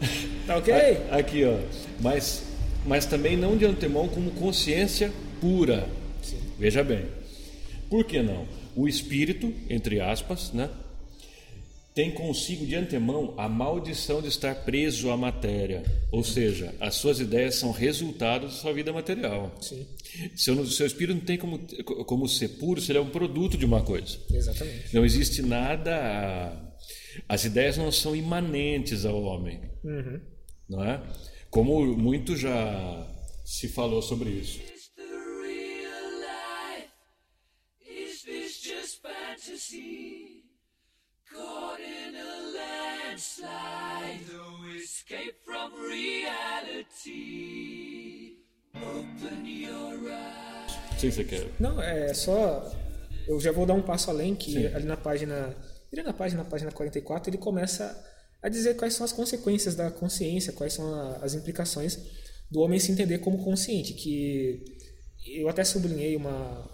Tá 0.46 0.56
ok? 0.56 0.74
Aqui, 1.10 1.44
ó. 1.44 1.56
Mas, 2.00 2.42
mas 2.84 3.06
também 3.06 3.36
não 3.36 3.56
de 3.56 3.64
antemão 3.64 4.08
como 4.08 4.30
consciência 4.32 5.10
pura. 5.40 5.88
Sim. 6.22 6.38
Veja 6.58 6.82
bem. 6.82 7.06
Por 7.88 8.04
que 8.04 8.22
não? 8.22 8.46
O 8.74 8.88
espírito, 8.88 9.52
entre 9.70 10.00
aspas, 10.00 10.52
né? 10.52 10.68
Tem 11.94 12.10
consigo 12.10 12.66
de 12.66 12.74
antemão 12.74 13.34
a 13.38 13.48
maldição 13.48 14.20
de 14.20 14.26
estar 14.26 14.52
preso 14.64 15.10
à 15.10 15.16
matéria, 15.16 15.84
ou 16.10 16.24
seja, 16.24 16.74
as 16.80 16.96
suas 16.96 17.20
ideias 17.20 17.54
são 17.54 17.70
resultado 17.70 18.46
da 18.46 18.52
sua 18.52 18.72
vida 18.72 18.92
material. 18.92 19.54
Sim. 19.60 19.86
Seu, 20.34 20.66
seu 20.66 20.86
espírito 20.86 21.14
não 21.14 21.24
tem 21.24 21.38
como, 21.38 21.60
como 22.04 22.28
ser 22.28 22.48
puro, 22.58 22.80
se 22.80 22.90
ele 22.90 22.98
é 22.98 23.00
um 23.00 23.10
produto 23.10 23.56
de 23.56 23.64
uma 23.64 23.80
coisa. 23.80 24.18
Exatamente. 24.32 24.92
Não 24.92 25.04
existe 25.04 25.40
nada. 25.40 26.74
As 27.28 27.44
ideias 27.44 27.76
não 27.76 27.92
são 27.92 28.16
imanentes 28.16 29.04
ao 29.04 29.22
homem, 29.22 29.60
uhum. 29.84 30.20
não 30.68 30.84
é? 30.84 31.00
Como 31.48 31.96
muito 31.96 32.36
já 32.36 33.08
se 33.44 33.68
falou 33.68 34.02
sobre 34.02 34.30
isso. 34.30 34.58
Caught 41.34 41.82
in 41.82 42.14
a 42.14 42.30
landslide, 42.54 44.22
no 44.32 44.68
escape 44.76 45.34
from 45.44 45.72
reality. 45.90 47.14
Open 48.76 49.44
your 49.44 50.12
eyes. 50.12 51.00
Sim, 51.00 51.10
você 51.10 51.24
quer. 51.24 51.50
Não, 51.58 51.82
é 51.82 52.14
só. 52.14 52.72
Eu 53.26 53.40
já 53.40 53.50
vou 53.50 53.66
dar 53.66 53.74
um 53.74 53.82
passo 53.82 54.10
além 54.10 54.36
que 54.36 54.52
Sim. 54.52 54.66
ali 54.68 54.84
na 54.84 54.96
página. 54.96 55.56
Ali 55.92 56.02
na 56.02 56.12
página, 56.12 56.44
na 56.44 56.48
página 56.48 56.70
44, 56.70 57.30
ele 57.30 57.38
começa 57.38 58.00
a 58.40 58.48
dizer 58.48 58.76
quais 58.76 58.94
são 58.94 59.04
as 59.04 59.12
consequências 59.12 59.74
da 59.74 59.90
consciência, 59.90 60.52
quais 60.52 60.74
são 60.74 61.16
as 61.20 61.34
implicações 61.34 61.98
do 62.48 62.60
homem 62.60 62.78
se 62.78 62.92
entender 62.92 63.18
como 63.18 63.42
consciente. 63.42 63.94
Que 63.94 64.62
eu 65.26 65.48
até 65.48 65.64
sublinhei 65.64 66.14
uma, 66.14 66.70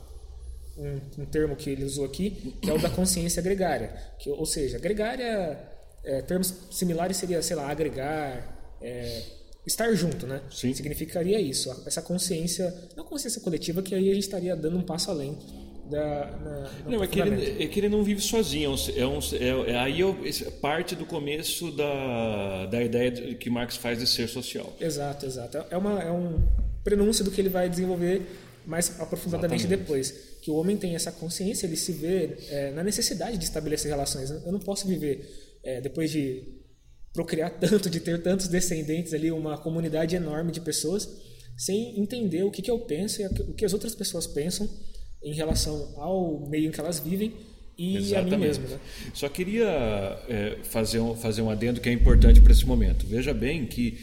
um, 0.80 1.22
um, 1.22 1.26
termo 1.26 1.54
que 1.54 1.70
ele 1.70 1.84
usou 1.84 2.04
aqui, 2.04 2.54
que 2.60 2.70
é 2.70 2.72
o 2.72 2.78
da 2.78 2.88
consciência 2.90 3.42
gregária. 3.42 3.92
Que, 4.18 4.30
ou 4.30 4.46
seja, 4.46 4.78
gregária, 4.78 5.58
é, 6.04 6.22
termos 6.22 6.54
similares 6.70 7.16
seria, 7.16 7.42
sei 7.42 7.56
lá, 7.56 7.70
agregar, 7.70 8.76
é, 8.80 9.22
estar 9.66 9.92
junto, 9.92 10.26
né? 10.26 10.40
Sim. 10.50 10.72
Significaria 10.72 11.38
isso, 11.40 11.70
essa 11.86 12.00
consciência, 12.00 12.74
não 12.96 13.04
consciência 13.04 13.40
coletiva, 13.40 13.82
que 13.82 13.94
aí 13.94 14.10
a 14.10 14.14
gente 14.14 14.24
estaria 14.24 14.56
dando 14.56 14.78
um 14.78 14.82
passo 14.82 15.10
além 15.10 15.36
da, 15.90 16.26
na, 16.44 16.70
não, 16.86 17.02
é 17.02 17.06
que, 17.06 17.20
ele, 17.20 17.64
é 17.64 17.66
que 17.66 17.80
ele 17.80 17.88
não 17.88 18.04
vive 18.04 18.20
sozinho. 18.20 18.74
É 18.96 19.06
um, 19.06 19.18
é, 19.18 19.72
é, 19.72 19.78
aí 19.78 20.00
eu, 20.00 20.16
parte 20.60 20.94
do 20.94 21.04
começo 21.04 21.72
da, 21.72 22.66
da 22.66 22.82
ideia 22.82 23.34
que 23.34 23.50
Marx 23.50 23.76
faz 23.76 23.98
de 23.98 24.06
ser 24.06 24.28
social. 24.28 24.72
Exato, 24.80 25.26
exato. 25.26 25.58
É, 25.68 25.76
uma, 25.76 26.00
é 26.00 26.10
um 26.10 26.40
prenúncio 26.84 27.24
do 27.24 27.30
que 27.30 27.40
ele 27.40 27.48
vai 27.48 27.68
desenvolver 27.68 28.22
mais 28.66 29.00
aprofundadamente 29.00 29.62
Exatamente. 29.62 29.80
depois 29.80 30.10
que 30.40 30.50
o 30.50 30.54
homem 30.54 30.76
tem 30.76 30.94
essa 30.94 31.12
consciência, 31.12 31.66
ele 31.66 31.76
se 31.76 31.92
vê 31.92 32.36
é, 32.48 32.70
na 32.72 32.82
necessidade 32.82 33.36
de 33.36 33.44
estabelecer 33.44 33.90
relações. 33.90 34.30
Eu 34.30 34.52
não 34.52 34.60
posso 34.60 34.86
viver 34.86 35.58
é, 35.62 35.80
depois 35.80 36.10
de 36.10 36.42
procriar 37.12 37.50
tanto, 37.58 37.90
de 37.90 38.00
ter 38.00 38.22
tantos 38.22 38.48
descendentes 38.48 39.12
ali, 39.12 39.30
uma 39.30 39.58
comunidade 39.58 40.16
enorme 40.16 40.52
de 40.52 40.60
pessoas, 40.60 41.08
sem 41.56 42.00
entender 42.00 42.42
o 42.42 42.50
que, 42.50 42.62
que 42.62 42.70
eu 42.70 42.78
penso 42.78 43.20
e 43.20 43.26
o 43.26 43.54
que 43.54 43.64
as 43.64 43.72
outras 43.72 43.94
pessoas 43.94 44.26
pensam 44.26 44.68
em 45.22 45.34
relação 45.34 45.92
ao 45.96 46.48
meio 46.48 46.68
em 46.68 46.70
que 46.70 46.80
elas 46.80 46.98
vivem 46.98 47.34
e 47.76 47.96
Exatamente. 47.96 48.34
a 48.34 48.38
mim 48.38 48.44
mesmo. 48.44 48.68
Né? 48.68 48.78
Só 49.14 49.28
queria 49.28 49.66
é, 50.28 50.58
fazer, 50.62 51.00
um, 51.00 51.14
fazer 51.14 51.42
um 51.42 51.50
adendo 51.50 51.80
que 51.80 51.88
é 51.88 51.92
importante 51.92 52.40
para 52.40 52.52
esse 52.52 52.66
momento. 52.66 53.06
Veja 53.06 53.32
bem 53.32 53.66
que 53.66 53.98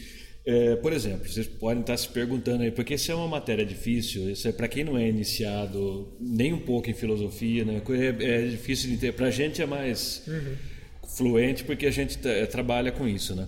é, 0.50 0.76
por 0.76 0.94
exemplo, 0.94 1.28
vocês 1.28 1.46
podem 1.46 1.82
estar 1.82 1.94
se 1.98 2.08
perguntando 2.08 2.62
aí, 2.62 2.70
porque 2.70 2.94
isso 2.94 3.12
é 3.12 3.14
uma 3.14 3.28
matéria 3.28 3.66
difícil, 3.66 4.30
isso 4.30 4.48
é 4.48 4.52
para 4.52 4.66
quem 4.66 4.82
não 4.82 4.96
é 4.96 5.06
iniciado 5.06 6.16
nem 6.18 6.54
um 6.54 6.58
pouco 6.58 6.88
em 6.88 6.94
filosofia, 6.94 7.66
né? 7.66 7.82
é, 7.90 8.24
é 8.24 8.46
difícil 8.46 8.88
de 8.88 8.96
ter. 8.96 9.12
Para 9.12 9.26
a 9.26 9.30
gente 9.30 9.60
é 9.60 9.66
mais 9.66 10.22
uhum. 10.26 10.56
fluente 11.06 11.64
porque 11.64 11.84
a 11.84 11.90
gente 11.90 12.16
trabalha 12.50 12.90
com 12.90 13.06
isso, 13.06 13.34
né? 13.34 13.46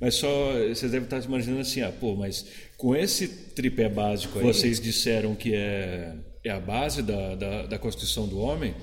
Mas 0.00 0.16
só 0.16 0.54
vocês 0.68 0.90
devem 0.90 1.04
estar 1.04 1.22
imaginando 1.22 1.60
assim, 1.60 1.82
ah, 1.82 1.92
pô, 1.92 2.16
mas 2.16 2.44
com 2.76 2.96
esse 2.96 3.28
tripé 3.28 3.88
básico 3.88 4.36
aí, 4.40 4.44
vocês 4.44 4.80
disseram 4.80 5.36
que 5.36 5.54
é, 5.54 6.16
é 6.42 6.50
a 6.50 6.58
base 6.58 7.00
da, 7.00 7.36
da, 7.36 7.66
da 7.66 7.78
constituição 7.78 8.26
do 8.26 8.40
homem. 8.40 8.74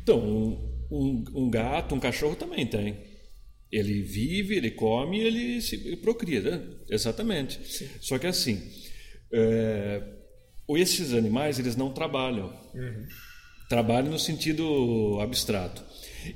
Então, 0.00 0.20
um, 0.20 0.58
um, 0.88 1.24
um 1.34 1.50
gato, 1.50 1.92
um 1.92 1.98
cachorro 1.98 2.36
também 2.36 2.64
tem. 2.64 2.98
Ele 3.74 4.02
vive, 4.02 4.56
ele 4.56 4.70
come, 4.70 5.18
ele 5.18 5.60
se 5.60 5.96
procria, 5.96 6.40
né? 6.40 6.62
exatamente. 6.88 7.58
Sim. 7.66 7.88
Só 8.00 8.18
que 8.18 8.26
assim, 8.26 8.62
é, 9.32 10.02
esses 10.70 11.12
animais 11.12 11.58
eles 11.58 11.74
não 11.74 11.92
trabalham, 11.92 12.52
uhum. 12.74 13.06
trabalham 13.68 14.10
no 14.10 14.18
sentido 14.18 15.18
abstrato. 15.20 15.82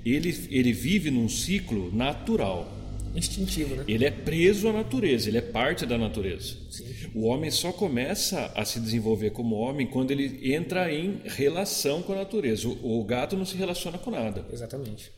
Ele 0.05 0.35
ele 0.51 0.73
vive 0.73 1.11
num 1.11 1.29
ciclo 1.29 1.95
natural, 1.95 2.71
instintivo, 3.15 3.77
né? 3.77 3.85
Ele 3.87 4.05
é 4.05 4.11
preso 4.11 4.69
à 4.69 4.73
natureza, 4.73 5.29
ele 5.29 5.39
é 5.39 5.43
parte 5.43 5.87
da 5.87 5.97
natureza. 5.97 6.57
Sim. 6.71 6.85
O 7.15 7.27
homem 7.27 7.51
só 7.51 7.73
começa 7.73 8.53
a 8.55 8.65
se 8.65 8.81
desenvolver 8.81 9.31
como 9.31 9.57
homem 9.57 9.87
quando 9.87 10.11
ele 10.11 10.53
entra 10.53 10.93
em 10.93 11.21
relação 11.25 12.03
com 12.03 12.13
a 12.13 12.17
natureza. 12.17 12.69
O, 12.69 13.01
o 13.01 13.05
gato 13.05 13.37
não 13.37 13.45
se 13.45 13.57
relaciona 13.57 13.97
com 13.97 14.11
nada. 14.11 14.45
Exatamente. 14.53 15.11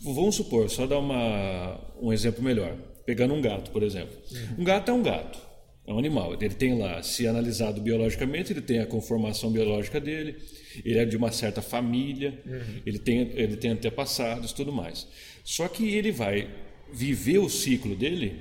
Vamos 0.00 0.36
supor, 0.36 0.70
só 0.70 0.86
dar 0.86 0.98
uma, 0.98 1.78
um 2.00 2.12
exemplo 2.12 2.42
melhor. 2.42 2.76
pegando 3.04 3.34
um 3.34 3.40
gato, 3.40 3.70
por 3.70 3.82
exemplo. 3.82 4.16
Um 4.58 4.64
gato 4.64 4.90
é 4.90 4.94
um 4.94 5.02
gato, 5.02 5.38
é 5.86 5.92
um 5.92 5.98
animal. 5.98 6.34
Ele 6.34 6.54
tem 6.54 6.78
lá, 6.78 7.02
se 7.02 7.26
analisado 7.26 7.80
biologicamente, 7.80 8.52
ele 8.52 8.62
tem 8.62 8.78
a 8.78 8.86
conformação 8.86 9.50
biológica 9.50 10.00
dele, 10.00 10.36
ele 10.84 10.98
é 10.98 11.04
de 11.04 11.16
uma 11.16 11.32
certa 11.32 11.60
família, 11.60 12.40
ele, 12.86 12.98
tem, 12.98 13.32
ele 13.34 13.56
tem 13.56 13.72
antepassados 13.72 14.52
tudo 14.52 14.72
mais. 14.72 15.06
Só 15.44 15.68
que 15.68 15.94
ele 15.94 16.12
vai 16.12 16.48
viver 16.92 17.38
o 17.38 17.48
ciclo 17.48 17.96
dele, 17.96 18.36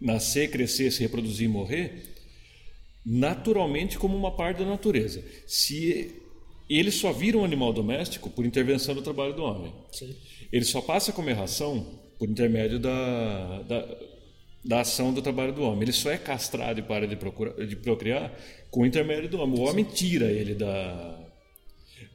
nascer, 0.00 0.50
crescer, 0.50 0.90
se 0.90 1.02
reproduzir 1.02 1.44
e 1.44 1.48
morrer, 1.48 2.02
naturalmente 3.04 3.98
como 3.98 4.16
uma 4.16 4.34
parte 4.34 4.58
da 4.58 4.64
natureza. 4.64 5.22
Se 5.46 6.21
ele 6.68 6.90
só 6.90 7.12
vira 7.12 7.38
um 7.38 7.44
animal 7.44 7.72
doméstico 7.72 8.30
por 8.30 8.44
intervenção 8.44 8.94
do 8.94 9.02
trabalho 9.02 9.34
do 9.34 9.42
homem. 9.42 9.72
Sim. 9.92 10.14
Ele 10.52 10.64
só 10.64 10.80
passa 10.80 11.10
a 11.10 11.14
comer 11.14 11.34
ração 11.34 12.00
por 12.18 12.28
intermédio 12.28 12.78
da, 12.78 13.62
da, 13.62 13.98
da 14.64 14.80
ação 14.80 15.12
do 15.12 15.20
trabalho 15.20 15.52
do 15.52 15.62
homem. 15.62 15.82
Ele 15.82 15.92
só 15.92 16.10
é 16.10 16.18
castrado 16.18 16.80
e 16.80 16.82
para 16.82 17.06
de, 17.06 17.16
procura, 17.16 17.66
de 17.66 17.76
procriar 17.76 18.32
com 18.70 18.82
o 18.82 18.86
intermédio 18.86 19.28
do 19.28 19.38
homem. 19.40 19.58
O 19.58 19.68
homem 19.68 19.84
tira 19.84 20.26
ele 20.26 20.54
da, 20.54 21.18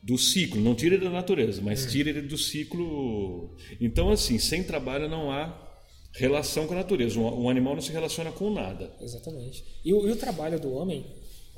do 0.02 0.18
ciclo, 0.18 0.62
não 0.62 0.74
tira 0.74 0.96
ele 0.96 1.04
da 1.04 1.12
natureza, 1.12 1.62
mas 1.62 1.86
hum. 1.86 1.90
tira 1.90 2.10
ele 2.10 2.22
do 2.22 2.38
ciclo. 2.38 3.56
Então, 3.82 4.10
assim, 4.10 4.40
sem 4.40 4.64
trabalho 4.64 5.10
não 5.10 5.32
há 5.32 5.68
relação 6.14 6.68
com 6.68 6.74
a 6.74 6.78
natureza. 6.78 7.20
Um, 7.20 7.44
um 7.44 7.50
animal 7.50 7.76
não 7.76 7.82
se 7.82 7.92
relaciona 7.92 8.32
com 8.32 8.50
nada. 8.50 8.92
Exatamente. 9.02 9.64
E 9.84 9.94
o, 9.94 10.08
e 10.08 10.12
o 10.12 10.16
trabalho 10.16 10.60
do 10.60 10.74
homem 10.74 11.06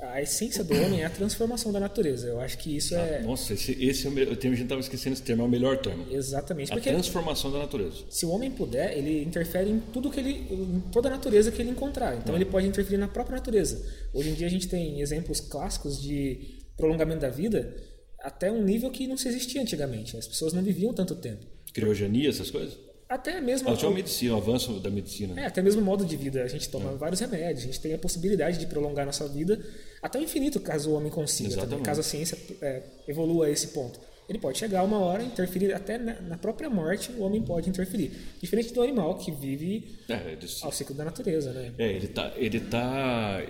a 0.02 0.22
essência 0.22 0.64
do 0.64 0.74
homem 0.74 1.02
é 1.02 1.06
a 1.06 1.10
transformação 1.10 1.72
da 1.72 1.80
natureza. 1.80 2.28
Eu 2.28 2.40
acho 2.40 2.58
que 2.58 2.76
isso 2.76 2.96
ah, 2.96 3.00
é. 3.00 3.22
Nossa, 3.22 3.54
esse, 3.54 3.72
esse 3.84 4.08
é 4.08 4.10
o 4.10 4.14
melhor, 4.14 4.32
a 4.32 4.42
gente 4.42 4.64
estava 4.64 4.80
esquecendo 4.80 5.14
esse 5.14 5.22
termo, 5.22 5.44
é 5.44 5.46
o 5.46 5.50
melhor 5.50 5.78
termo. 5.78 6.06
Exatamente. 6.10 6.72
A 6.72 6.80
transformação 6.80 7.52
da 7.52 7.60
natureza. 7.60 8.06
Se 8.10 8.26
o 8.26 8.30
homem 8.30 8.50
puder, 8.50 8.98
ele 8.98 9.24
interfere 9.24 9.70
em 9.70 9.80
tudo 9.80 10.10
que 10.10 10.20
ele. 10.20 10.48
em 10.52 10.80
toda 10.92 11.10
a 11.10 11.12
natureza 11.12 11.52
que 11.52 11.62
ele 11.62 11.72
encontrar. 11.72 12.16
Então 12.16 12.36
ele 12.36 12.46
pode 12.46 12.66
interferir 12.68 12.98
na 12.98 13.08
própria 13.08 13.36
natureza. 13.36 13.86
Hoje 14.14 14.30
em 14.30 14.34
dia 14.34 14.48
a 14.48 14.50
gente 14.50 14.68
tem 14.68 15.02
exemplos 15.02 15.42
clássicos 15.42 16.02
de 16.02 16.60
prolongamento 16.78 17.20
da 17.20 17.30
vida 17.30 17.76
até 18.22 18.52
um 18.52 18.64
nível 18.64 18.90
que 18.92 19.08
não 19.08 19.18
se 19.18 19.28
existia 19.28 19.62
antigamente. 19.62 20.16
As 20.16 20.28
pessoas 20.28 20.54
não 20.54 20.62
viviam 20.62 20.94
tanto 20.94 21.16
tempo. 21.16 21.46
Criogenia, 21.74 22.30
essas 22.30 22.50
coisas? 22.50 22.78
Até 23.10 23.42
mesmo 23.42 23.68
a 23.68 23.74
a 23.74 23.90
medicina, 23.90 24.36
o 24.36 24.38
avanço 24.38 24.80
da 24.80 24.92
medicina. 24.92 25.42
É, 25.42 25.48
até 25.48 25.64
mesmo 25.64 25.82
o 25.82 25.84
modo 25.84 26.06
de 26.06 26.16
vida. 26.16 26.44
A 26.44 26.48
gente 26.48 26.70
toma 26.70 26.92
é. 26.92 26.96
vários 26.96 27.20
remédios, 27.20 27.64
a 27.64 27.66
gente 27.66 27.82
tem 27.82 27.92
a 27.96 27.98
possibilidade 27.98 28.60
de 28.60 28.68
prolongar 28.68 29.04
nossa 29.04 29.28
vida 29.28 29.60
até 30.00 30.20
o 30.20 30.22
infinito, 30.22 30.60
caso 30.60 30.92
o 30.92 30.94
homem 30.94 31.12
consiga, 31.12 31.58
também, 31.58 31.82
caso 31.82 32.02
a 32.02 32.04
ciência 32.04 32.38
é, 32.62 32.84
evolua 33.08 33.48
a 33.48 33.50
esse 33.50 33.70
ponto. 33.70 34.00
Ele 34.30 34.38
pode 34.38 34.60
chegar 34.60 34.84
uma 34.84 35.00
hora, 35.00 35.24
interferir 35.24 35.74
até 35.74 35.98
na, 35.98 36.22
na, 36.22 36.38
própria 36.38 36.70
morte, 36.70 37.12
o 37.14 37.24
homem 37.24 37.42
pode 37.42 37.68
interferir. 37.68 38.12
Diferente 38.40 38.72
do 38.72 38.84
animal 38.84 39.16
que 39.16 39.32
vive 39.32 39.98
é, 40.08 40.38
ao 40.62 40.72
ciclo 40.72 40.94
da 40.94 41.04
natureza, 41.04 41.52
né? 41.52 41.74
É, 41.80 41.92
ele 41.92 42.08
tá, 42.10 42.32
ele 42.36 42.60
tá 42.60 43.42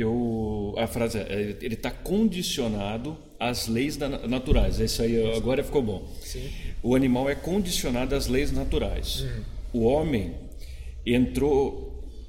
eu 0.00 0.74
a 0.76 0.86
frase 0.86 1.18
é, 1.18 1.56
ele 1.60 1.74
está 1.74 1.90
condicionado 1.90 3.16
às 3.38 3.68
leis 3.68 3.96
da, 3.96 4.08
naturais. 4.08 4.78
Isso 4.80 5.02
aí 5.02 5.34
agora 5.34 5.62
ficou 5.62 5.82
bom. 5.82 6.08
Sim. 6.22 6.48
O 6.82 6.94
animal 6.94 7.28
é 7.28 7.34
condicionado 7.34 8.14
às 8.14 8.26
leis 8.26 8.52
naturais. 8.52 9.20
Uhum. 9.20 9.42
O 9.72 9.84
homem 9.84 10.34
entrou 11.04 11.88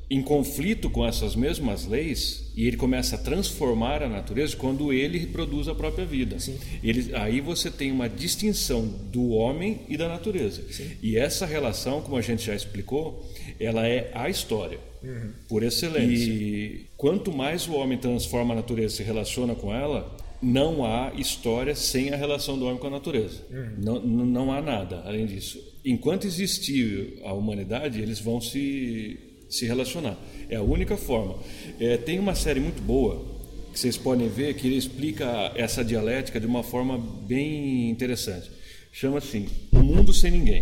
em 0.10 0.24
conflito 0.24 0.90
com 0.90 1.06
essas 1.06 1.36
mesmas 1.36 1.86
leis 1.86 2.52
e 2.56 2.66
ele 2.66 2.78
começa 2.78 3.16
a 3.16 3.20
transformar 3.20 4.02
a 4.02 4.10
natureza 4.10 4.58
quando 4.58 4.92
ele 4.92 5.20
reproduz 5.20 5.68
a 5.68 5.76
própria 5.76 6.04
vida. 6.04 6.36
Ele, 6.84 7.16
aí 7.16 7.40
você 7.40 7.70
tem 7.70 7.92
uma 7.92 8.10
distinção 8.10 8.88
do 8.88 9.30
homem 9.30 9.82
e 9.88 9.96
da 9.96 10.08
natureza. 10.08 10.64
Sim. 10.72 10.90
E 11.04 11.16
essa 11.16 11.46
relação, 11.46 12.02
como 12.02 12.18
a 12.18 12.22
gente 12.22 12.44
já 12.44 12.56
explicou, 12.56 13.24
ela 13.60 13.88
é 13.88 14.10
a 14.16 14.30
história, 14.30 14.80
uhum. 15.04 15.32
por 15.47 15.64
excelência. 15.64 16.32
E 16.32 16.88
quanto 16.97 17.32
mais 17.32 17.68
o 17.68 17.74
homem 17.74 17.97
transforma 17.97 18.54
a 18.54 18.58
natureza, 18.58 18.97
se 18.97 19.04
relaciona 19.04 19.56
com 19.56 19.74
ela, 19.74 20.16
não 20.41 20.86
há 20.86 21.12
história 21.16 21.76
sem 21.76 22.12
a 22.12 22.16
relação 22.16 22.58
do 22.58 22.66
homem 22.66 22.78
com 22.78 22.88
a 22.88 22.91
natureza. 22.91 23.41
Uhum. 23.52 23.74
Não, 23.78 24.26
não 24.26 24.52
há 24.52 24.62
nada 24.62 25.02
além 25.06 25.26
disso. 25.26 25.62
Enquanto 25.84 26.26
existir 26.26 27.20
a 27.24 27.34
humanidade, 27.34 28.02
eles 28.02 28.20
vão 28.20 28.39
se, 28.39 29.20
se 29.50 29.66
relacionar. 29.66 30.18
É 30.50 30.56
a 30.56 30.62
única 30.62 30.97
forma. 30.97 31.36
É, 31.80 31.97
tem 31.97 32.20
uma 32.20 32.36
série 32.36 32.60
muito 32.60 32.82
boa 32.82 33.39
que 33.72 33.80
vocês 33.80 33.97
podem 33.97 34.28
ver 34.28 34.56
que 34.56 34.68
ele 34.68 34.78
explica 34.78 35.52
essa 35.56 35.84
dialética 35.84 36.39
de 36.39 36.47
uma 36.47 36.64
forma 36.64 36.97
bem 36.97 37.89
interessante. 37.89 38.50
Chama 38.91 39.20
assim: 39.20 39.47
O 39.72 39.80
Mundo 39.80 40.14
Sem 40.14 40.32
Ninguém. 40.32 40.60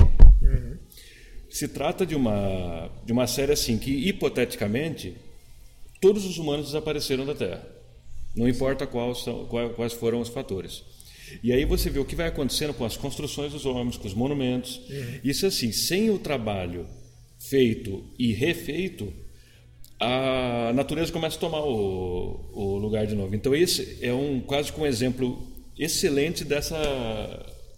Se 1.58 1.68
trata 1.68 2.06
de 2.06 2.14
uma, 2.14 2.88
de 3.04 3.12
uma 3.12 3.26
série 3.26 3.52
assim 3.52 3.80
que, 3.80 3.90
hipoteticamente, 3.90 5.16
todos 6.00 6.24
os 6.24 6.38
humanos 6.38 6.68
desapareceram 6.68 7.26
da 7.26 7.34
Terra. 7.34 7.68
Não 8.36 8.48
importa 8.48 8.86
quais, 8.86 9.24
são, 9.24 9.48
quais 9.76 9.94
foram 9.94 10.22
os 10.22 10.30
fatores. 10.30 10.84
E 11.42 11.52
aí 11.52 11.66
você 11.66 11.90
vê 11.90 11.98
o 11.98 12.06
que 12.06 12.16
vai 12.16 12.28
acontecendo 12.28 12.76
com 12.76 12.86
as 12.86 12.96
construções 12.96 13.54
dos 13.54 13.66
homens, 13.66 13.98
com 13.98 14.06
os 14.08 14.14
monumentos. 14.14 14.78
Uhum. 14.88 15.20
Isso 15.24 15.48
assim, 15.48 15.72
sem 15.72 16.12
o 16.12 16.20
trabalho 16.20 16.86
feito 17.40 18.06
e 18.20 18.34
refeito, 18.34 19.12
a 20.00 20.72
natureza 20.76 21.12
começa 21.12 21.38
a 21.38 21.40
tomar 21.40 21.66
o, 21.66 22.52
o 22.54 22.78
lugar 22.78 23.08
de 23.08 23.16
novo. 23.16 23.34
Então 23.34 23.56
esse 23.56 23.98
é 24.00 24.14
um 24.14 24.42
quase 24.42 24.72
que 24.72 24.80
um 24.80 24.86
exemplo 24.86 25.42
excelente 25.76 26.46
dessa 26.46 26.78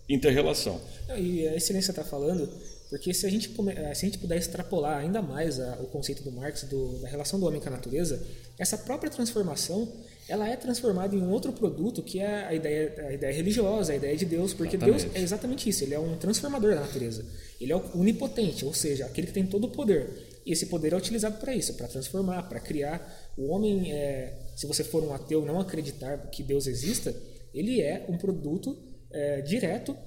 interrelação. 0.09 0.81
E 1.17 1.47
a 1.47 1.55
excelência 1.55 1.91
está 1.91 2.03
falando 2.03 2.49
porque 2.89 3.13
se 3.13 3.25
a 3.25 3.29
gente, 3.29 3.53
eh, 3.69 3.93
se 3.93 4.05
a 4.05 4.09
gente 4.09 4.17
puder 4.17 4.37
extrapolar 4.37 4.97
ainda 4.97 5.21
mais 5.21 5.59
a, 5.59 5.75
o 5.75 5.87
conceito 5.87 6.23
do 6.23 6.31
Marx 6.31 6.63
do, 6.63 6.99
da 6.99 7.07
relação 7.07 7.39
do 7.39 7.45
homem 7.45 7.61
com 7.61 7.67
a 7.67 7.71
natureza, 7.71 8.25
essa 8.57 8.77
própria 8.77 9.11
transformação 9.11 9.87
ela 10.27 10.47
é 10.47 10.55
transformada 10.55 11.15
em 11.15 11.21
um 11.21 11.31
outro 11.31 11.51
produto 11.51 12.03
que 12.03 12.19
é 12.19 12.45
a 12.45 12.53
ideia, 12.53 13.07
a 13.07 13.13
ideia 13.13 13.33
religiosa, 13.33 13.93
a 13.93 13.95
ideia 13.95 14.15
de 14.15 14.25
Deus, 14.25 14.53
porque 14.53 14.75
exatamente. 14.75 15.03
Deus 15.03 15.15
é 15.15 15.21
exatamente 15.21 15.69
isso, 15.69 15.83
ele 15.83 15.95
é 15.95 15.99
um 15.99 16.15
transformador 16.17 16.75
da 16.75 16.81
natureza. 16.81 17.25
Ele 17.59 17.71
é 17.71 17.75
o 17.75 17.99
onipotente, 17.99 18.63
ou 18.63 18.73
seja, 18.73 19.05
aquele 19.05 19.27
que 19.27 19.33
tem 19.33 19.45
todo 19.45 19.65
o 19.65 19.71
poder. 19.71 20.07
E 20.45 20.51
esse 20.51 20.67
poder 20.67 20.93
é 20.93 20.95
utilizado 20.95 21.39
para 21.39 21.53
isso, 21.53 21.73
para 21.73 21.87
transformar, 21.87 22.43
para 22.43 22.59
criar. 22.59 23.31
O 23.35 23.47
homem, 23.47 23.91
é, 23.91 24.37
se 24.55 24.67
você 24.67 24.83
for 24.83 25.03
um 25.03 25.13
ateu 25.13 25.43
não 25.43 25.59
acreditar 25.59 26.17
que 26.29 26.43
Deus 26.43 26.67
exista, 26.67 27.13
ele 27.51 27.81
é 27.81 28.05
um 28.07 28.17
produto 28.17 28.77
é, 29.11 29.41
direto 29.41 29.97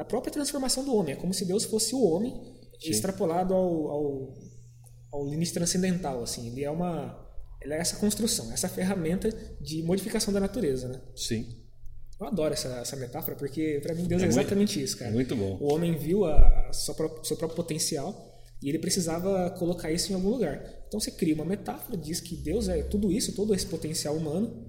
da 0.00 0.04
própria 0.04 0.32
transformação 0.32 0.82
do 0.82 0.94
homem. 0.94 1.12
É 1.12 1.16
como 1.16 1.34
se 1.34 1.44
Deus 1.44 1.64
fosse 1.64 1.94
o 1.94 2.02
homem 2.02 2.32
Sim. 2.80 2.90
extrapolado 2.90 3.52
ao, 3.52 3.88
ao, 3.88 4.34
ao 5.12 5.26
limite 5.28 5.52
transcendental. 5.52 6.22
Assim. 6.22 6.48
Ele 6.48 6.64
é 6.64 6.70
uma 6.70 7.28
ele 7.62 7.74
é 7.74 7.78
essa 7.78 7.96
construção, 7.96 8.50
essa 8.50 8.70
ferramenta 8.70 9.28
de 9.60 9.82
modificação 9.82 10.32
da 10.32 10.40
natureza, 10.40 10.88
né? 10.88 10.98
Sim. 11.14 11.46
Eu 12.18 12.26
adoro 12.26 12.54
essa, 12.54 12.68
essa 12.78 12.96
metáfora 12.96 13.36
porque 13.36 13.78
para 13.82 13.94
mim 13.94 14.04
Deus 14.04 14.22
é, 14.22 14.24
é 14.24 14.28
exatamente 14.28 14.78
muito, 14.78 14.86
isso, 14.86 14.96
cara. 14.96 15.10
Muito 15.10 15.36
bom. 15.36 15.58
O 15.60 15.70
homem 15.70 15.94
viu 15.98 16.24
a, 16.24 16.68
a 16.70 16.72
sua, 16.72 16.94
seu 17.22 17.36
próprio 17.36 17.56
potencial 17.56 18.32
e 18.62 18.70
ele 18.70 18.78
precisava 18.78 19.50
colocar 19.58 19.92
isso 19.92 20.10
em 20.10 20.14
algum 20.14 20.30
lugar. 20.30 20.64
Então 20.88 20.98
você 20.98 21.10
cria 21.10 21.34
uma 21.34 21.44
metáfora, 21.44 21.98
diz 21.98 22.20
que 22.20 22.36
Deus 22.36 22.70
é 22.70 22.82
tudo 22.84 23.12
isso, 23.12 23.34
todo 23.34 23.54
esse 23.54 23.66
potencial 23.66 24.16
humano 24.16 24.66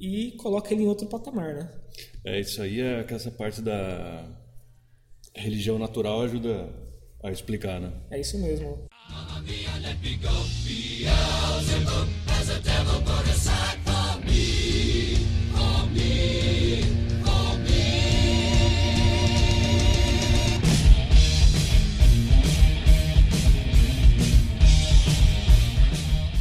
e 0.00 0.32
coloca 0.32 0.74
ele 0.74 0.82
em 0.82 0.88
outro 0.88 1.06
patamar, 1.06 1.54
né? 1.54 1.70
É 2.26 2.40
isso 2.40 2.60
aí 2.60 2.80
é 2.80 3.06
essa 3.08 3.30
parte 3.30 3.62
da 3.62 4.41
religião 5.34 5.78
natural 5.78 6.22
ajuda 6.22 6.68
a 7.22 7.30
explicar, 7.30 7.80
né? 7.80 7.92
É 8.10 8.20
isso 8.20 8.38
mesmo. 8.38 8.86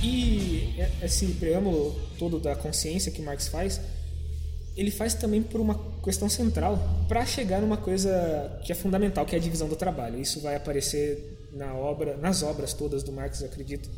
E 0.04 0.74
esse 1.04 1.28
preâmbulo 1.34 2.00
todo 2.18 2.40
da 2.40 2.56
consciência 2.56 3.12
que 3.12 3.22
Marx 3.22 3.48
faz 3.48 3.80
ele 4.76 4.92
faz 4.92 5.14
também 5.14 5.42
por 5.42 5.60
uma 5.60 5.80
questão 6.04 6.30
central 6.30 6.80
para 7.08 7.26
chegar 7.26 7.62
numa 7.62 7.78
coisa 7.78 8.60
que 8.64 8.72
é 8.72 8.76
fundamental, 8.76 9.26
que 9.26 9.36
é 9.36 9.38
a 9.38 9.42
divisão 9.42 9.68
do 9.68 9.76
trabalho. 9.76 10.20
Isso 10.20 10.40
vai 10.40 10.56
aparecer 10.56 11.50
na 11.52 11.74
obra, 11.74 12.16
nas 12.18 12.44
obras 12.44 12.74
todas 12.74 13.04
do 13.04 13.12
Marx, 13.12 13.42
eu 13.42 13.48
acredito, 13.48 13.90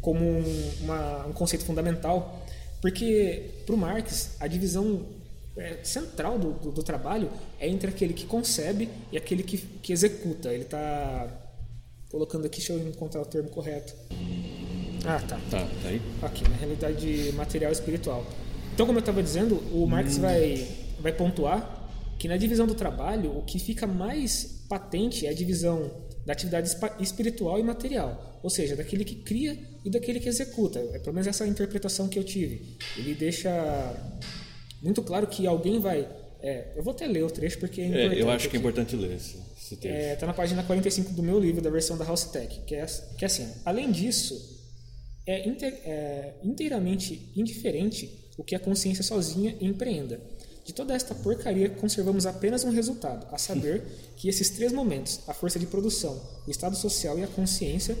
como 0.00 0.22
um, 0.24 0.72
uma, 0.82 1.26
um 1.26 1.32
conceito 1.32 1.64
fundamental, 1.64 2.44
porque 2.82 3.50
para 3.64 3.74
o 3.74 3.78
Marx 3.78 4.36
a 4.38 4.46
divisão 4.46 5.06
é, 5.56 5.78
central 5.82 6.38
do, 6.38 6.52
do, 6.52 6.70
do, 6.70 6.82
trabalho 6.82 7.30
é 7.58 7.66
entre 7.66 7.88
aquele 7.88 8.12
que 8.12 8.26
concebe 8.26 8.90
e 9.10 9.16
aquele 9.16 9.42
que, 9.42 9.56
que 9.56 9.92
executa. 9.92 10.52
Ele 10.52 10.64
está 10.64 11.26
colocando 12.10 12.44
aqui, 12.44 12.58
deixa 12.58 12.74
eu 12.74 12.86
encontrar 12.86 13.22
o 13.22 13.26
termo 13.26 13.48
correto. 13.48 13.94
Ah, 15.04 15.18
tá. 15.20 15.40
Tá, 15.50 15.66
tá 15.82 15.88
aí. 15.88 16.02
Aqui, 16.20 16.48
na 16.48 16.56
realidade 16.56 17.32
material 17.32 17.70
e 17.70 17.74
espiritual. 17.74 18.26
Então, 18.76 18.84
como 18.84 18.98
eu 18.98 19.00
estava 19.00 19.22
dizendo, 19.22 19.54
o 19.72 19.86
Marx 19.86 20.18
hum. 20.18 20.20
vai, 20.20 20.68
vai 21.00 21.10
pontuar 21.10 21.88
que 22.18 22.28
na 22.28 22.36
divisão 22.36 22.66
do 22.66 22.74
trabalho, 22.74 23.34
o 23.34 23.42
que 23.42 23.58
fica 23.58 23.86
mais 23.86 24.66
patente 24.68 25.26
é 25.26 25.30
a 25.30 25.32
divisão 25.32 25.90
da 26.26 26.34
atividade 26.34 26.76
espiritual 27.00 27.58
e 27.58 27.62
material, 27.62 28.38
ou 28.42 28.50
seja, 28.50 28.76
daquele 28.76 29.02
que 29.02 29.14
cria 29.14 29.58
e 29.82 29.88
daquele 29.88 30.20
que 30.20 30.28
executa. 30.28 30.78
É 30.92 30.98
pelo 30.98 31.14
menos 31.14 31.26
essa 31.26 31.46
interpretação 31.46 32.06
que 32.06 32.18
eu 32.18 32.24
tive. 32.24 32.76
Ele 32.98 33.14
deixa 33.14 33.50
muito 34.82 35.02
claro 35.02 35.26
que 35.26 35.46
alguém 35.46 35.80
vai. 35.80 36.06
É, 36.42 36.74
eu 36.76 36.82
vou 36.82 36.92
até 36.92 37.06
ler 37.06 37.24
o 37.24 37.30
trecho 37.30 37.58
porque 37.58 37.80
é 37.80 37.86
importante. 37.86 38.18
É, 38.18 38.22
eu 38.22 38.30
acho 38.30 38.50
que 38.50 38.56
é 38.56 38.58
importante 38.58 38.94
ler 38.94 39.16
esse, 39.16 39.38
esse 39.56 39.76
trecho. 39.78 40.12
Está 40.12 40.26
é, 40.26 40.28
na 40.28 40.34
página 40.34 40.62
45 40.62 41.14
do 41.14 41.22
meu 41.22 41.40
livro, 41.40 41.62
da 41.62 41.70
versão 41.70 41.96
da 41.96 42.04
House 42.04 42.24
Tech, 42.24 42.60
que 42.66 42.74
é, 42.74 42.84
que 43.16 43.24
é 43.24 43.26
assim: 43.26 43.50
além 43.64 43.90
disso, 43.90 44.54
é, 45.26 45.48
é 45.48 46.34
inteiramente 46.44 47.32
indiferente 47.34 48.25
o 48.36 48.44
que 48.44 48.54
a 48.54 48.60
consciência 48.60 49.02
sozinha 49.02 49.56
empreenda. 49.60 50.20
De 50.64 50.72
toda 50.72 50.94
esta 50.94 51.14
porcaria, 51.14 51.70
conservamos 51.70 52.26
apenas 52.26 52.64
um 52.64 52.70
resultado, 52.70 53.26
a 53.30 53.38
saber 53.38 53.84
que 54.16 54.28
esses 54.28 54.50
três 54.50 54.72
momentos, 54.72 55.20
a 55.28 55.32
força 55.32 55.58
de 55.58 55.66
produção, 55.66 56.20
o 56.46 56.50
estado 56.50 56.74
social 56.74 57.18
e 57.18 57.22
a 57.22 57.28
consciência, 57.28 57.96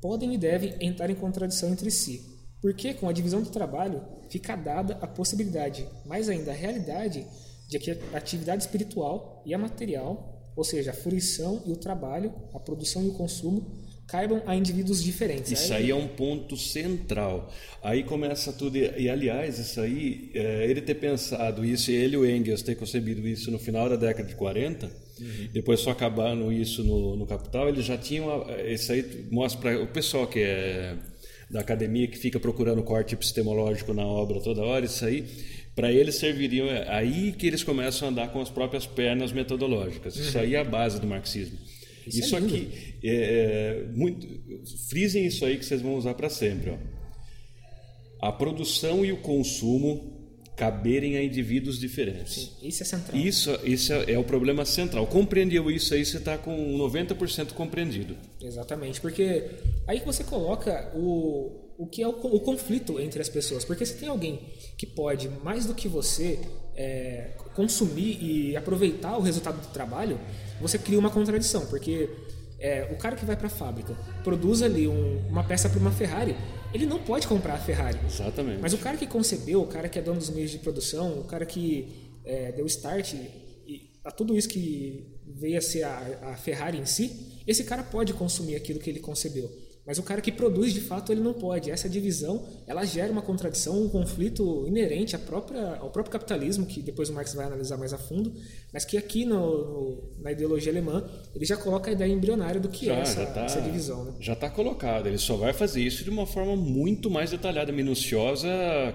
podem 0.00 0.34
e 0.34 0.38
devem 0.38 0.74
entrar 0.80 1.10
em 1.10 1.14
contradição 1.14 1.70
entre 1.70 1.90
si, 1.90 2.22
porque 2.62 2.94
com 2.94 3.08
a 3.08 3.12
divisão 3.12 3.42
do 3.42 3.50
trabalho 3.50 4.02
fica 4.30 4.56
dada 4.56 4.98
a 5.02 5.06
possibilidade, 5.06 5.86
mais 6.06 6.28
ainda 6.28 6.52
a 6.52 6.54
realidade, 6.54 7.26
de 7.68 7.78
que 7.78 7.90
a 7.90 8.16
atividade 8.16 8.62
espiritual 8.62 9.42
e 9.44 9.52
a 9.52 9.58
material, 9.58 10.52
ou 10.56 10.64
seja, 10.64 10.92
a 10.92 10.94
fruição 10.94 11.62
e 11.66 11.72
o 11.72 11.76
trabalho, 11.76 12.32
a 12.54 12.58
produção 12.58 13.04
e 13.04 13.08
o 13.08 13.14
consumo, 13.14 13.84
caibam 14.06 14.42
a 14.46 14.54
indivíduos 14.54 15.02
diferentes. 15.02 15.50
Isso 15.50 15.74
aí 15.74 15.90
é 15.90 15.94
um 15.94 16.06
ponto 16.06 16.56
central. 16.56 17.52
Aí 17.82 18.04
começa 18.04 18.52
tudo. 18.52 18.76
E, 18.76 19.08
aliás, 19.08 19.58
isso 19.58 19.80
aí, 19.80 20.30
é, 20.34 20.66
ele 20.68 20.80
ter 20.80 20.94
pensado 20.94 21.64
isso, 21.64 21.90
ele 21.90 22.14
e 22.14 22.18
o 22.18 22.28
Engels 22.28 22.62
ter 22.62 22.76
concebido 22.76 23.26
isso 23.26 23.50
no 23.50 23.58
final 23.58 23.88
da 23.88 23.96
década 23.96 24.28
de 24.28 24.34
40, 24.34 24.86
uhum. 24.86 25.48
depois 25.52 25.80
só 25.80 25.90
acabando 25.90 26.52
isso 26.52 26.84
no, 26.84 27.16
no 27.16 27.26
Capital, 27.26 27.68
eles 27.68 27.84
já 27.84 27.98
tinham. 27.98 28.46
Isso 28.66 28.92
aí 28.92 29.26
mostra 29.30 29.60
para 29.60 29.82
o 29.82 29.86
pessoal 29.88 30.26
que 30.26 30.40
é 30.40 30.96
da 31.50 31.60
academia 31.60 32.08
que 32.08 32.18
fica 32.18 32.40
procurando 32.40 32.82
corte 32.82 33.14
epistemológico 33.14 33.94
na 33.94 34.04
obra 34.04 34.40
toda 34.40 34.62
hora, 34.62 34.84
isso 34.84 35.04
aí 35.04 35.24
para 35.76 35.92
eles 35.92 36.14
serviriam 36.14 36.66
é 36.68 36.88
aí 36.88 37.32
que 37.32 37.46
eles 37.46 37.62
começam 37.62 38.08
a 38.08 38.10
andar 38.10 38.32
com 38.32 38.40
as 38.40 38.48
próprias 38.48 38.86
pernas 38.86 39.30
metodológicas. 39.30 40.16
Isso 40.16 40.38
uhum. 40.38 40.44
aí 40.44 40.54
é 40.54 40.58
a 40.58 40.64
base 40.64 40.98
do 40.98 41.06
marxismo. 41.06 41.58
Isso, 42.06 42.20
isso 42.20 42.36
é 42.36 42.38
aqui, 42.38 42.70
é, 43.02 43.14
é, 43.14 43.84
muito, 43.92 44.26
frisem 44.88 45.26
isso 45.26 45.44
aí 45.44 45.58
que 45.58 45.64
vocês 45.64 45.80
vão 45.82 45.96
usar 45.96 46.14
para 46.14 46.28
sempre. 46.28 46.70
Ó. 46.70 46.76
A 48.28 48.32
produção 48.32 49.04
e 49.04 49.12
o 49.12 49.18
consumo 49.18 50.14
caberem 50.56 51.18
a 51.18 51.22
indivíduos 51.22 51.78
diferentes. 51.78 52.34
Sim, 52.34 52.68
isso 52.68 52.82
é 52.82 52.86
central. 52.86 53.16
Isso, 53.20 53.60
isso 53.62 53.92
é, 53.92 54.12
é 54.12 54.18
o 54.18 54.24
problema 54.24 54.64
central. 54.64 55.06
Compreendeu 55.06 55.70
isso 55.70 55.92
aí, 55.92 56.04
você 56.04 56.16
está 56.16 56.38
com 56.38 56.78
90% 56.78 57.52
compreendido. 57.52 58.16
Exatamente, 58.40 59.00
porque 59.00 59.50
aí 59.86 60.00
que 60.00 60.06
você 60.06 60.24
coloca 60.24 60.90
o, 60.94 61.65
o 61.78 61.86
que 61.86 62.02
é 62.02 62.08
o, 62.08 62.10
o, 62.10 62.40
conflito 62.40 62.98
entre 63.00 63.20
as 63.20 63.28
pessoas. 63.28 63.64
Porque 63.64 63.84
se 63.84 63.94
tem 63.94 64.08
alguém 64.08 64.40
que 64.76 64.86
pode, 64.86 65.28
mais 65.28 65.66
do 65.66 65.74
que 65.74 65.88
você, 65.88 66.38
é, 66.74 67.30
consumir 67.54 68.22
e 68.22 68.56
aproveitar 68.56 69.16
o 69.16 69.20
resultado 69.20 69.60
do 69.60 69.72
trabalho, 69.72 70.18
você 70.60 70.78
cria 70.78 70.98
uma 70.98 71.10
contradição, 71.10 71.66
porque 71.66 72.08
é, 72.58 72.88
o 72.92 72.96
cara 72.96 73.16
que 73.16 73.24
vai 73.24 73.36
para 73.36 73.46
a 73.46 73.50
fábrica 73.50 73.94
produz 74.24 74.62
ali 74.62 74.88
um, 74.88 75.26
uma 75.28 75.44
peça 75.44 75.68
para 75.68 75.78
uma 75.78 75.92
Ferrari, 75.92 76.36
ele 76.72 76.86
não 76.86 77.02
pode 77.02 77.26
comprar 77.26 77.54
a 77.54 77.58
Ferrari. 77.58 77.98
Exatamente. 78.06 78.60
Mas 78.60 78.72
o 78.72 78.78
cara 78.78 78.96
que 78.96 79.06
concebeu, 79.06 79.62
o 79.62 79.66
cara 79.66 79.88
que 79.88 79.98
é 79.98 80.02
dono 80.02 80.18
dos 80.18 80.30
meios 80.30 80.50
de 80.50 80.58
produção, 80.58 81.18
o 81.18 81.24
cara 81.24 81.46
que 81.46 82.12
é, 82.24 82.52
deu 82.52 82.66
start 82.66 83.14
e, 83.14 83.90
a 84.04 84.10
tudo 84.10 84.36
isso 84.36 84.48
que 84.48 85.04
veio 85.26 85.58
a 85.58 85.60
ser 85.60 85.82
a, 85.82 86.30
a 86.32 86.36
Ferrari 86.36 86.78
em 86.78 86.86
si, 86.86 87.42
esse 87.46 87.64
cara 87.64 87.82
pode 87.82 88.12
consumir 88.12 88.54
aquilo 88.54 88.78
que 88.78 88.88
ele 88.88 89.00
concebeu. 89.00 89.50
Mas 89.86 89.98
o 89.98 90.02
cara 90.02 90.20
que 90.20 90.32
produz 90.32 90.74
de 90.74 90.80
fato 90.80 91.12
ele 91.12 91.20
não 91.20 91.32
pode. 91.32 91.70
Essa 91.70 91.88
divisão 91.88 92.44
ela 92.66 92.84
gera 92.84 93.12
uma 93.12 93.22
contradição, 93.22 93.80
um 93.80 93.88
conflito 93.88 94.66
inerente 94.66 95.14
à 95.14 95.18
própria, 95.18 95.76
ao 95.76 95.90
próprio 95.90 96.12
capitalismo, 96.12 96.66
que 96.66 96.82
depois 96.82 97.08
o 97.08 97.12
Marx 97.12 97.32
vai 97.34 97.46
analisar 97.46 97.76
mais 97.76 97.92
a 97.92 97.98
fundo, 97.98 98.34
mas 98.72 98.84
que 98.84 98.96
aqui 98.96 99.24
no, 99.24 99.36
no 99.36 100.16
na 100.18 100.32
ideologia 100.32 100.72
alemã 100.72 101.08
ele 101.34 101.44
já 101.44 101.56
coloca 101.56 101.88
a 101.88 101.92
ideia 101.92 102.12
embrionária 102.12 102.60
do 102.60 102.68
que 102.68 102.86
é 102.86 102.94
já, 102.94 102.96
é 102.96 103.00
essa, 103.00 103.26
tá, 103.26 103.44
essa 103.44 103.60
divisão. 103.60 104.04
Né? 104.04 104.14
Já 104.20 104.32
está 104.32 104.50
colocado. 104.50 105.06
Ele 105.06 105.18
só 105.18 105.36
vai 105.36 105.52
fazer 105.52 105.82
isso 105.82 106.02
de 106.02 106.10
uma 106.10 106.26
forma 106.26 106.56
muito 106.56 107.08
mais 107.08 107.30
detalhada, 107.30 107.70
minuciosa, 107.70 108.48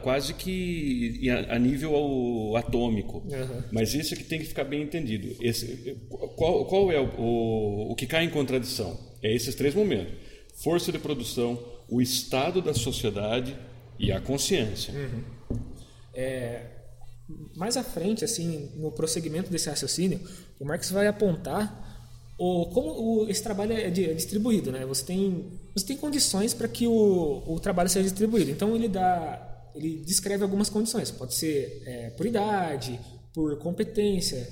quase 0.03 0.33
que 0.33 1.29
a, 1.49 1.57
nível 1.57 2.55
atômico. 2.57 3.19
Uhum. 3.19 3.63
Mas 3.71 3.93
isso 3.93 4.13
é 4.13 4.17
que 4.17 4.23
tem 4.25 4.39
que 4.39 4.45
ficar 4.45 4.65
bem 4.65 4.81
entendido. 4.81 5.35
Esse, 5.41 5.97
qual, 6.35 6.65
qual 6.65 6.91
é 6.91 6.99
o, 6.99 7.05
o, 7.17 7.91
o 7.91 7.95
que 7.95 8.05
cai 8.05 8.25
em 8.25 8.29
contradição? 8.29 8.99
É 9.23 9.33
esses 9.33 9.55
três 9.55 9.73
momentos 9.73 10.30
força 10.63 10.91
de 10.91 10.99
produção, 10.99 11.59
o 11.89 12.01
estado 12.01 12.61
da 12.61 12.73
sociedade 12.73 13.57
e 13.99 14.11
a 14.11 14.21
consciência. 14.21 14.93
Uhum. 14.93 15.23
É, 16.13 16.65
mais 17.55 17.77
à 17.77 17.83
frente, 17.83 18.23
assim, 18.23 18.69
no 18.75 18.91
prosseguimento 18.91 19.49
desse 19.49 19.69
raciocínio, 19.69 20.19
o 20.59 20.65
Marx 20.65 20.91
vai 20.91 21.07
apontar 21.07 21.89
o, 22.37 22.65
como 22.67 22.91
o, 22.91 23.29
esse 23.29 23.43
trabalho 23.43 23.73
é, 23.73 23.89
de, 23.89 24.09
é, 24.09 24.13
distribuído, 24.13 24.71
né? 24.71 24.85
Você 24.85 25.05
tem, 25.05 25.59
você 25.75 25.85
tem 25.85 25.97
condições 25.97 26.53
para 26.53 26.67
que 26.67 26.87
o, 26.87 27.43
o 27.45 27.59
trabalho 27.59 27.89
seja 27.89 28.03
distribuído. 28.09 28.49
Então 28.49 28.75
ele 28.75 28.87
dá, 28.87 29.69
ele 29.75 30.03
descreve 30.05 30.43
algumas 30.43 30.69
condições. 30.69 31.11
Pode 31.11 31.35
ser 31.35 31.83
é, 31.85 32.09
por 32.11 32.25
idade, 32.25 32.99
por 33.33 33.57
competência, 33.59 34.47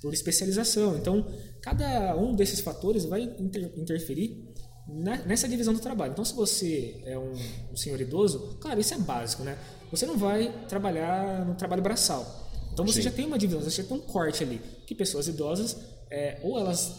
por 0.00 0.14
especialização. 0.14 0.96
Então 0.96 1.26
cada 1.60 2.16
um 2.16 2.34
desses 2.34 2.60
fatores 2.60 3.04
vai 3.04 3.22
inter, 3.38 3.72
interferir 3.76 4.43
nessa 4.86 5.48
divisão 5.48 5.72
do 5.72 5.80
trabalho. 5.80 6.12
Então, 6.12 6.24
se 6.24 6.34
você 6.34 7.00
é 7.04 7.18
um, 7.18 7.32
um, 7.72 7.76
senhor 7.76 8.00
idoso, 8.00 8.56
claro, 8.60 8.80
isso 8.80 8.94
é 8.94 8.98
básico, 8.98 9.42
né? 9.42 9.56
Você 9.90 10.04
não 10.06 10.18
vai 10.18 10.52
trabalhar 10.68 11.44
no 11.46 11.54
trabalho 11.54 11.82
braçal. 11.82 12.50
Então, 12.72 12.84
você 12.84 13.00
Sim. 13.00 13.08
já 13.08 13.10
tem 13.10 13.24
uma 13.24 13.38
divisão, 13.38 13.62
você 13.62 13.82
já 13.82 13.88
tem 13.88 13.96
um 13.96 14.00
corte 14.00 14.42
ali. 14.42 14.60
Que 14.86 14.94
pessoas 14.94 15.28
idosas, 15.28 15.76
é, 16.10 16.38
ou 16.42 16.58
elas... 16.58 16.92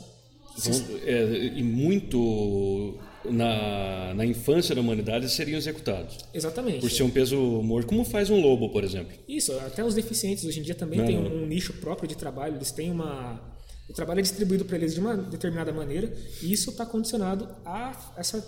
é, 1.06 1.24
e 1.56 1.62
muito 1.62 2.98
na, 3.26 4.14
na 4.14 4.26
infância 4.26 4.74
da 4.74 4.82
humanidade 4.82 5.30
seriam 5.30 5.58
executados. 5.58 6.18
Exatamente. 6.34 6.80
Por 6.80 6.90
ser 6.90 7.04
um 7.04 7.10
peso 7.10 7.38
morto, 7.62 7.88
como 7.88 8.04
faz 8.04 8.30
um 8.30 8.40
lobo, 8.40 8.70
por 8.70 8.84
exemplo. 8.84 9.14
Isso, 9.28 9.52
até 9.60 9.84
os 9.84 9.94
deficientes 9.94 10.46
hoje 10.46 10.60
em 10.60 10.64
dia 10.64 10.76
também 10.76 11.06
têm 11.06 11.18
um, 11.18 11.44
um 11.44 11.46
nicho 11.46 11.74
próprio 11.74 12.08
de 12.08 12.16
trabalho, 12.16 12.56
eles 12.56 12.72
têm 12.72 12.90
uma 12.90 13.55
o 13.88 13.94
trabalho 13.94 14.20
é 14.20 14.24
distribuído 14.24 14.66
para 14.66 14.78
eles 14.78 14.94
de 14.94 15.00
uma 15.00 15.16
determinada 15.16 15.72
maneira 15.72 16.12
e 16.42 16.52
isso 16.52 16.72
está 16.72 16.86
condicionado 16.86 17.48
a 17.64 18.14
essa, 18.18 18.46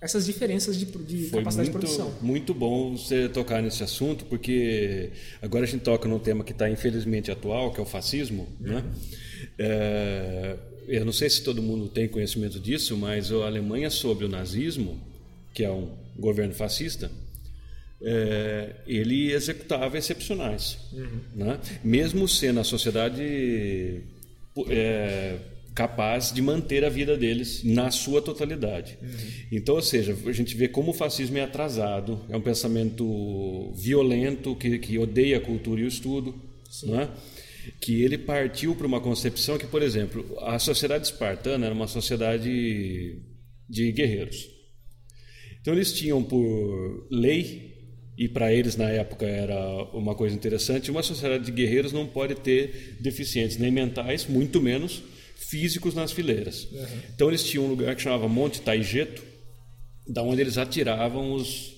essas 0.00 0.24
diferenças 0.24 0.76
de, 0.76 0.84
de 0.84 1.30
capacidade 1.30 1.70
muito, 1.70 1.86
de 1.86 1.86
produção. 1.96 2.14
Muito 2.22 2.54
bom 2.54 2.96
você 2.96 3.28
tocar 3.28 3.60
nesse 3.60 3.82
assunto, 3.82 4.24
porque 4.26 5.10
agora 5.42 5.64
a 5.64 5.68
gente 5.68 5.82
toca 5.82 6.08
num 6.08 6.18
tema 6.18 6.44
que 6.44 6.52
está 6.52 6.70
infelizmente 6.70 7.30
atual, 7.30 7.72
que 7.72 7.80
é 7.80 7.82
o 7.82 7.86
fascismo. 7.86 8.48
Né? 8.60 8.76
Uhum. 8.76 8.82
Né? 8.82 8.84
É, 9.58 10.56
eu 10.86 11.04
não 11.04 11.12
sei 11.12 11.28
se 11.28 11.42
todo 11.42 11.60
mundo 11.60 11.88
tem 11.88 12.08
conhecimento 12.08 12.60
disso, 12.60 12.96
mas 12.96 13.32
a 13.32 13.46
Alemanha, 13.46 13.90
sobre 13.90 14.24
o 14.24 14.28
nazismo, 14.28 14.98
que 15.52 15.64
é 15.64 15.70
um 15.70 15.90
governo 16.16 16.54
fascista, 16.54 17.10
é, 18.00 18.76
ele 18.86 19.32
executava 19.32 19.98
excepcionais. 19.98 20.78
Uhum. 20.92 21.20
Né? 21.34 21.58
Mesmo 21.82 22.28
sendo 22.28 22.60
a 22.60 22.64
sociedade 22.64 24.02
é, 24.68 25.36
capaz 25.74 26.32
de 26.32 26.42
manter 26.42 26.84
a 26.84 26.88
vida 26.88 27.16
deles 27.16 27.62
na 27.62 27.90
sua 27.90 28.20
totalidade. 28.20 28.98
Uhum. 29.00 29.08
Então, 29.52 29.76
ou 29.76 29.82
seja, 29.82 30.16
a 30.26 30.32
gente 30.32 30.56
vê 30.56 30.66
como 30.66 30.90
o 30.90 30.94
fascismo 30.94 31.38
é 31.38 31.42
atrasado, 31.42 32.20
é 32.28 32.36
um 32.36 32.40
pensamento 32.40 33.72
violento 33.74 34.56
que, 34.56 34.78
que 34.78 34.98
odeia 34.98 35.38
a 35.38 35.40
cultura 35.40 35.80
e 35.80 35.84
o 35.84 35.88
estudo, 35.88 36.34
né? 36.84 37.08
que 37.80 38.02
ele 38.02 38.18
partiu 38.18 38.74
para 38.74 38.86
uma 38.86 39.00
concepção 39.00 39.58
que, 39.58 39.66
por 39.66 39.82
exemplo, 39.82 40.36
a 40.40 40.58
sociedade 40.58 41.06
espartana 41.06 41.66
era 41.66 41.74
uma 41.74 41.86
sociedade 41.86 43.20
de 43.68 43.92
guerreiros. 43.92 44.48
Então 45.60 45.74
eles 45.74 45.92
tinham 45.92 46.22
por 46.22 47.06
lei 47.10 47.67
e 48.18 48.26
para 48.26 48.52
eles 48.52 48.74
na 48.74 48.90
época 48.90 49.24
era 49.24 49.56
uma 49.92 50.12
coisa 50.12 50.34
interessante. 50.34 50.90
Uma 50.90 51.04
sociedade 51.04 51.44
de 51.44 51.52
guerreiros 51.52 51.92
não 51.92 52.04
pode 52.04 52.34
ter 52.34 52.96
deficientes 52.98 53.56
nem 53.56 53.70
mentais, 53.70 54.26
muito 54.26 54.60
menos 54.60 55.00
físicos 55.36 55.94
nas 55.94 56.10
fileiras. 56.10 56.64
Uhum. 56.72 56.86
Então 57.14 57.28
eles 57.28 57.44
tinham 57.44 57.64
um 57.64 57.68
lugar 57.68 57.94
que 57.94 58.02
chamava 58.02 58.28
Monte 58.28 58.60
Taigeto, 58.60 59.22
da 60.04 60.24
onde 60.24 60.40
eles 60.40 60.58
atiravam 60.58 61.32
os 61.32 61.72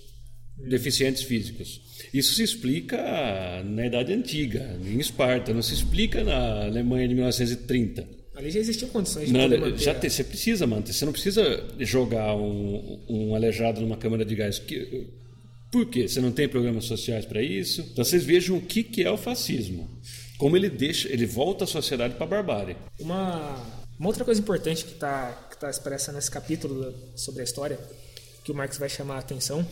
deficientes 0.57 1.23
físicos. 1.25 1.83
Isso 2.13 2.33
se 2.33 2.43
explica 2.43 3.63
na 3.63 3.87
Idade 3.87 4.15
Antiga, 4.15 4.81
em 4.83 4.99
Esparta, 4.99 5.53
não 5.53 5.63
se 5.63 5.75
explica 5.75 6.25
na 6.25 6.65
Alemanha 6.65 7.07
de 7.07 7.15
1930. 7.15 8.09
Ali 8.35 8.51
já 8.51 8.61
existiam 8.61 8.89
condições 8.89 9.27
de 9.27 9.33
não, 9.35 9.77
já 9.77 9.95
te, 9.95 10.09
Você 10.09 10.25
precisa 10.25 10.67
manter, 10.67 10.95
você 10.95 11.05
não 11.05 11.13
precisa 11.13 11.69
jogar 11.81 12.35
um, 12.35 13.05
um 13.07 13.35
aleijado 13.35 13.83
numa 13.83 13.99
câmara 13.99 14.25
de 14.25 14.35
gás. 14.35 14.59
Que, 14.59 15.20
por 15.71 15.87
quê? 15.87 16.09
Você 16.09 16.21
não 16.21 16.33
tem 16.33 16.49
programas 16.49 16.85
sociais 16.85 17.25
para 17.25 17.43
isso? 17.43 17.83
Então 17.93 18.05
vocês 18.05 18.25
vejam 18.25 18.57
o 18.57 18.61
que, 18.61 18.83
que 18.83 19.05
é 19.05 19.11
o 19.11 19.17
fascismo. 19.17 19.89
Como 20.37 20.57
ele 20.57 20.71
deixa, 20.71 21.09
ele 21.09 21.27
volta 21.27 21.65
a 21.65 21.67
sociedade 21.67 22.15
para 22.15 22.25
a 22.25 22.29
barbárie. 22.29 22.77
Uma, 22.99 23.57
Uma 23.99 24.09
outra 24.09 24.25
coisa 24.25 24.41
importante 24.41 24.85
que 24.85 24.93
está 24.93 25.33
que 25.51 25.59
tá 25.59 25.69
expressa 25.69 26.11
nesse 26.11 26.31
capítulo 26.31 26.95
sobre 27.15 27.43
a 27.43 27.45
história, 27.45 27.79
que 28.43 28.51
o 28.51 28.55
Marx 28.55 28.79
vai 28.79 28.89
chamar 28.89 29.17
a 29.17 29.19
atenção, 29.19 29.67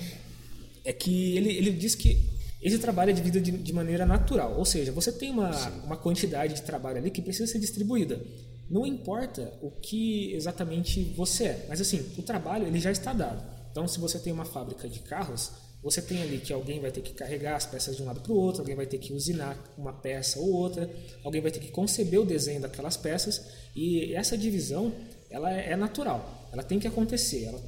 é 0.85 0.93
que 0.93 1.37
ele, 1.37 1.51
ele 1.57 1.71
diz 1.71 1.95
que 1.95 2.19
esse 2.61 2.79
trabalho 2.79 3.11
é 3.11 3.15
dividido 3.15 3.41
de, 3.41 3.51
de 3.51 3.73
maneira 3.73 4.05
natural, 4.05 4.59
ou 4.59 4.65
seja, 4.65 4.93
você 4.93 5.11
tem 5.11 5.31
uma, 5.31 5.51
uma 5.85 5.97
quantidade 5.97 6.55
de 6.55 6.63
trabalho 6.63 6.99
ali 6.99 7.11
que 7.11 7.23
precisa 7.23 7.51
ser 7.51 7.59
distribuída. 7.59 8.21
Não 8.69 8.87
importa 8.87 9.53
o 9.63 9.71
que 9.71 10.35
exatamente 10.35 11.03
você 11.17 11.45
é, 11.45 11.67
mas 11.69 11.81
assim, 11.81 12.05
o 12.19 12.23
trabalho 12.23 12.67
ele 12.67 12.79
já 12.79 12.91
está 12.91 13.13
dado. 13.15 13.43
Então, 13.71 13.89
se 13.89 13.99
você 13.99 14.19
tem 14.19 14.33
uma 14.33 14.45
fábrica 14.45 14.89
de 14.89 14.99
carros, 15.01 15.53
você 15.83 16.03
tem 16.03 16.23
ali 16.23 16.39
que 16.39 16.53
alguém 16.53 16.81
vai 16.81 16.91
ter 16.91 17.01
que 17.01 17.13
carregar 17.13 17.57
as 17.57 17.65
peças 17.65 17.97
de 17.97 18.03
um 18.03 18.07
lado 18.07 18.21
para 18.21 18.33
o 18.33 18.37
outro, 18.37 18.63
alguém 18.63 18.75
vai 18.75 18.87
ter 18.87 18.99
que 18.99 19.13
usinar 19.13 19.57
uma 19.77 19.93
peça 19.93 20.41
ou 20.41 20.51
outra, 20.53 20.91
alguém 21.23 21.41
vai 21.41 21.51
ter 21.51 21.61
que 21.61 21.71
conceber 21.71 22.21
o 22.21 22.25
desenho 22.25 22.61
daquelas 22.61 22.97
peças 22.97 23.47
e 23.77 24.13
essa 24.15 24.37
divisão 24.37 24.93
ela 25.31 25.53
é, 25.53 25.73
é 25.73 25.77
natural, 25.77 26.49
ela 26.53 26.63
tem 26.63 26.79
que 26.79 26.87
acontecer, 26.87 27.45
ela, 27.45 27.63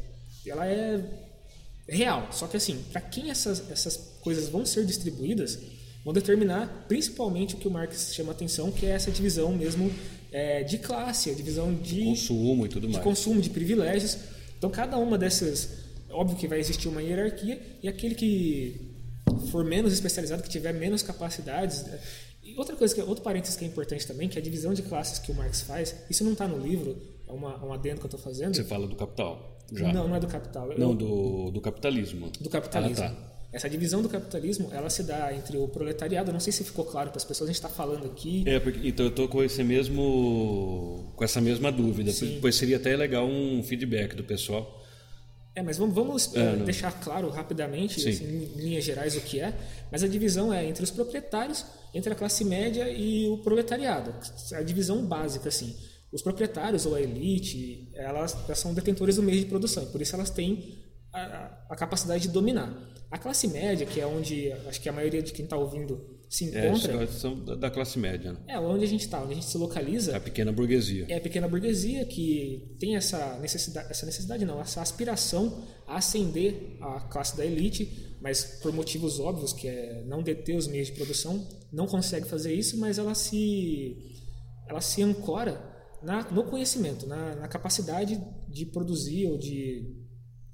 ela 0.47 0.67
é 0.67 1.05
real. 1.89 2.29
Só 2.33 2.47
que 2.47 2.57
assim, 2.57 2.83
para 2.91 3.01
quem 3.01 3.31
essas, 3.31 3.71
essas 3.71 3.97
coisas 4.21 4.49
vão 4.49 4.65
ser 4.67 4.85
distribuídas, 4.85 5.59
vão 6.05 6.13
determinar 6.13 6.87
principalmente 6.89 7.55
o 7.55 7.59
que 7.59 7.69
o 7.69 7.71
Marx 7.71 8.15
chama 8.15 8.33
atenção, 8.33 8.73
que 8.73 8.87
é 8.87 8.91
essa 8.91 9.11
divisão 9.11 9.53
mesmo 9.53 9.91
é, 10.33 10.63
de 10.63 10.79
classe, 10.79 11.31
a 11.31 11.35
divisão 11.35 11.75
de 11.75 12.05
consumo 12.05 12.67
e 12.67 12.69
tudo 12.69 12.87
de 12.87 12.95
mais. 12.95 13.05
consumo, 13.05 13.41
de 13.41 13.51
privilégios. 13.51 14.17
Então 14.57 14.71
cada 14.71 14.97
uma 14.97 15.19
dessas 15.19 15.90
Óbvio 16.11 16.37
que 16.37 16.49
vai 16.49 16.59
existir 16.59 16.89
uma 16.89 17.03
hierarquia 17.03 17.61
e 17.83 17.89
aquele 17.89 18.15
que 18.15 18.91
for 19.51 19.65
menos 19.65 19.93
especializado, 19.93 20.43
que 20.43 20.49
tiver 20.49 20.73
menos 20.73 21.03
capacidades. 21.03 21.85
Né? 21.85 21.99
E 22.43 22.55
outra 22.57 22.75
coisa, 22.77 22.95
que, 22.95 23.01
outro 23.01 23.23
parênteses 23.23 23.57
que 23.57 23.65
é 23.65 23.69
importante 23.69 24.07
também, 24.07 24.29
que 24.29 24.39
é 24.39 24.41
a 24.41 24.45
divisão 24.45 24.75
de 24.75 24.83
classes 24.83 25.19
que 25.19 25.31
o 25.31 25.35
Marx 25.35 25.61
faz, 25.63 25.95
isso 26.09 26.25
não 26.25 26.33
está 26.33 26.49
no 26.49 26.59
livro, 26.59 26.97
é 27.29 27.33
uma, 27.33 27.65
um 27.65 27.73
adendo 27.73 27.99
que 27.99 28.07
eu 28.07 28.09
estou 28.09 28.21
fazendo. 28.21 28.55
Você 28.55 28.65
fala 28.65 28.87
do 28.87 28.97
capital, 28.97 29.59
já. 29.73 29.93
Não, 29.93 30.09
não 30.09 30.17
é 30.17 30.21
do 30.21 30.27
capital. 30.27 30.69
Não, 30.77 30.91
eu, 30.91 30.95
do, 30.95 31.51
do 31.51 31.61
capitalismo. 31.61 32.31
Do 32.41 32.51
capitalismo. 32.51 33.05
Ah, 33.05 33.09
tá. 33.11 33.31
Essa 33.53 33.69
divisão 33.69 34.01
do 34.01 34.09
capitalismo, 34.09 34.69
ela 34.73 34.89
se 34.89 35.03
dá 35.03 35.35
entre 35.35 35.57
o 35.57 35.67
proletariado, 35.67 36.33
não 36.33 36.39
sei 36.39 36.53
se 36.53 36.63
ficou 36.63 36.85
claro 36.85 37.11
para 37.11 37.17
as 37.17 37.25
pessoas, 37.25 37.51
a 37.51 37.53
gente 37.53 37.57
está 37.57 37.69
falando 37.69 38.07
aqui... 38.07 38.45
É, 38.47 38.61
porque, 38.61 38.87
então 38.87 39.07
eu 39.07 39.11
estou 39.11 39.27
com 39.27 39.43
esse 39.43 39.65
mesmo, 39.65 41.13
com 41.17 41.25
essa 41.25 41.41
mesma 41.41 41.73
dúvida, 41.73 42.13
Sim. 42.13 42.39
pois 42.41 42.55
seria 42.55 42.77
até 42.77 42.97
legal 42.97 43.27
um 43.27 43.61
feedback 43.65 44.15
do 44.15 44.23
pessoal 44.23 44.80
é, 45.55 45.63
mas 45.63 45.79
vamos, 45.79 45.95
vamos 45.95 46.35
é, 46.35 46.57
deixar 46.57 46.93
claro 47.01 47.29
rapidamente, 47.29 48.09
assim, 48.09 48.25
em 48.25 48.61
linhas 48.61 48.85
gerais, 48.85 49.17
o 49.17 49.21
que 49.21 49.41
é. 49.41 49.53
Mas 49.91 50.03
a 50.03 50.09
divisão 50.09 50.53
é 50.53 50.65
entre 50.65 50.85
os 50.85 50.91
proprietários, 50.91 51.65
entre 51.93 52.13
a 52.13 52.17
classe 52.17 52.45
média 52.45 52.89
e 52.89 53.29
o 53.29 53.39
proletariado. 53.39 54.15
A 54.53 54.63
divisão 54.63 55.05
básica, 55.05 55.49
assim. 55.49 55.77
Os 56.13 56.23
proprietários 56.23 56.87
ou 56.87 56.95
a 56.95 57.01
elite, 57.01 57.89
elas, 57.95 58.37
elas 58.45 58.59
são 58.59 58.75
detentores 58.75 59.17
do 59.17 59.23
meio 59.23 59.41
de 59.41 59.47
produção, 59.47 59.87
por 59.87 60.01
isso 60.03 60.15
elas 60.15 60.31
têm 60.31 60.77
a, 61.13 61.65
a, 61.71 61.77
capacidade 61.77 62.23
de 62.23 62.29
dominar. 62.29 62.73
A 63.11 63.19
classe 63.19 63.47
média, 63.49 63.87
que 63.87 64.01
é 64.01 64.07
onde 64.07 64.53
acho 64.69 64.81
que 64.81 64.89
a 64.89 64.93
maioria 64.93 65.23
de 65.23 65.33
quem 65.33 65.45
está 65.45 65.57
ouvindo 65.57 66.20
se 66.31 66.57
é, 66.57 66.69
encontra. 66.69 67.03
É, 67.03 67.07
são 67.09 67.45
da 67.45 67.69
classe 67.69 67.99
média. 67.99 68.33
Né? 68.33 68.39
É, 68.47 68.61
onde 68.61 68.85
a 68.85 68.89
gente 68.89 69.01
está, 69.01 69.21
onde 69.21 69.33
a 69.33 69.35
gente 69.35 69.47
se 69.47 69.59
localiza. 69.59 70.13
É 70.13 70.15
a 70.15 70.21
pequena 70.21 70.53
burguesia. 70.53 71.07
É 71.09 71.17
a 71.17 71.21
pequena 71.21 71.49
burguesia 71.49 72.05
que 72.05 72.77
tem 72.79 72.95
essa 72.95 73.37
necessidade, 73.41 73.91
essa 73.91 74.07
necessidade 74.07 74.45
não, 74.45 74.61
essa 74.61 74.81
aspiração 74.81 75.67
a 75.89 75.97
ascender 75.97 76.77
a 76.81 77.01
classe 77.01 77.37
da 77.37 77.45
elite, 77.45 78.17
mas 78.23 78.45
por 78.63 78.73
motivos 78.73 79.19
óbvios, 79.19 79.53
que 79.53 79.67
é 79.67 80.05
não 80.07 80.23
deter 80.23 80.57
os 80.57 80.69
meios 80.69 80.87
de 80.87 80.93
produção, 80.93 81.45
não 81.73 81.89
consegue 81.89 82.29
fazer 82.29 82.55
isso, 82.55 82.79
mas 82.79 82.97
ela 82.97 83.15
se, 83.17 83.97
ela 84.69 84.81
se 84.81 85.03
ancora 85.03 85.61
na, 86.01 86.31
no 86.31 86.45
conhecimento, 86.45 87.09
na, 87.09 87.35
na 87.35 87.49
capacidade 87.49 88.23
de 88.49 88.67
produzir 88.67 89.27
ou 89.27 89.37
de 89.37 90.00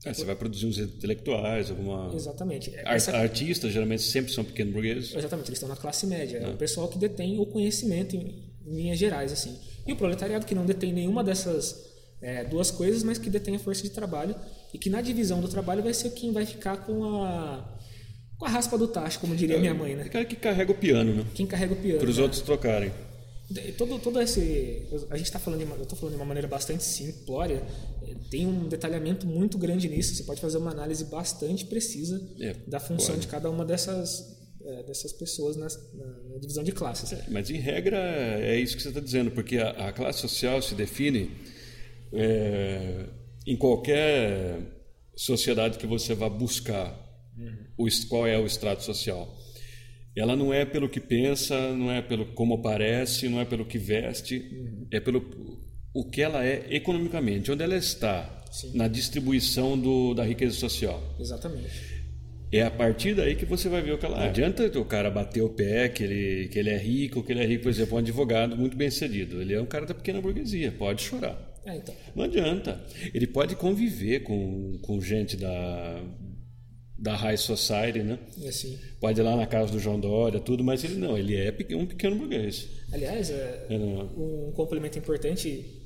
é, 0.07 0.14
você 0.14 0.24
vai 0.24 0.36
produzir 0.36 0.66
uns 0.66 0.78
intelectuais, 0.78 1.68
alguma. 1.68 2.14
Exatamente. 2.14 2.72
Essa... 2.76 3.16
Artistas 3.16 3.72
geralmente 3.72 4.02
sempre 4.02 4.32
são 4.32 4.44
pequenos 4.44 4.72
burgueses. 4.72 5.14
Exatamente, 5.14 5.48
eles 5.48 5.59
estão 5.59 5.68
na 5.68 5.74
classe 5.74 6.07
média. 6.07 6.38
É, 6.38 6.44
é 6.44 6.48
o 6.48 6.57
pessoal 6.57 6.86
que 6.86 6.96
detém 6.96 7.40
o 7.40 7.46
conhecimento 7.46 8.14
em, 8.14 8.52
em, 8.64 8.76
linhas 8.76 8.98
gerais, 8.98 9.32
assim. 9.32 9.59
E 9.84 9.92
o 9.92 9.96
proletariado 9.96 10.46
que 10.46 10.54
não 10.54 10.64
detém 10.64 10.92
nenhuma 10.92 11.24
dessas 11.24 11.90
é, 12.22 12.44
duas 12.44 12.70
coisas, 12.70 13.02
mas 13.02 13.18
que 13.18 13.28
detém 13.28 13.57
a 13.57 13.59
força 13.59 13.82
de 13.82 13.90
trabalho 13.90 14.36
e 14.72 14.78
que 14.78 14.88
na 14.88 15.00
divisão 15.00 15.40
do 15.40 15.48
trabalho 15.48 15.82
vai 15.82 15.92
ser 15.92 16.11
quem 16.11 16.32
vai 16.32 16.46
ficar 16.46 16.76
com 16.78 17.24
a 17.24 17.72
com 18.38 18.44
a 18.44 18.48
raspa 18.50 18.76
do 18.76 18.86
tacho, 18.86 19.18
como 19.18 19.34
diria 19.34 19.57
é, 19.57 19.59
minha 19.59 19.72
mãe, 19.72 19.96
né? 19.96 20.04
O 20.04 20.11
cara 20.11 20.24
que 20.24 20.36
carrega 20.36 20.70
o 20.70 20.74
piano, 20.74 21.14
né? 21.14 21.24
Quem 21.34 21.46
carrega 21.46 21.72
o 21.72 21.76
piano. 21.76 21.98
Para 21.98 22.11
os 22.11 22.18
né? 22.18 22.22
outros 22.22 22.42
trocarem. 22.42 22.92
Todo, 23.78 23.99
todo 24.01 24.20
esse. 24.20 24.88
A 25.09 25.16
gente 25.16 25.26
está 25.26 25.38
falando, 25.38 25.64
de, 25.64 25.70
eu 25.70 25.82
estou 25.82 25.97
falando 25.97 26.14
de 26.14 26.20
uma 26.20 26.26
maneira 26.26 26.49
bastante 26.49 26.82
simplória. 26.82 27.62
É, 28.03 28.14
tem 28.28 28.44
um 28.44 28.66
detalhamento 28.66 29.24
muito 29.24 29.57
grande 29.57 29.88
nisso. 29.88 30.14
Você 30.14 30.24
pode 30.24 30.40
fazer 30.40 30.59
uma 30.59 30.72
análise 30.72 31.05
bastante 31.05 31.64
precisa 31.64 32.20
é, 32.40 32.55
da 32.66 32.80
função 32.80 33.14
pode. 33.14 33.20
de 33.20 33.28
cada 33.28 33.49
uma 33.49 33.64
dessas, 33.64 34.36
é, 34.64 34.82
dessas 34.82 35.12
pessoas 35.12 35.57
na, 35.57 35.68
na, 35.94 36.38
divisão 36.38 36.64
de 36.64 36.72
classes. 36.72 37.12
É, 37.12 37.24
mas 37.28 37.49
em 37.49 37.59
regra 37.59 37.97
é 37.97 38.59
isso 38.59 38.76
que 38.76 38.82
você 38.82 38.88
está 38.88 39.01
dizendo, 39.01 39.30
porque 39.30 39.59
a, 39.59 39.70
a, 39.88 39.92
classe 39.92 40.20
social 40.20 40.61
se 40.61 40.74
define 40.74 41.30
é, 42.12 43.07
em 43.47 43.57
qualquer 43.57 44.59
sociedade 45.14 45.78
que 45.78 45.86
você 45.86 46.14
vá 46.14 46.28
buscar 46.28 46.92
uhum. 47.38 47.86
o, 47.86 47.86
qual 48.09 48.26
é 48.26 48.36
o 48.36 48.44
estrato 48.44 48.82
social 48.82 49.45
ela 50.16 50.34
não 50.34 50.52
é 50.52 50.64
pelo 50.64 50.88
que 50.88 51.00
pensa, 51.00 51.74
não 51.74 51.90
é 51.90 52.00
pelo 52.00 52.26
como 52.26 52.62
parece, 52.62 53.28
não 53.28 53.40
é 53.40 53.44
pelo 53.44 53.64
que 53.66 53.78
veste, 53.78 54.38
uhum. 54.50 54.86
é 54.90 54.98
pelo 54.98 55.22
o 55.94 56.04
que 56.08 56.22
ela 56.22 56.44
é 56.44 56.66
economicamente, 56.70 57.50
onde 57.50 57.62
ela 57.62 57.76
está 57.76 58.44
Sim. 58.50 58.76
na 58.76 58.88
distribuição 58.88 59.78
do, 59.78 60.14
da 60.14 60.24
riqueza 60.24 60.54
social. 60.54 61.02
Exatamente. 61.18 61.96
É 62.52 62.62
a 62.62 62.70
partir 62.70 63.14
daí 63.14 63.34
que 63.34 63.44
você 63.44 63.68
vai 63.68 63.82
ver 63.82 63.92
o 63.92 63.98
que 63.98 64.06
ela 64.06 64.16
é. 64.18 64.20
Não 64.20 64.26
adianta 64.28 64.78
o 64.78 64.84
cara 64.84 65.10
bater 65.10 65.42
o 65.42 65.48
pé 65.48 65.88
que 65.88 66.04
ele, 66.04 66.48
que 66.48 66.58
ele 66.58 66.70
é 66.70 66.76
rico, 66.78 67.22
que 67.22 67.32
ele 67.32 67.42
é 67.42 67.46
rico, 67.46 67.64
por 67.64 67.70
exemplo, 67.70 67.96
um 67.96 67.98
advogado 67.98 68.56
muito 68.56 68.76
bem 68.76 68.90
sucedido. 68.90 69.40
Ele 69.40 69.54
é 69.54 69.60
um 69.60 69.66
cara 69.66 69.84
da 69.84 69.94
pequena 69.94 70.20
burguesia, 70.20 70.72
pode 70.72 71.02
chorar. 71.02 71.36
É, 71.66 71.76
então. 71.76 71.94
Não 72.14 72.24
adianta. 72.24 72.80
Ele 73.12 73.26
pode 73.26 73.56
conviver 73.56 74.20
com, 74.20 74.78
com 74.82 75.00
gente 75.00 75.36
da, 75.36 76.02
da 76.99 77.14
High 77.14 77.36
Society, 77.36 78.03
né? 78.03 78.18
É 78.42 78.49
assim. 78.49 78.78
Pode 79.01 79.20
ir 79.20 79.22
lá 79.22 79.36
na 79.36 79.47
casa 79.47 79.72
do 79.72 79.78
João 79.78 80.01
Dória, 80.01 80.40
tudo, 80.40 80.64
mas 80.64 80.82
ele 80.82 80.97
não, 80.97 81.16
ele 81.16 81.36
é 81.36 81.55
um 81.76 81.86
pequeno 81.86 82.16
burguês. 82.16 82.68
Aliás, 82.92 83.30
é, 83.30 83.66
é 83.68 83.76
um 83.76 84.53
complemento 84.55 84.99
importante 84.99 85.84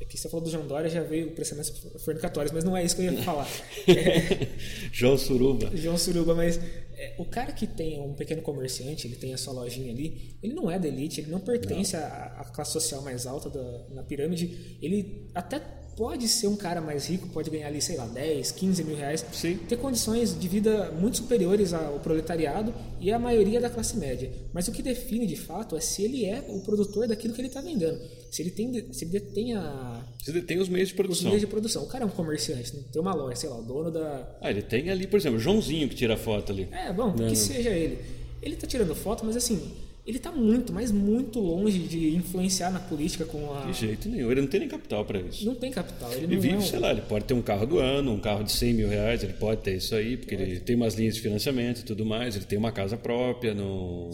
é 0.00 0.04
que 0.04 0.18
você 0.18 0.28
falou 0.28 0.44
do 0.44 0.50
João 0.50 0.66
Dória, 0.66 0.90
já 0.90 1.02
veio 1.02 1.30
prestamentos 1.32 1.70
fornicatórios, 2.04 2.52
mas 2.52 2.64
não 2.64 2.76
é 2.76 2.84
isso 2.84 2.96
que 2.96 3.02
eu 3.02 3.12
ia 3.12 3.22
falar. 3.22 3.48
É, 3.88 4.48
João 4.92 5.16
Suruba. 5.16 5.70
João 5.76 5.96
Suruba, 5.96 6.34
mas 6.34 6.58
é, 6.96 7.14
o 7.16 7.24
cara 7.24 7.52
que 7.52 7.66
tem 7.66 8.00
um 8.00 8.12
pequeno 8.12 8.42
comerciante, 8.42 9.06
ele 9.06 9.16
tem 9.16 9.32
a 9.32 9.38
sua 9.38 9.52
lojinha 9.52 9.92
ali, 9.92 10.36
ele 10.42 10.52
não 10.52 10.70
é 10.70 10.78
da 10.78 10.88
elite, 10.88 11.20
ele 11.20 11.30
não 11.30 11.40
pertence 11.40 11.96
à 11.96 12.50
classe 12.52 12.72
social 12.72 13.02
mais 13.02 13.26
alta 13.26 13.48
da, 13.48 13.86
na 13.90 14.02
pirâmide, 14.02 14.78
ele 14.82 15.30
até 15.34 15.60
pode 15.96 16.28
ser 16.28 16.46
um 16.48 16.56
cara 16.56 16.80
mais 16.80 17.06
rico, 17.06 17.28
pode 17.28 17.50
ganhar 17.50 17.68
ali, 17.68 17.80
sei 17.80 17.96
lá, 17.96 18.06
10, 18.06 18.52
15 18.52 18.84
mil 18.84 18.96
reais, 18.96 19.24
Sim. 19.32 19.56
ter 19.68 19.76
condições 19.76 20.38
de 20.38 20.48
vida 20.48 20.90
muito 20.92 21.18
superiores 21.18 21.72
ao 21.72 21.98
proletariado 22.00 22.74
e 23.00 23.12
à 23.12 23.18
maioria 23.18 23.60
da 23.60 23.70
classe 23.70 23.96
média. 23.96 24.30
Mas 24.52 24.68
o 24.68 24.72
que 24.72 24.82
define 24.82 25.26
de 25.26 25.36
fato 25.36 25.76
é 25.76 25.80
se 25.80 26.02
ele 26.02 26.24
é 26.24 26.44
o 26.48 26.60
produtor 26.60 27.06
daquilo 27.06 27.34
que 27.34 27.40
ele 27.40 27.48
está 27.48 27.60
vendendo. 27.60 27.98
Se 28.30 28.42
ele, 28.42 28.50
tem, 28.50 28.92
se 28.92 29.04
ele 29.04 29.12
detém 29.12 29.54
a. 29.54 30.04
Se 30.22 30.30
ele 30.30 30.42
tem 30.42 30.58
os 30.58 30.68
meios 30.68 30.88
de 30.88 30.94
produção. 30.94 31.26
Os 31.26 31.26
meios 31.26 31.40
de 31.40 31.46
produção. 31.46 31.84
O 31.84 31.86
cara 31.86 32.04
é 32.04 32.06
um 32.06 32.10
comerciante, 32.10 32.74
né? 32.74 32.82
tem 32.92 33.00
uma 33.00 33.14
loja, 33.14 33.36
sei 33.36 33.48
lá, 33.48 33.58
o 33.58 33.62
dono 33.62 33.90
da. 33.90 34.36
Ah, 34.40 34.50
ele 34.50 34.62
tem 34.62 34.90
ali, 34.90 35.06
por 35.06 35.18
exemplo, 35.18 35.38
o 35.38 35.40
Joãozinho 35.40 35.88
que 35.88 35.94
tira 35.94 36.16
foto 36.16 36.50
ali. 36.50 36.68
É, 36.72 36.92
bom, 36.92 37.12
que 37.12 37.36
seja 37.36 37.70
ele. 37.70 37.98
Ele 38.42 38.54
está 38.54 38.66
tirando 38.66 38.94
foto, 38.94 39.24
mas 39.24 39.36
assim, 39.36 39.72
ele 40.06 40.18
está 40.18 40.30
muito, 40.30 40.70
mas 40.70 40.92
muito 40.92 41.40
longe 41.40 41.78
de 41.78 42.14
influenciar 42.14 42.70
na 42.70 42.78
política 42.78 43.24
com 43.24 43.54
a. 43.54 43.64
De 43.64 43.72
jeito 43.72 44.06
nenhum, 44.06 44.30
ele 44.30 44.42
não 44.42 44.48
tem 44.48 44.60
nem 44.60 44.68
capital 44.68 45.02
para 45.02 45.18
isso. 45.18 45.46
Não 45.46 45.54
tem 45.54 45.70
capital. 45.70 46.12
Ele, 46.12 46.24
ele 46.24 46.36
vive, 46.36 46.54
é 46.54 46.58
um... 46.58 46.60
sei 46.60 46.78
lá, 46.78 46.90
ele 46.90 47.00
pode 47.00 47.24
ter 47.24 47.32
um 47.32 47.40
carro 47.40 47.66
do 47.66 47.78
ano, 47.78 48.12
um 48.12 48.20
carro 48.20 48.44
de 48.44 48.52
100 48.52 48.74
mil 48.74 48.88
reais, 48.88 49.22
ele 49.22 49.32
pode 49.32 49.62
ter 49.62 49.76
isso 49.76 49.94
aí, 49.94 50.18
porque 50.18 50.36
pode. 50.36 50.50
ele 50.50 50.60
tem 50.60 50.76
umas 50.76 50.94
linhas 50.94 51.14
de 51.14 51.22
financiamento 51.22 51.80
e 51.80 51.84
tudo 51.84 52.04
mais, 52.04 52.36
ele 52.36 52.44
tem 52.44 52.58
uma 52.58 52.70
casa 52.70 52.98
própria, 52.98 53.54
no... 53.54 54.10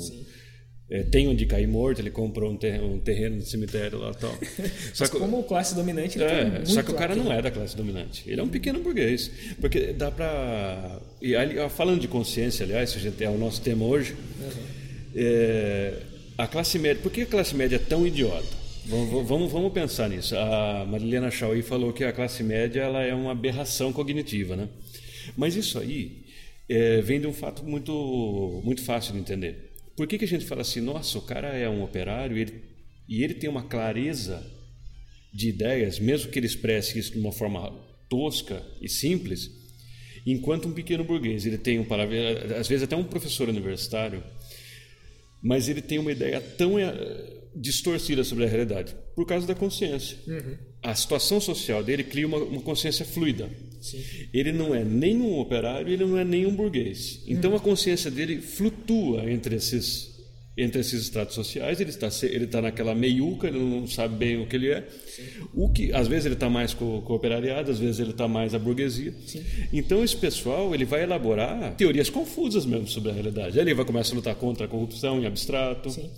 É, 0.92 1.04
tem 1.04 1.28
onde 1.28 1.46
cair 1.46 1.68
morto, 1.68 2.00
ele 2.00 2.10
comprou 2.10 2.50
um 2.50 2.56
terreno, 2.56 2.94
um 2.94 2.98
terreno 2.98 3.36
no 3.36 3.42
cemitério 3.42 3.98
lá 3.98 4.12
tal. 4.12 4.34
Só 4.92 5.06
que, 5.06 5.18
como 5.18 5.42
classe 5.44 5.72
dominante, 5.72 6.18
ele 6.18 6.24
é, 6.24 6.64
Só 6.64 6.82
que 6.82 6.90
o 6.90 6.94
cara 6.94 7.14
não 7.14 7.32
é 7.32 7.40
da 7.40 7.48
classe 7.48 7.76
dominante. 7.76 8.28
Ele 8.28 8.40
é 8.40 8.42
um 8.42 8.48
pequeno 8.48 8.80
burguês. 8.80 9.30
Porque 9.60 9.92
dá 9.92 10.10
para. 10.10 11.00
E 11.22 11.32
falando 11.68 12.00
de 12.00 12.08
consciência, 12.08 12.64
aliás, 12.64 12.92
é 13.20 13.28
o 13.28 13.38
nosso 13.38 13.62
tema 13.62 13.84
hoje. 13.84 14.16
Uhum 14.40 14.79
é, 15.14 16.02
a 16.36 16.46
classe 16.46 16.78
média, 16.78 17.02
por 17.02 17.12
que 17.12 17.22
a 17.22 17.26
classe 17.26 17.54
média 17.54 17.76
é 17.76 17.78
tão 17.78 18.06
idiota? 18.06 18.60
Vamos, 18.86 19.28
vamos, 19.28 19.52
vamos 19.52 19.72
pensar 19.72 20.08
nisso. 20.08 20.36
A 20.36 20.86
Marilena 20.86 21.30
Chauí 21.30 21.62
falou 21.62 21.92
que 21.92 22.02
a 22.02 22.12
classe 22.12 22.42
média 22.42 22.80
ela 22.80 23.02
é 23.02 23.14
uma 23.14 23.32
aberração 23.32 23.92
cognitiva, 23.92 24.56
né? 24.56 24.68
Mas 25.36 25.54
isso 25.54 25.78
aí 25.78 26.24
é, 26.68 27.00
vem 27.00 27.20
de 27.20 27.26
um 27.26 27.32
fato 27.32 27.62
muito, 27.64 28.60
muito 28.64 28.82
fácil 28.82 29.12
de 29.12 29.18
entender. 29.18 29.72
Por 29.96 30.06
que, 30.06 30.16
que 30.18 30.24
a 30.24 30.28
gente 30.28 30.46
fala 30.46 30.62
assim, 30.62 30.80
nossa, 30.80 31.18
o 31.18 31.22
cara 31.22 31.48
é 31.48 31.68
um 31.68 31.82
operário 31.82 32.38
e 32.38 32.40
ele, 32.40 32.64
e 33.08 33.22
ele 33.22 33.34
tem 33.34 33.50
uma 33.50 33.62
clareza 33.62 34.44
de 35.32 35.48
ideias, 35.48 35.98
mesmo 35.98 36.30
que 36.30 36.38
ele 36.38 36.46
expresse 36.46 36.98
isso 36.98 37.12
de 37.12 37.18
uma 37.18 37.32
forma 37.32 37.70
tosca 38.08 38.62
e 38.80 38.88
simples, 38.88 39.50
enquanto 40.26 40.68
um 40.68 40.72
pequeno 40.72 41.04
burguês 41.04 41.46
ele 41.46 41.58
tem 41.58 41.78
um 41.78 41.86
às 42.58 42.66
vezes 42.66 42.82
até 42.82 42.96
um 42.96 43.04
professor 43.04 43.48
universitário, 43.48 44.22
mas 45.42 45.68
ele 45.68 45.80
tem 45.80 45.98
uma 45.98 46.12
ideia 46.12 46.40
tão 46.40 46.78
eh, 46.78 47.40
distorcida 47.54 48.22
sobre 48.24 48.44
a 48.44 48.48
realidade 48.48 48.94
por 49.14 49.26
causa 49.26 49.46
da 49.46 49.54
consciência. 49.54 50.16
Uhum. 50.26 50.56
A 50.82 50.94
situação 50.94 51.40
social 51.40 51.82
dele 51.82 52.04
cria 52.04 52.26
uma, 52.26 52.38
uma 52.38 52.62
consciência 52.62 53.04
fluida. 53.04 53.48
Sim. 53.80 54.02
Ele 54.32 54.52
não 54.52 54.74
é 54.74 54.84
nem 54.84 55.16
um 55.16 55.38
operário, 55.38 55.92
ele 55.92 56.04
não 56.04 56.18
é 56.18 56.24
nem 56.24 56.46
um 56.46 56.54
burguês. 56.54 57.22
Então 57.26 57.50
uhum. 57.50 57.56
a 57.56 57.60
consciência 57.60 58.10
dele 58.10 58.40
flutua 58.40 59.30
entre 59.30 59.56
esses 59.56 60.19
entre 60.56 60.80
esses 60.80 61.02
estratos 61.02 61.34
sociais, 61.34 61.80
ele 61.80 61.90
está 61.90 62.08
ele 62.22 62.44
está 62.44 62.60
naquela 62.60 62.94
meiuca, 62.94 63.46
ele 63.46 63.58
não 63.58 63.86
sabe 63.86 64.16
bem 64.16 64.42
o 64.42 64.46
que 64.46 64.56
ele 64.56 64.70
é. 64.70 64.86
Sim. 65.06 65.22
O 65.54 65.70
que 65.70 65.92
às 65.92 66.08
vezes 66.08 66.26
ele 66.26 66.34
está 66.34 66.50
mais 66.50 66.74
com, 66.74 67.00
com 67.00 67.12
o 67.12 67.16
operariado, 67.16 67.70
às 67.70 67.78
vezes 67.78 68.00
ele 68.00 68.10
está 68.10 68.26
mais 68.26 68.54
a 68.54 68.58
burguesia. 68.58 69.14
Sim. 69.26 69.44
Então 69.72 70.02
esse 70.02 70.16
pessoal 70.16 70.74
ele 70.74 70.84
vai 70.84 71.02
elaborar 71.02 71.74
teorias 71.76 72.10
confusas 72.10 72.66
mesmo 72.66 72.88
sobre 72.88 73.10
a 73.10 73.14
realidade. 73.14 73.58
Ele 73.58 73.74
vai 73.74 73.84
começar 73.84 74.12
a 74.12 74.16
lutar 74.16 74.34
contra 74.34 74.66
a 74.66 74.68
corrupção 74.68 75.20
em 75.20 75.26
abstrato. 75.26 75.90
Sim. 75.90 76.10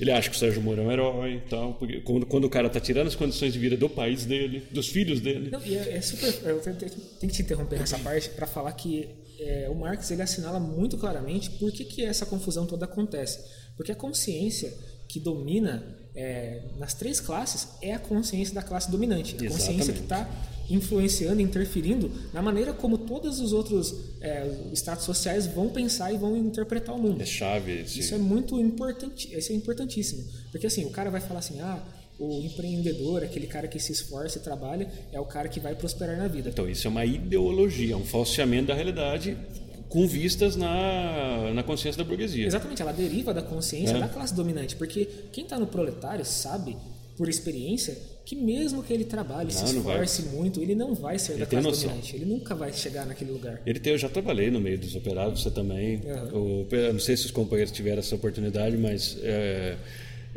Ele 0.00 0.12
acha 0.12 0.30
que 0.30 0.36
o 0.36 0.38
Sérgio 0.38 0.62
Moro 0.62 0.80
é 0.80 0.84
um 0.84 0.92
herói 0.92 1.34
e 1.34 1.40
tal, 1.48 1.74
porque 1.74 2.00
quando, 2.00 2.24
quando 2.24 2.44
o 2.44 2.50
cara 2.50 2.68
está 2.68 2.78
tirando 2.78 3.08
as 3.08 3.16
condições 3.16 3.52
de 3.52 3.58
vida 3.58 3.76
do 3.76 3.88
país 3.88 4.24
dele, 4.24 4.62
dos 4.70 4.86
filhos 4.86 5.20
dele. 5.20 5.50
Não, 5.50 5.60
e 5.64 5.76
é, 5.76 5.96
é 5.96 6.00
super. 6.00 6.32
Eu 6.48 6.60
tenho, 6.60 6.76
tenho, 6.76 6.92
que 6.92 7.26
te 7.28 7.42
interromper 7.42 7.80
nessa 7.80 7.98
parte 7.98 8.28
para 8.28 8.46
falar 8.46 8.70
que 8.72 9.08
é, 9.40 9.68
o 9.68 9.74
Marx 9.74 10.10
ele 10.12 10.22
assinala 10.22 10.60
muito 10.60 10.96
claramente 10.96 11.50
por 11.50 11.72
que, 11.72 11.84
que 11.84 12.04
essa 12.04 12.24
confusão 12.24 12.64
toda 12.64 12.84
acontece. 12.84 13.40
Porque 13.78 13.92
a 13.92 13.94
consciência 13.94 14.74
que 15.08 15.18
domina 15.18 15.96
é, 16.14 16.62
nas 16.76 16.94
três 16.94 17.20
classes 17.20 17.68
é 17.80 17.94
a 17.94 17.98
consciência 17.98 18.52
da 18.52 18.60
classe 18.60 18.90
dominante. 18.90 19.36
A 19.36 19.48
consciência 19.48 19.92
que 19.94 20.00
está 20.00 20.28
influenciando, 20.68 21.40
interferindo 21.40 22.10
na 22.34 22.42
maneira 22.42 22.74
como 22.74 22.98
todos 22.98 23.40
os 23.40 23.52
outros 23.52 23.94
é, 24.20 24.68
estados 24.72 25.04
sociais 25.04 25.46
vão 25.46 25.70
pensar 25.70 26.12
e 26.12 26.18
vão 26.18 26.36
interpretar 26.36 26.94
o 26.94 26.98
mundo. 26.98 27.22
É 27.22 27.24
chave. 27.24 27.88
Sim. 27.88 28.00
Isso 28.00 28.14
é 28.14 28.18
muito 28.18 28.60
importante, 28.60 29.34
isso 29.34 29.52
é 29.52 29.54
importantíssimo. 29.54 30.24
Porque 30.50 30.66
assim, 30.66 30.84
o 30.84 30.90
cara 30.90 31.08
vai 31.08 31.20
falar 31.20 31.38
assim, 31.38 31.60
ah, 31.60 31.82
o 32.18 32.42
empreendedor, 32.42 33.22
aquele 33.22 33.46
cara 33.46 33.68
que 33.68 33.78
se 33.78 33.92
esforça 33.92 34.38
e 34.38 34.42
trabalha, 34.42 34.90
é 35.12 35.20
o 35.20 35.24
cara 35.24 35.48
que 35.48 35.60
vai 35.60 35.74
prosperar 35.76 36.18
na 36.18 36.26
vida. 36.26 36.50
Então, 36.50 36.68
isso 36.68 36.86
é 36.86 36.90
uma 36.90 37.04
ideologia, 37.04 37.96
um 37.96 38.04
falseamento 38.04 38.66
da 38.66 38.74
realidade 38.74 39.38
com 39.88 40.06
vistas 40.06 40.56
na, 40.56 41.52
na 41.54 41.62
consciência 41.62 42.02
da 42.02 42.08
burguesia. 42.08 42.46
Exatamente, 42.46 42.82
ela 42.82 42.92
deriva 42.92 43.32
da 43.32 43.42
consciência 43.42 43.96
é. 43.96 44.00
da 44.00 44.08
classe 44.08 44.34
dominante, 44.34 44.76
porque 44.76 45.08
quem 45.32 45.44
está 45.44 45.58
no 45.58 45.66
proletário 45.66 46.24
sabe, 46.24 46.76
por 47.16 47.28
experiência, 47.28 47.96
que 48.24 48.36
mesmo 48.36 48.82
que 48.82 48.92
ele 48.92 49.04
trabalhe, 49.04 49.52
não, 49.52 49.66
se 49.66 49.76
esforce 49.76 50.22
muito, 50.24 50.60
ele 50.60 50.74
não 50.74 50.94
vai 50.94 51.18
ser 51.18 51.32
ele 51.32 51.40
da 51.40 51.46
classe 51.46 51.66
noção. 51.66 51.88
dominante, 51.88 52.14
ele 52.14 52.26
nunca 52.26 52.54
vai 52.54 52.72
chegar 52.72 53.06
naquele 53.06 53.32
lugar. 53.32 53.60
Ele 53.64 53.80
tem, 53.80 53.92
eu 53.92 53.98
já 53.98 54.08
trabalhei 54.08 54.50
no 54.50 54.60
meio 54.60 54.78
dos 54.78 54.94
operários, 54.94 55.42
você 55.42 55.50
também. 55.50 56.02
Uhum. 56.32 56.62
O, 56.62 56.92
não 56.92 57.00
sei 57.00 57.16
se 57.16 57.24
os 57.24 57.30
companheiros 57.30 57.72
tiveram 57.72 58.00
essa 58.00 58.14
oportunidade, 58.14 58.76
mas 58.76 59.16
é, 59.22 59.76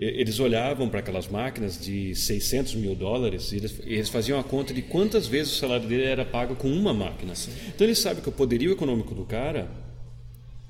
eles 0.01 0.39
olhavam 0.39 0.89
para 0.89 0.99
aquelas 0.99 1.27
máquinas 1.27 1.79
de 1.79 2.15
600 2.15 2.73
mil 2.73 2.95
dólares 2.95 3.51
e 3.51 3.57
eles, 3.57 3.79
eles, 3.83 4.09
faziam 4.09 4.39
a 4.39 4.43
conta 4.43 4.73
de 4.73 4.81
quantas 4.81 5.27
vezes 5.27 5.53
o 5.53 5.55
salário 5.57 5.87
dele 5.87 6.05
era 6.05 6.25
pago 6.25 6.55
com 6.55 6.67
uma 6.67 6.91
máquina. 6.91 7.35
Sim. 7.35 7.51
Então 7.67 7.85
eles 7.85 7.99
sabem 7.99 8.23
que 8.23 8.27
o 8.27 8.31
poderio 8.31 8.71
econômico 8.71 9.13
do 9.13 9.23
cara 9.25 9.69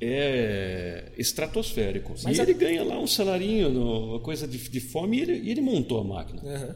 é 0.02 1.14
estratosférico. 1.18 2.14
Mas 2.24 2.38
e 2.38 2.42
a... 2.42 2.44
ele 2.44 2.54
ganha 2.56 2.84
lá 2.84 3.00
um 3.00 3.08
salarinho, 3.08 3.70
uma 3.70 4.20
coisa 4.20 4.46
de, 4.46 4.58
de 4.58 4.80
fome, 4.82 5.20
e 5.20 5.22
ele, 5.22 5.50
ele, 5.50 5.62
montou 5.62 6.02
a 6.02 6.04
máquina. 6.04 6.42
Uhum. 6.44 6.76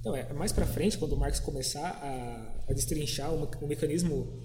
Então, 0.00 0.16
é, 0.16 0.30
mais 0.34 0.52
para 0.52 0.66
frente, 0.66 0.98
quando 0.98 1.12
o 1.12 1.16
Marx 1.16 1.40
começar 1.40 1.86
a, 1.86 2.70
a 2.70 2.74
destrinchar 2.74 3.32
o, 3.32 3.48
o 3.62 3.66
mecanismo 3.66 4.44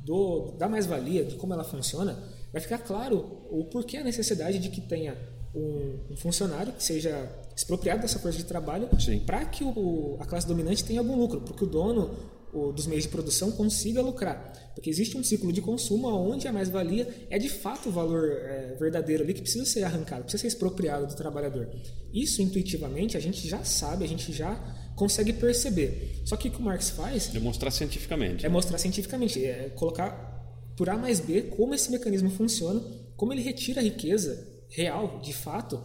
do, 0.00 0.56
da 0.58 0.68
mais-valia, 0.68 1.24
de 1.24 1.36
como 1.36 1.52
ela 1.52 1.64
funciona, 1.64 2.18
vai 2.52 2.60
ficar 2.60 2.78
claro 2.78 3.46
o 3.48 3.64
porquê 3.66 3.98
a 3.98 4.04
necessidade 4.04 4.58
de 4.58 4.70
que 4.70 4.80
tenha 4.80 5.16
um, 5.54 5.98
um 6.10 6.16
funcionário 6.16 6.72
que 6.72 6.82
seja 6.82 7.30
expropriado 7.54 8.02
dessa 8.02 8.18
força 8.18 8.38
de 8.38 8.44
trabalho 8.44 8.88
para 9.26 9.44
que 9.44 9.62
o, 9.62 10.16
a 10.18 10.24
classe 10.24 10.46
dominante 10.46 10.84
tenha 10.84 11.00
algum 11.00 11.16
lucro, 11.16 11.40
porque 11.40 11.64
o 11.64 11.66
dono 11.66 12.10
o, 12.52 12.70
dos 12.70 12.86
meios 12.86 13.04
de 13.04 13.10
produção 13.10 13.50
consiga 13.50 14.02
lucrar. 14.02 14.52
Porque 14.74 14.88
existe 14.90 15.16
um 15.16 15.24
ciclo 15.24 15.52
de 15.52 15.60
consumo 15.60 16.08
onde 16.08 16.46
a 16.46 16.52
mais-valia 16.52 17.26
é 17.30 17.38
de 17.38 17.48
fato 17.48 17.88
o 17.88 17.92
valor 17.92 18.28
é, 18.30 18.76
verdadeiro 18.78 19.22
ali 19.22 19.34
que 19.34 19.42
precisa 19.42 19.64
ser 19.64 19.84
arrancado, 19.84 20.22
precisa 20.22 20.42
ser 20.42 20.48
expropriado 20.48 21.06
do 21.06 21.14
trabalhador. 21.14 21.68
Isso 22.12 22.42
intuitivamente 22.42 23.16
a 23.16 23.20
gente 23.20 23.46
já 23.48 23.64
sabe, 23.64 24.04
a 24.04 24.08
gente 24.08 24.32
já 24.32 24.54
consegue 24.96 25.32
perceber. 25.32 26.20
Só 26.24 26.36
que 26.36 26.48
o 26.48 26.50
que 26.50 26.58
o 26.58 26.62
Marx 26.62 26.90
faz. 26.90 27.28
Demonstrar 27.28 27.72
cientificamente. 27.72 28.44
É 28.44 28.48
mostrar 28.48 28.78
cientificamente, 28.78 29.44
é 29.44 29.70
colocar 29.70 30.30
por 30.76 30.88
A 30.88 30.96
mais 30.96 31.20
B 31.20 31.42
como 31.42 31.74
esse 31.74 31.90
mecanismo 31.90 32.30
funciona, 32.30 32.80
como 33.16 33.32
ele 33.32 33.42
retira 33.42 33.80
a 33.80 33.84
riqueza 33.84 34.51
real, 34.74 35.20
de 35.20 35.32
fato, 35.32 35.82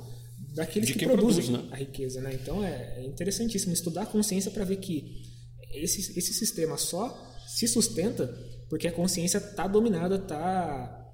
daqueles 0.53 0.91
que 0.91 1.05
produzem 1.05 1.45
produz, 1.45 1.69
né? 1.69 1.69
a 1.71 1.77
riqueza. 1.77 2.21
Né? 2.21 2.33
Então 2.33 2.63
é, 2.63 2.95
é 2.97 3.05
interessantíssimo 3.05 3.73
estudar 3.73 4.03
a 4.03 4.05
consciência 4.05 4.51
para 4.51 4.65
ver 4.65 4.77
que 4.77 5.21
esse, 5.73 6.17
esse 6.17 6.33
sistema 6.33 6.77
só 6.77 7.35
se 7.47 7.67
sustenta 7.67 8.27
porque 8.69 8.87
a 8.87 8.91
consciência 8.91 9.37
está 9.37 9.67
dominada, 9.67 10.15
está 10.15 11.11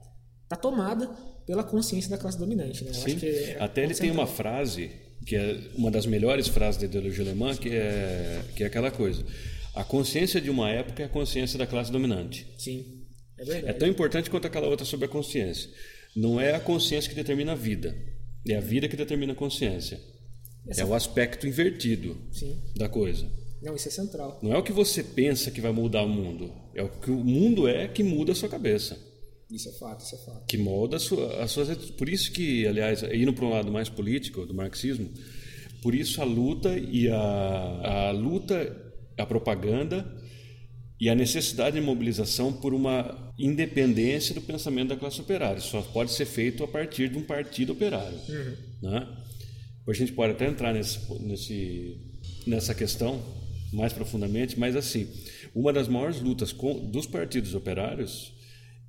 tá 0.48 0.56
tomada 0.56 1.08
pela 1.46 1.64
consciência 1.64 2.10
da 2.10 2.18
classe 2.18 2.38
dominante. 2.38 2.84
Né? 2.84 2.92
É 3.22 3.64
Até 3.64 3.84
ele 3.84 3.94
tem 3.94 4.10
uma 4.10 4.26
frase 4.26 4.92
que 5.26 5.36
é 5.36 5.58
uma 5.76 5.90
das 5.90 6.06
melhores 6.06 6.48
frases 6.48 6.80
da 6.80 6.86
ideologia 6.86 7.24
alemã, 7.24 7.56
que 7.56 7.70
é, 7.70 8.42
que 8.56 8.64
é 8.64 8.68
aquela 8.68 8.92
coisa. 8.92 9.24
A 9.74 9.84
consciência 9.84 10.40
de 10.42 10.50
uma 10.50 10.70
época 10.70 11.02
é 11.02 11.06
a 11.06 11.10
consciência 11.10 11.58
da 11.58 11.66
classe 11.66 11.92
dominante. 11.92 12.46
Sim, 12.58 13.06
é 13.38 13.46
verdade. 13.46 13.70
É 13.70 13.74
tão 13.74 13.88
importante 13.88 14.30
quanto 14.30 14.48
aquela 14.48 14.68
outra 14.68 14.86
sobre 14.86 15.06
a 15.06 15.10
consciência. 15.10 15.70
Não 16.16 16.40
é 16.40 16.56
a 16.56 16.60
consciência 16.60 17.10
que 17.10 17.16
determina 17.16 17.54
a 17.54 17.56
vida, 17.56 17.96
é 18.48 18.56
a 18.56 18.62
vida 18.62 18.88
que 18.88 18.98
determina 18.98 19.34
a 19.34 19.36
consciência. 19.36 20.00
Essa... 20.68 20.82
É 20.82 20.86
o 20.86 20.94
aspecto 20.94 21.48
invertido 21.48 22.18
Sim. 22.32 22.58
da 22.76 22.88
coisa. 22.88 23.30
Não, 23.62 23.76
isso 23.76 23.88
é 23.88 23.92
central. 23.92 24.40
Não 24.42 24.54
é 24.54 24.58
o 24.58 24.64
que 24.64 24.74
você 24.74 25.04
pensa 25.04 25.50
que 25.50 25.62
vai 25.62 25.72
mudar 25.72 26.04
o 26.04 26.10
mundo, 26.10 26.52
é 26.76 26.84
o 26.84 26.90
que 26.90 27.10
o 27.10 27.24
mundo 27.24 27.68
é 27.68 27.88
que 27.88 28.04
muda 28.04 28.34
a 28.34 28.36
sua 28.36 28.50
cabeça. 28.50 28.98
Isso 29.50 29.70
é 29.70 29.72
fato, 29.74 30.04
isso 30.04 30.16
é 30.16 30.18
fato. 30.20 30.46
Que 30.48 30.58
molda 30.58 30.98
as 30.98 31.04
suas. 31.52 31.92
Por 31.92 32.10
isso 32.10 32.32
que, 32.32 32.66
aliás, 32.66 33.04
indo 33.04 33.34
para 33.34 33.46
um 33.46 33.50
lado 33.50 33.72
mais 33.72 33.88
político 33.88 34.46
do 34.46 34.54
marxismo, 34.54 35.10
por 35.82 35.94
isso 35.94 36.22
a 36.22 36.26
luta 36.26 36.76
e 36.76 37.08
a, 37.08 38.08
a 38.08 38.12
luta, 38.12 38.76
a 39.18 39.26
propaganda 39.26 40.12
e 41.00 41.08
a 41.08 41.14
necessidade 41.14 41.80
de 41.80 41.86
mobilização 41.86 42.52
por 42.52 42.74
uma 42.74 43.23
independência 43.38 44.36
do 44.36 44.42
pensamento 44.42 44.90
da 44.90 44.96
classe 44.96 45.20
operária. 45.20 45.60
Só 45.60 45.82
pode 45.82 46.12
ser 46.12 46.26
feito 46.26 46.64
a 46.64 46.68
partir 46.68 47.10
de 47.10 47.18
um 47.18 47.24
partido 47.24 47.74
operário. 47.74 48.18
Uhum. 48.30 48.56
Né? 48.82 49.18
a 49.86 49.94
gente 49.94 50.14
pode 50.14 50.32
até 50.32 50.48
entrar 50.48 50.74
nesse, 50.74 51.00
nesse, 51.22 51.98
nessa 52.48 52.74
questão 52.74 53.22
mais 53.72 53.92
profundamente, 53.92 54.58
mas 54.58 54.76
assim, 54.76 55.10
uma 55.54 55.74
das 55.74 55.88
maiores 55.88 56.22
lutas 56.22 56.54
com, 56.54 56.90
dos 56.90 57.06
partidos 57.06 57.54
operários 57.54 58.32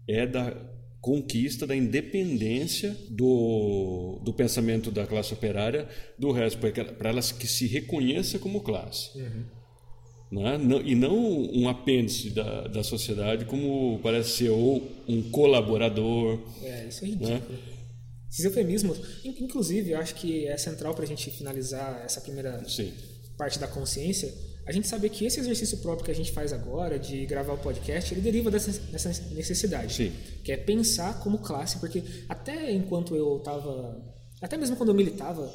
é 0.06 0.24
da 0.26 0.54
conquista 1.00 1.66
da 1.66 1.74
independência 1.74 2.96
do, 3.10 4.20
do 4.24 4.32
pensamento 4.32 4.90
da 4.90 5.06
classe 5.06 5.34
operária 5.34 5.88
do 6.18 6.30
resto, 6.30 6.58
para 6.96 7.08
elas 7.08 7.32
que 7.32 7.46
se 7.46 7.66
reconheça 7.66 8.38
como 8.38 8.60
classe. 8.60 9.18
Uhum 9.18 9.63
né? 10.40 10.58
e 10.84 10.94
não 10.94 11.16
um 11.16 11.68
apêndice 11.68 12.30
da, 12.30 12.66
da 12.66 12.82
sociedade 12.82 13.44
como 13.44 14.00
parece 14.02 14.30
ser 14.30 14.50
ou 14.50 14.82
um 15.06 15.22
colaborador. 15.30 16.40
É, 16.62 16.86
isso 16.88 17.04
é 17.04 17.08
ridículo. 17.08 17.30
Né? 17.30 17.42
Esses 18.30 18.44
eufemismos, 18.44 18.98
inclusive, 19.24 19.92
eu 19.92 19.98
acho 19.98 20.16
que 20.16 20.46
é 20.46 20.56
central 20.56 20.92
para 20.92 21.04
a 21.04 21.06
gente 21.06 21.30
finalizar 21.30 22.02
essa 22.04 22.20
primeira 22.20 22.68
Sim. 22.68 22.92
parte 23.38 23.60
da 23.60 23.68
consciência, 23.68 24.34
a 24.66 24.72
gente 24.72 24.88
saber 24.88 25.10
que 25.10 25.24
esse 25.24 25.38
exercício 25.38 25.78
próprio 25.78 26.06
que 26.06 26.10
a 26.10 26.14
gente 26.14 26.32
faz 26.32 26.52
agora, 26.52 26.98
de 26.98 27.24
gravar 27.26 27.52
o 27.52 27.58
podcast, 27.58 28.12
ele 28.12 28.20
deriva 28.20 28.50
dessa, 28.50 28.72
dessa 28.90 29.10
necessidade, 29.34 29.94
Sim. 29.94 30.12
que 30.42 30.50
é 30.50 30.56
pensar 30.56 31.20
como 31.20 31.38
classe, 31.38 31.78
porque 31.78 32.02
até 32.28 32.72
enquanto 32.72 33.14
eu 33.14 33.36
estava, 33.36 34.02
até 34.42 34.56
mesmo 34.56 34.74
quando 34.74 34.88
eu 34.88 34.94
militava, 34.96 35.48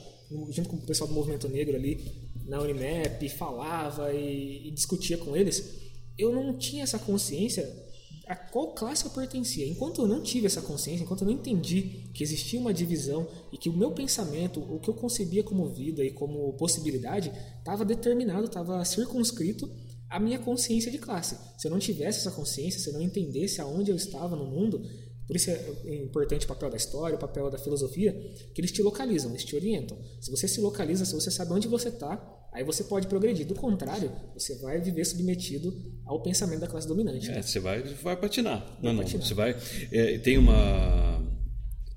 junto 0.52 0.70
com 0.70 0.78
o 0.78 0.82
pessoal 0.82 1.08
do 1.08 1.14
movimento 1.14 1.50
negro 1.50 1.76
ali, 1.76 2.29
na 2.50 2.60
Unimap, 2.62 3.30
falava 3.30 4.12
e, 4.12 4.68
e 4.68 4.72
discutia 4.72 5.18
com 5.18 5.36
eles, 5.36 5.80
eu 6.18 6.34
não 6.34 6.58
tinha 6.58 6.84
essa 6.84 6.98
consciência 6.98 7.88
a 8.28 8.36
qual 8.36 8.74
classe 8.74 9.06
eu 9.06 9.12
pertencia. 9.12 9.68
Enquanto 9.68 10.02
eu 10.02 10.08
não 10.08 10.22
tive 10.22 10.46
essa 10.46 10.62
consciência, 10.62 11.04
enquanto 11.04 11.22
eu 11.22 11.28
não 11.28 11.34
entendi 11.34 12.10
que 12.14 12.24
existia 12.24 12.60
uma 12.60 12.74
divisão 12.74 13.28
e 13.52 13.58
que 13.58 13.70
o 13.70 13.74
meu 13.74 13.92
pensamento, 13.92 14.60
o 14.60 14.80
que 14.80 14.90
eu 14.90 14.94
concebia 14.94 15.44
como 15.44 15.70
vida 15.70 16.04
e 16.04 16.12
como 16.12 16.54
possibilidade, 16.54 17.32
estava 17.58 17.84
determinado, 17.86 18.46
estava 18.46 18.84
circunscrito 18.86 19.70
à 20.08 20.20
minha 20.20 20.38
consciência 20.38 20.92
de 20.92 21.00
classe. 21.00 21.38
Se 21.58 21.68
eu 21.68 21.72
não 21.72 21.80
tivesse 21.80 22.20
essa 22.20 22.32
consciência, 22.32 22.80
se 22.80 22.90
eu 22.90 22.94
não 22.94 23.02
entendesse 23.02 23.62
aonde 23.62 23.90
eu 23.90 23.96
estava 23.96 24.36
no 24.36 24.46
mundo, 24.46 24.84
por 25.30 25.36
isso 25.36 25.52
é 25.52 25.96
importante 25.96 26.46
o 26.46 26.48
papel 26.48 26.72
da 26.72 26.76
história, 26.76 27.16
o 27.16 27.20
papel 27.20 27.52
da 27.52 27.60
filosofia, 27.60 28.12
que 28.52 28.60
eles 28.60 28.72
te 28.72 28.82
localizam, 28.82 29.30
eles 29.30 29.46
te 29.46 29.56
orientam. 29.56 29.96
Se 30.20 30.32
você 30.32 30.48
se 30.48 30.60
localiza, 30.60 31.06
se 31.06 31.14
você 31.14 31.30
sabe 31.30 31.54
onde 31.54 31.68
você 31.68 31.90
está, 31.90 32.36
Aí 32.52 32.64
você 32.64 32.84
pode 32.84 33.06
progredir. 33.06 33.46
Do 33.46 33.54
contrário, 33.54 34.12
você 34.34 34.56
vai 34.56 34.82
viver 34.82 35.06
submetido 35.06 35.72
ao 36.04 36.20
pensamento 36.24 36.62
da 36.62 36.68
classe 36.68 36.88
dominante. 36.88 37.30
É, 37.30 37.36
né? 37.36 37.42
você 37.44 37.60
vai, 37.60 37.84
vai 37.84 38.18
patinar. 38.18 38.60
Vai 38.60 38.78
não, 38.82 38.94
não. 38.94 39.04
patinar. 39.04 39.24
Você 39.24 39.36
vai. 39.36 39.56
é, 39.92 40.18
tem 40.18 40.36
uma 40.36 41.24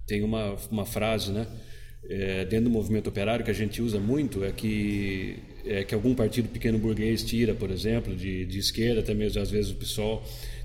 tem 0.07 0.23
uma, 0.23 0.55
uma 0.71 0.85
frase, 0.85 1.33
né? 1.33 1.47
é, 2.09 2.45
dentro 2.45 2.65
do 2.65 2.71
movimento 2.71 3.09
operário 3.09 3.45
que 3.45 3.51
a 3.51 3.55
gente 3.55 3.81
usa 3.81 4.01
muito 4.01 4.45
é 4.45 4.53
que 4.53 5.39
é 5.65 5.85
que 5.85 5.95
algum 5.95 6.13
partido 6.13 6.49
pequeno 6.49 6.77
burguês 6.77 7.23
tira, 7.23 7.55
por 7.55 7.71
exemplo, 7.71 8.17
de, 8.17 8.45
de 8.47 8.59
esquerda, 8.59 9.01
até 9.01 9.15
mesmo 9.15 9.41
às 9.41 9.49
vezes 9.49 9.71
o 9.71 9.77
PSOL, 9.77 10.21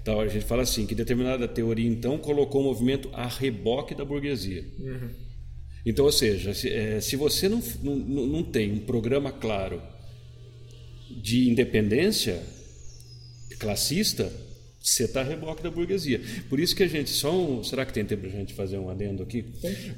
tal, 0.07 0.21
a 0.21 0.27
gente 0.27 0.45
fala 0.45 0.63
assim 0.63 0.85
que 0.85 0.95
determinada 0.95 1.47
teoria 1.47 1.87
então 1.87 2.17
colocou 2.17 2.61
o 2.61 2.63
movimento 2.63 3.09
a 3.13 3.27
reboque 3.27 3.93
da 3.93 4.05
burguesia. 4.05 4.63
Então, 5.85 6.05
ou 6.05 6.11
seja, 6.11 6.53
se, 6.53 6.69
é, 6.69 6.99
se 7.01 7.15
você 7.15 7.47
não, 7.49 7.61
não, 7.83 7.95
não 8.27 8.43
tem 8.43 8.71
um 8.71 8.79
programa 8.79 9.31
claro 9.31 9.81
de 11.09 11.49
independência 11.49 12.41
classista, 13.59 14.31
você 14.81 15.03
está 15.05 15.21
a 15.21 15.23
reboque 15.23 15.61
da 15.63 15.69
burguesia. 15.71 16.21
Por 16.49 16.59
isso 16.59 16.75
que 16.75 16.83
a 16.83 16.87
gente 16.87 17.09
só 17.09 17.33
um, 17.37 17.63
será 17.63 17.85
que 17.85 17.93
tem 17.93 18.05
tempo 18.05 18.21
para 18.21 18.29
a 18.31 18.33
gente 18.39 18.53
fazer 18.53 18.77
um 18.77 18.89
adendo 18.89 19.23
aqui? 19.23 19.43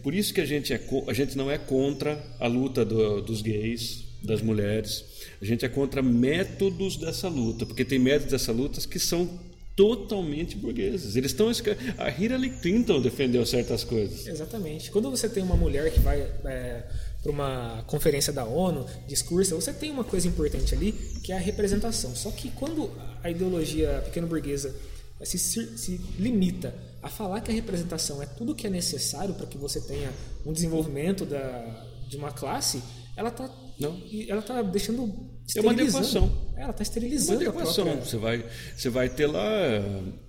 Por 0.01 0.13
isso 0.13 0.33
que 0.33 0.41
a 0.41 0.45
gente 0.45 0.73
é 0.73 0.81
a 1.07 1.13
gente 1.13 1.37
não 1.37 1.49
é 1.51 1.57
contra 1.57 2.23
a 2.39 2.47
luta 2.47 2.83
do- 2.85 3.21
dos 3.21 3.41
gays, 3.41 4.05
das 4.23 4.41
mulheres. 4.41 5.03
A 5.41 5.45
gente 5.45 5.65
é 5.65 5.69
contra 5.69 6.01
métodos 6.01 6.97
dessa 6.97 7.27
luta, 7.27 7.65
porque 7.65 7.85
tem 7.85 7.99
métodos 7.99 8.31
dessa 8.31 8.51
luta 8.51 8.79
que 8.87 8.99
são 8.99 9.29
totalmente 9.79 10.57
burgueses. 10.57 11.15
Eles 11.15 11.31
estão 11.31 11.49
a 11.97 12.09
Hillary 12.09 12.49
Clinton 12.61 12.99
defendeu 13.01 13.45
certas 13.45 13.85
coisas. 13.85 14.27
Exatamente. 14.27 14.91
Quando 14.91 15.09
você 15.09 15.29
tem 15.29 15.41
uma 15.41 15.55
mulher 15.55 15.89
que 15.93 16.01
vai 16.01 16.21
para 17.21 17.31
uma 17.31 17.81
conferência 17.87 18.33
da 18.33 18.43
ONU, 18.43 18.85
discursa, 19.07 19.55
você 19.55 19.71
tem 19.71 19.89
uma 19.89 20.03
coisa 20.03 20.27
importante 20.27 20.75
ali, 20.75 20.91
que 21.23 21.31
é 21.31 21.37
a 21.37 21.39
representação. 21.39 22.13
Só 22.13 22.29
que 22.29 22.51
quando 22.51 22.91
a 23.23 23.31
ideologia 23.31 24.01
pequeno-burguesa 24.03 24.75
se, 25.23 25.37
se- 25.39 25.77
se 25.77 26.01
limita 26.17 26.75
a 27.01 27.07
falar 27.07 27.39
que 27.39 27.49
a 27.49 27.53
representação 27.53 28.21
é 28.21 28.25
tudo 28.25 28.53
que 28.53 28.67
é 28.67 28.69
necessário 28.69 29.33
para 29.33 29.45
que 29.47 29.57
você 29.57 29.79
tenha 29.79 30.11
um 30.45 30.51
desenvolvimento 30.51 31.25
da, 31.25 31.85
de 32.09 32.17
uma 32.17 32.31
classe, 32.33 32.81
ela 33.15 33.29
está 33.29 33.49
ela 34.27 34.41
tá 34.41 34.61
deixando 34.61 35.07
É 35.55 35.61
uma 35.61 35.71
adequação. 35.71 36.31
É, 36.55 36.61
ela 36.61 36.71
está 36.71 36.81
Uma 36.81 36.83
esterilizando 36.83 37.39
a 37.39 37.49
adequação. 37.49 37.85
própria... 37.85 38.05
Você 38.05 38.17
vai, 38.17 38.45
você 38.75 38.89
vai 38.89 39.09
ter 39.09 39.27
lá, 39.27 39.49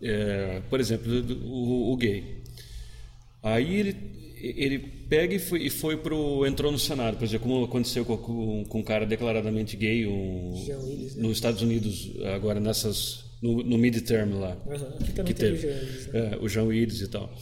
é, 0.03 0.63
por 0.71 0.81
exemplo, 0.81 1.13
o, 1.45 1.93
o 1.93 1.97
gay. 1.97 2.43
Aí 3.43 3.75
ele, 3.75 3.97
ele 4.41 4.79
pega 4.79 5.35
e 5.35 5.39
foi, 5.39 5.63
e 5.63 5.71
foi 5.71 5.97
pro 5.97 6.47
entrou 6.47 6.71
no 6.71 6.79
Senado, 6.79 7.17
por 7.17 7.25
exemplo, 7.25 7.49
como 7.49 7.65
aconteceu 7.65 8.05
com, 8.05 8.65
com, 8.65 8.79
um 8.79 8.83
cara 8.83 9.05
declaradamente 9.05 9.77
gay 9.77 10.07
um, 10.07 10.55
Willis, 10.55 11.17
né? 11.17 11.23
nos 11.23 11.33
Estados 11.33 11.63
Unidos 11.63 12.13
agora 12.35 12.61
nessas 12.61 13.25
no, 13.43 13.63
no 13.63 13.79
midterm 13.79 14.39
lá. 14.39 14.57
Também 14.57 15.25
que 15.25 15.35
teve 15.35 15.59
teve 15.59 15.67
o 15.67 15.69
Jean 15.69 15.81
Willis, 15.81 16.07
né? 16.07 16.31
é, 16.33 16.39
o 16.39 16.49
Jean 16.49 16.65
Willis 16.65 17.01
e 17.01 17.09
tal. 17.09 17.35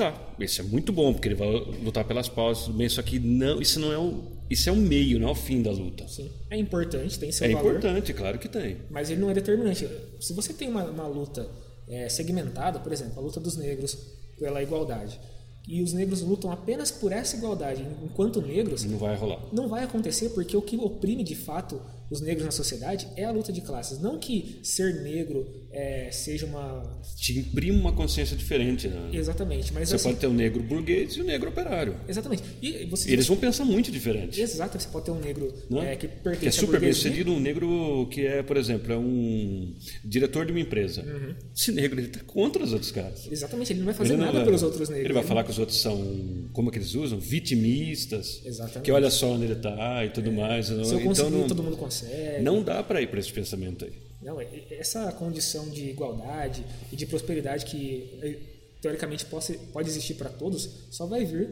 Tá, 0.00 0.34
isso 0.38 0.60
é 0.60 0.64
muito 0.64 0.92
bom 0.92 1.12
porque 1.12 1.28
ele 1.28 1.34
vai 1.34 1.48
lutar 1.82 2.04
pelas 2.04 2.28
pausas, 2.28 2.64
tudo 2.64 2.78
bem. 2.78 2.88
Só 2.88 3.02
que 3.02 3.18
não, 3.18 3.60
isso 3.60 3.78
não 3.78 3.92
é 3.92 3.98
o, 3.98 4.22
isso 4.48 4.68
é 4.68 4.72
o 4.72 4.76
meio, 4.76 5.18
não 5.20 5.28
é 5.28 5.32
o 5.32 5.34
fim 5.34 5.62
da 5.62 5.70
luta. 5.70 6.06
Sim. 6.08 6.30
É 6.50 6.56
importante, 6.56 7.18
tem 7.18 7.30
seu 7.30 7.46
É 7.46 7.52
valor. 7.52 7.76
importante, 7.76 8.12
claro 8.14 8.38
que 8.38 8.48
tem. 8.48 8.78
Mas 8.90 9.10
ele 9.10 9.20
não 9.20 9.30
é 9.30 9.34
determinante. 9.34 9.86
Se 10.20 10.32
você 10.32 10.52
tem 10.52 10.68
uma, 10.68 10.84
uma 10.84 11.06
luta 11.06 11.48
é, 11.88 12.08
segmentada, 12.08 12.78
por 12.78 12.92
exemplo, 12.92 13.18
a 13.18 13.22
luta 13.22 13.38
dos 13.40 13.56
negros 13.56 13.96
pela 14.38 14.62
igualdade, 14.62 15.20
e 15.68 15.82
os 15.82 15.92
negros 15.92 16.22
lutam 16.22 16.50
apenas 16.50 16.90
por 16.90 17.12
essa 17.12 17.36
igualdade, 17.36 17.86
enquanto 18.02 18.40
negros, 18.40 18.82
Não 18.84 18.96
vai 18.98 19.14
rolar. 19.14 19.38
não 19.52 19.68
vai 19.68 19.84
acontecer 19.84 20.30
porque 20.30 20.56
o 20.56 20.62
que 20.62 20.76
oprime 20.76 21.22
de 21.22 21.34
fato 21.34 21.80
os 22.10 22.20
negros 22.20 22.44
na 22.44 22.50
sociedade 22.50 23.06
é 23.16 23.24
a 23.24 23.30
luta 23.30 23.52
de 23.52 23.60
classes. 23.60 24.00
Não 24.00 24.18
que 24.18 24.58
ser 24.62 25.02
negro 25.02 25.46
é, 25.72 26.10
seja 26.10 26.44
uma. 26.46 27.00
te 27.16 27.38
imprime 27.38 27.78
uma 27.78 27.92
consciência 27.92 28.36
diferente. 28.36 28.88
Né? 28.88 29.10
Exatamente, 29.12 29.72
mas 29.72 29.88
Você 29.88 29.96
assim, 29.96 30.08
pode 30.08 30.18
ter 30.20 30.26
o 30.26 30.32
negro 30.32 30.62
burguês 30.62 31.12
e 31.14 31.20
o 31.20 31.24
negro 31.24 31.48
operário. 31.50 31.94
Exatamente. 32.08 32.42
E 32.60 32.84
você, 32.86 33.12
Eles 33.12 33.26
vão 33.26 33.36
pensar 33.36 33.64
muito 33.64 33.90
diferente. 33.92 34.40
Exato, 34.40 34.78
você 34.80 34.88
pode 34.88 35.04
ter 35.04 35.10
um 35.12 35.20
negro 35.20 35.52
Né? 35.70 35.92
é, 35.92 35.96
que 35.96 36.08
Que 36.08 36.14
é 36.14 36.16
pertence 36.22 36.58
super 36.58 36.80
bem 36.80 36.92
sucedido, 36.92 37.30
um 37.30 37.38
negro 37.40 38.08
que 38.10 38.26
é, 38.26 38.42
por 38.42 38.56
exemplo, 38.56 38.92
é 38.92 38.96
um 38.98 39.74
diretor 40.04 40.44
de 40.44 40.52
uma 40.52 40.60
empresa. 40.60 41.02
Uhum. 41.02 41.34
Esse 41.56 41.70
negro 41.72 42.00
ele 42.00 42.08
tá 42.08 42.20
contra 42.26 42.62
os 42.64 42.72
outros 42.72 42.90
caras. 42.90 43.28
Exatamente, 43.30 43.72
ele 43.72 43.80
não 43.80 43.86
vai 43.86 43.94
fazer 43.94 44.16
não 44.16 44.24
nada 44.26 44.32
vai- 44.38 44.44
pelos 44.44 44.62
outros 44.62 44.88
negros. 44.88 45.04
Ele 45.04 45.14
vai 45.14 45.22
falar 45.22 45.44
que 45.44 45.50
os 45.50 45.58
outros 45.58 45.80
são, 45.80 46.48
como 46.52 46.68
é 46.68 46.72
que 46.72 46.78
eles 46.78 46.94
usam? 46.94 47.20
Vitimistas. 47.20 48.40
Exatamente. 48.44 48.82
Que 48.84 48.92
olha 48.92 49.10
só 49.10 49.28
onde 49.32 49.44
ele 49.44 49.54
tá 49.56 50.04
e 50.04 50.10
tudo 50.10 50.32
mais. 50.32 50.66
Se 50.66 50.72
eu 50.72 51.00
então 51.00 51.30
não, 51.30 51.46
todo 51.46 51.62
mundo 51.62 51.76
consegue. 51.76 51.99
Não 52.42 52.62
dá 52.62 52.82
para 52.82 53.00
ir 53.00 53.08
para 53.08 53.20
esse 53.20 53.32
pensamento 53.32 53.84
aí. 53.84 53.92
Não, 54.22 54.40
é- 54.40 54.46
essa 54.70 55.10
condição 55.12 55.68
de 55.70 55.88
igualdade 55.88 56.64
e 56.92 56.96
de 56.96 57.06
prosperidade 57.06 57.64
que 57.64 58.18
eh, 58.22 58.36
teoricamente 58.80 59.24
possa, 59.26 59.54
pode 59.72 59.88
existir 59.88 60.14
para 60.14 60.28
todos 60.30 60.68
só 60.90 61.06
vai 61.06 61.24
vir, 61.24 61.48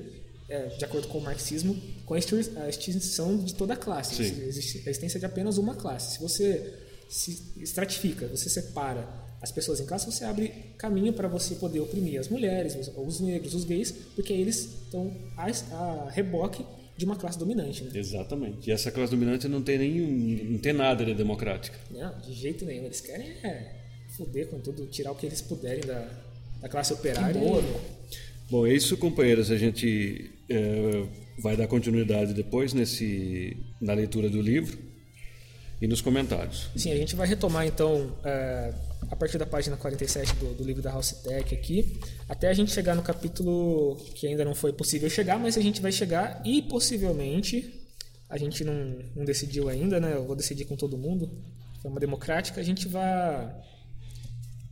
eh, 0.49 0.67
de 0.79 0.85
acordo 0.85 1.09
com 1.09 1.19
o 1.19 1.23
marxismo, 1.23 1.75
com 2.05 2.15
a 2.15 2.19
extin- 2.19 2.57
a 2.57 2.69
extinção 2.69 3.39
de 3.39 3.55
toda 3.55 3.73
a 3.75 3.77
classe. 3.77 4.17
Sim. 4.17 4.43
A 4.43 4.45
existência 4.91 5.19
de 5.19 5.25
apenas 5.27 5.57
uma 5.59 5.75
classe. 5.75 6.15
Se 6.17 6.21
você 6.21 6.75
se 7.09 7.43
estratifica, 7.57 8.27
você 8.29 8.51
separa 8.51 9.09
as 9.41 9.51
pessoas 9.53 9.81
em 9.81 9.87
classe, 9.87 10.05
você 10.05 10.25
abre 10.25 10.49
caminho 10.77 11.13
para 11.13 11.29
você 11.29 11.55
poder 11.55 11.81
oprimir 11.81 12.19
as 12.21 12.29
mulheres, 12.29 12.75
os, 12.75 12.91
os 12.97 13.21
negros, 13.21 13.55
os 13.55 13.65
gays, 13.65 13.93
porque 14.15 14.33
eles 14.33 14.57
estão 14.85 15.11
a, 15.37 15.47
a 15.75 16.11
reboque 16.11 16.65
de 16.99 17.05
uma 17.05 17.15
classe 17.15 17.39
dominante. 17.39 17.85
Né? 17.85 17.93
Exatamente. 17.95 18.69
E 18.69 18.73
essa 18.73 18.91
classe 18.91 19.13
dominante 19.13 19.47
não 19.47 19.63
tem 19.63 19.79
nenhum, 19.79 20.51
não 20.51 20.59
tem 20.59 20.73
nada 20.73 21.05
de 21.05 21.15
democrática. 21.15 21.79
Não, 21.93 22.19
de 22.19 22.33
jeito 22.35 22.65
nenhum. 22.65 22.87
Eles 22.87 23.01
querem 23.01 23.29
é, 23.45 23.77
foder 24.17 24.49
com 24.49 24.59
tudo, 24.59 24.85
tirar 24.87 25.13
o 25.13 25.15
que 25.15 25.25
eles 25.25 25.41
puderem 25.41 25.81
da, 25.87 26.11
da 26.61 26.69
classe 26.69 26.93
operária. 26.93 27.41
bom, 27.41 27.61
né? 27.61 27.81
Bom, 28.51 28.67
é 28.67 28.75
isso, 28.75 28.97
companheiros. 28.97 29.53
A 29.53 29.57
gente 29.57 30.29
eh, 30.51 31.07
vai 31.39 31.57
dar 31.57 31.69
continuidade 31.69 32.35
depois 32.35 32.75
nesse, 32.75 33.57
na 33.81 33.93
leitura 33.93 34.29
do 34.29 34.43
livro 34.43 34.77
e 35.81 35.87
nos 35.87 36.01
comentários. 36.01 36.69
Sim, 36.75 36.91
a 36.91 36.97
gente 36.97 37.15
vai 37.15 37.29
retomar 37.29 37.65
então 37.65 38.13
é, 38.25 38.75
a 39.11 39.17
partir 39.17 39.39
da 39.39 39.47
página 39.47 39.77
47 39.77 40.35
do, 40.35 40.55
do 40.55 40.65
livro 40.65 40.83
da 40.83 40.91
House 40.91 41.13
Tech 41.13 41.55
aqui, 41.55 42.01
até 42.29 42.49
a 42.49 42.55
gente 42.55 42.73
chegar 42.73 42.95
no 42.95 43.03
capítulo 43.03 43.97
que 44.15 44.27
ainda 44.27 44.45
não 44.45 44.55
foi 44.55 44.73
possível 44.73 45.09
chegar, 45.09 45.39
mas 45.39 45.57
a 45.57 45.61
gente 45.61 45.81
vai 45.81 45.93
chegar 45.93 46.43
e 46.45 46.63
possivelmente, 46.63 47.87
a 48.29 48.37
gente 48.37 48.65
não, 48.65 48.99
não 49.15 49.25
decidiu 49.25 49.69
ainda, 49.69 49.99
né? 50.01 50.15
Eu 50.15 50.25
vou 50.25 50.37
decidir 50.37 50.65
com 50.65 50.77
todo 50.77 50.99
mundo, 50.99 51.27
de 51.75 51.81
forma 51.81 52.01
democrática, 52.01 52.61
a 52.61 52.65
gente 52.65 52.89
vai 52.89 53.55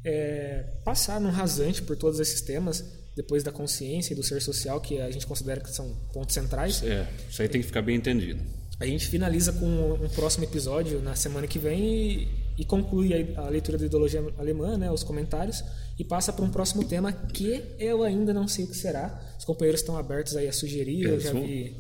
é, 0.05 0.65
passar 0.85 1.21
num 1.21 1.31
rasante 1.31 1.83
por 1.83 1.97
todos 1.97 2.21
esses 2.21 2.41
temas, 2.41 2.85
depois 3.17 3.43
da 3.43 3.51
consciência 3.51 4.13
e 4.13 4.17
do 4.17 4.23
ser 4.23 4.43
social, 4.43 4.81
que 4.81 5.01
a 5.01 5.11
gente 5.11 5.27
considera 5.27 5.61
que 5.61 5.71
são 5.71 5.95
pontos 6.13 6.35
centrais. 6.35 6.83
É, 6.83 7.09
isso 7.31 7.41
aí 7.41 7.49
tem 7.49 7.61
que 7.61 7.67
ficar 7.67 7.83
bem 7.83 7.97
entendido. 7.97 8.43
A 8.79 8.85
gente 8.85 9.07
finaliza 9.07 9.53
com 9.55 9.95
um 9.95 10.09
próximo 10.11 10.45
episódio 10.45 11.01
na 11.01 11.17
semana 11.17 11.47
que 11.47 11.59
vem 11.59 11.81
e, 11.83 12.29
e 12.59 12.65
conclui 12.65 13.13
a, 13.37 13.43
a 13.43 13.49
leitura 13.49 13.77
da 13.79 13.87
ideologia 13.87 14.25
alemã, 14.39 14.77
né, 14.79 14.91
os 14.91 15.03
comentários, 15.03 15.63
e 15.99 16.05
passa 16.05 16.33
para 16.33 16.45
um 16.45 16.51
próximo 16.51 16.85
tema 16.85 17.13
que 17.13 17.63
eu 17.79 18.03
ainda 18.03 18.33
não 18.33 18.49
sei 18.49 18.65
o 18.65 18.69
que 18.69 18.77
será. 18.77 19.21
Os 19.39 19.45
companheiros 19.45 19.81
estão 19.81 19.97
abertos 19.97 20.37
aí 20.37 20.49
a 20.49 20.53
sugerir, 20.53 21.03
eu 21.05 21.21
já 21.21 21.33
Pensou? 21.33 21.47
vi. 21.47 21.77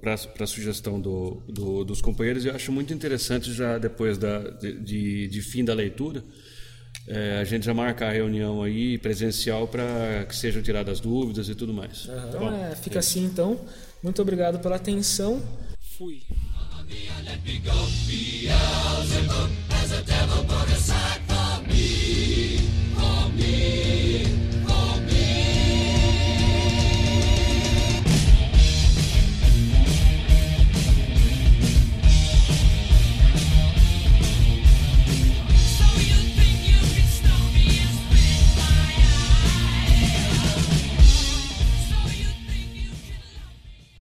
Para 0.00 0.44
a 0.44 0.46
sugestão 0.46 1.00
do, 1.00 1.42
do- 1.48 1.84
dos 1.84 2.02
companheiros, 2.02 2.44
eu 2.44 2.54
acho 2.54 2.70
muito 2.70 2.92
interessante 2.92 3.50
já 3.52 3.78
depois 3.78 4.18
da, 4.18 4.38
de, 4.50 4.78
de- 4.78 5.28
de 5.28 5.42
fim 5.42 5.64
da 5.64 5.72
leitura, 5.72 6.22
é, 7.08 7.38
a 7.38 7.44
gente 7.44 7.64
já 7.64 7.72
marcar 7.72 8.08
a 8.10 8.12
reunião 8.12 8.62
aí 8.62 8.98
presencial 8.98 9.66
para 9.66 10.26
que 10.28 10.36
sejam 10.36 10.62
tiradas 10.62 11.00
dúvidas 11.00 11.48
e 11.48 11.54
tudo 11.54 11.72
mais. 11.72 12.06
Tá 12.06 12.26
Então, 12.28 12.40
bom? 12.40 12.52
é, 12.52 12.76
fica 12.76 12.98
assim 12.98 13.24
então. 13.24 13.58
Muito 14.02 14.20
obrigado 14.20 14.58
pela 14.60 14.76
atenção. 14.76 15.42
Fui. 15.96 16.20
Let 17.26 17.44
me 17.44 17.58
go. 17.58 17.72
Beelzebub 18.06 19.50
has 19.70 19.92
a 19.92 20.02
devil 20.04 20.44
motorcycle. 20.44 21.23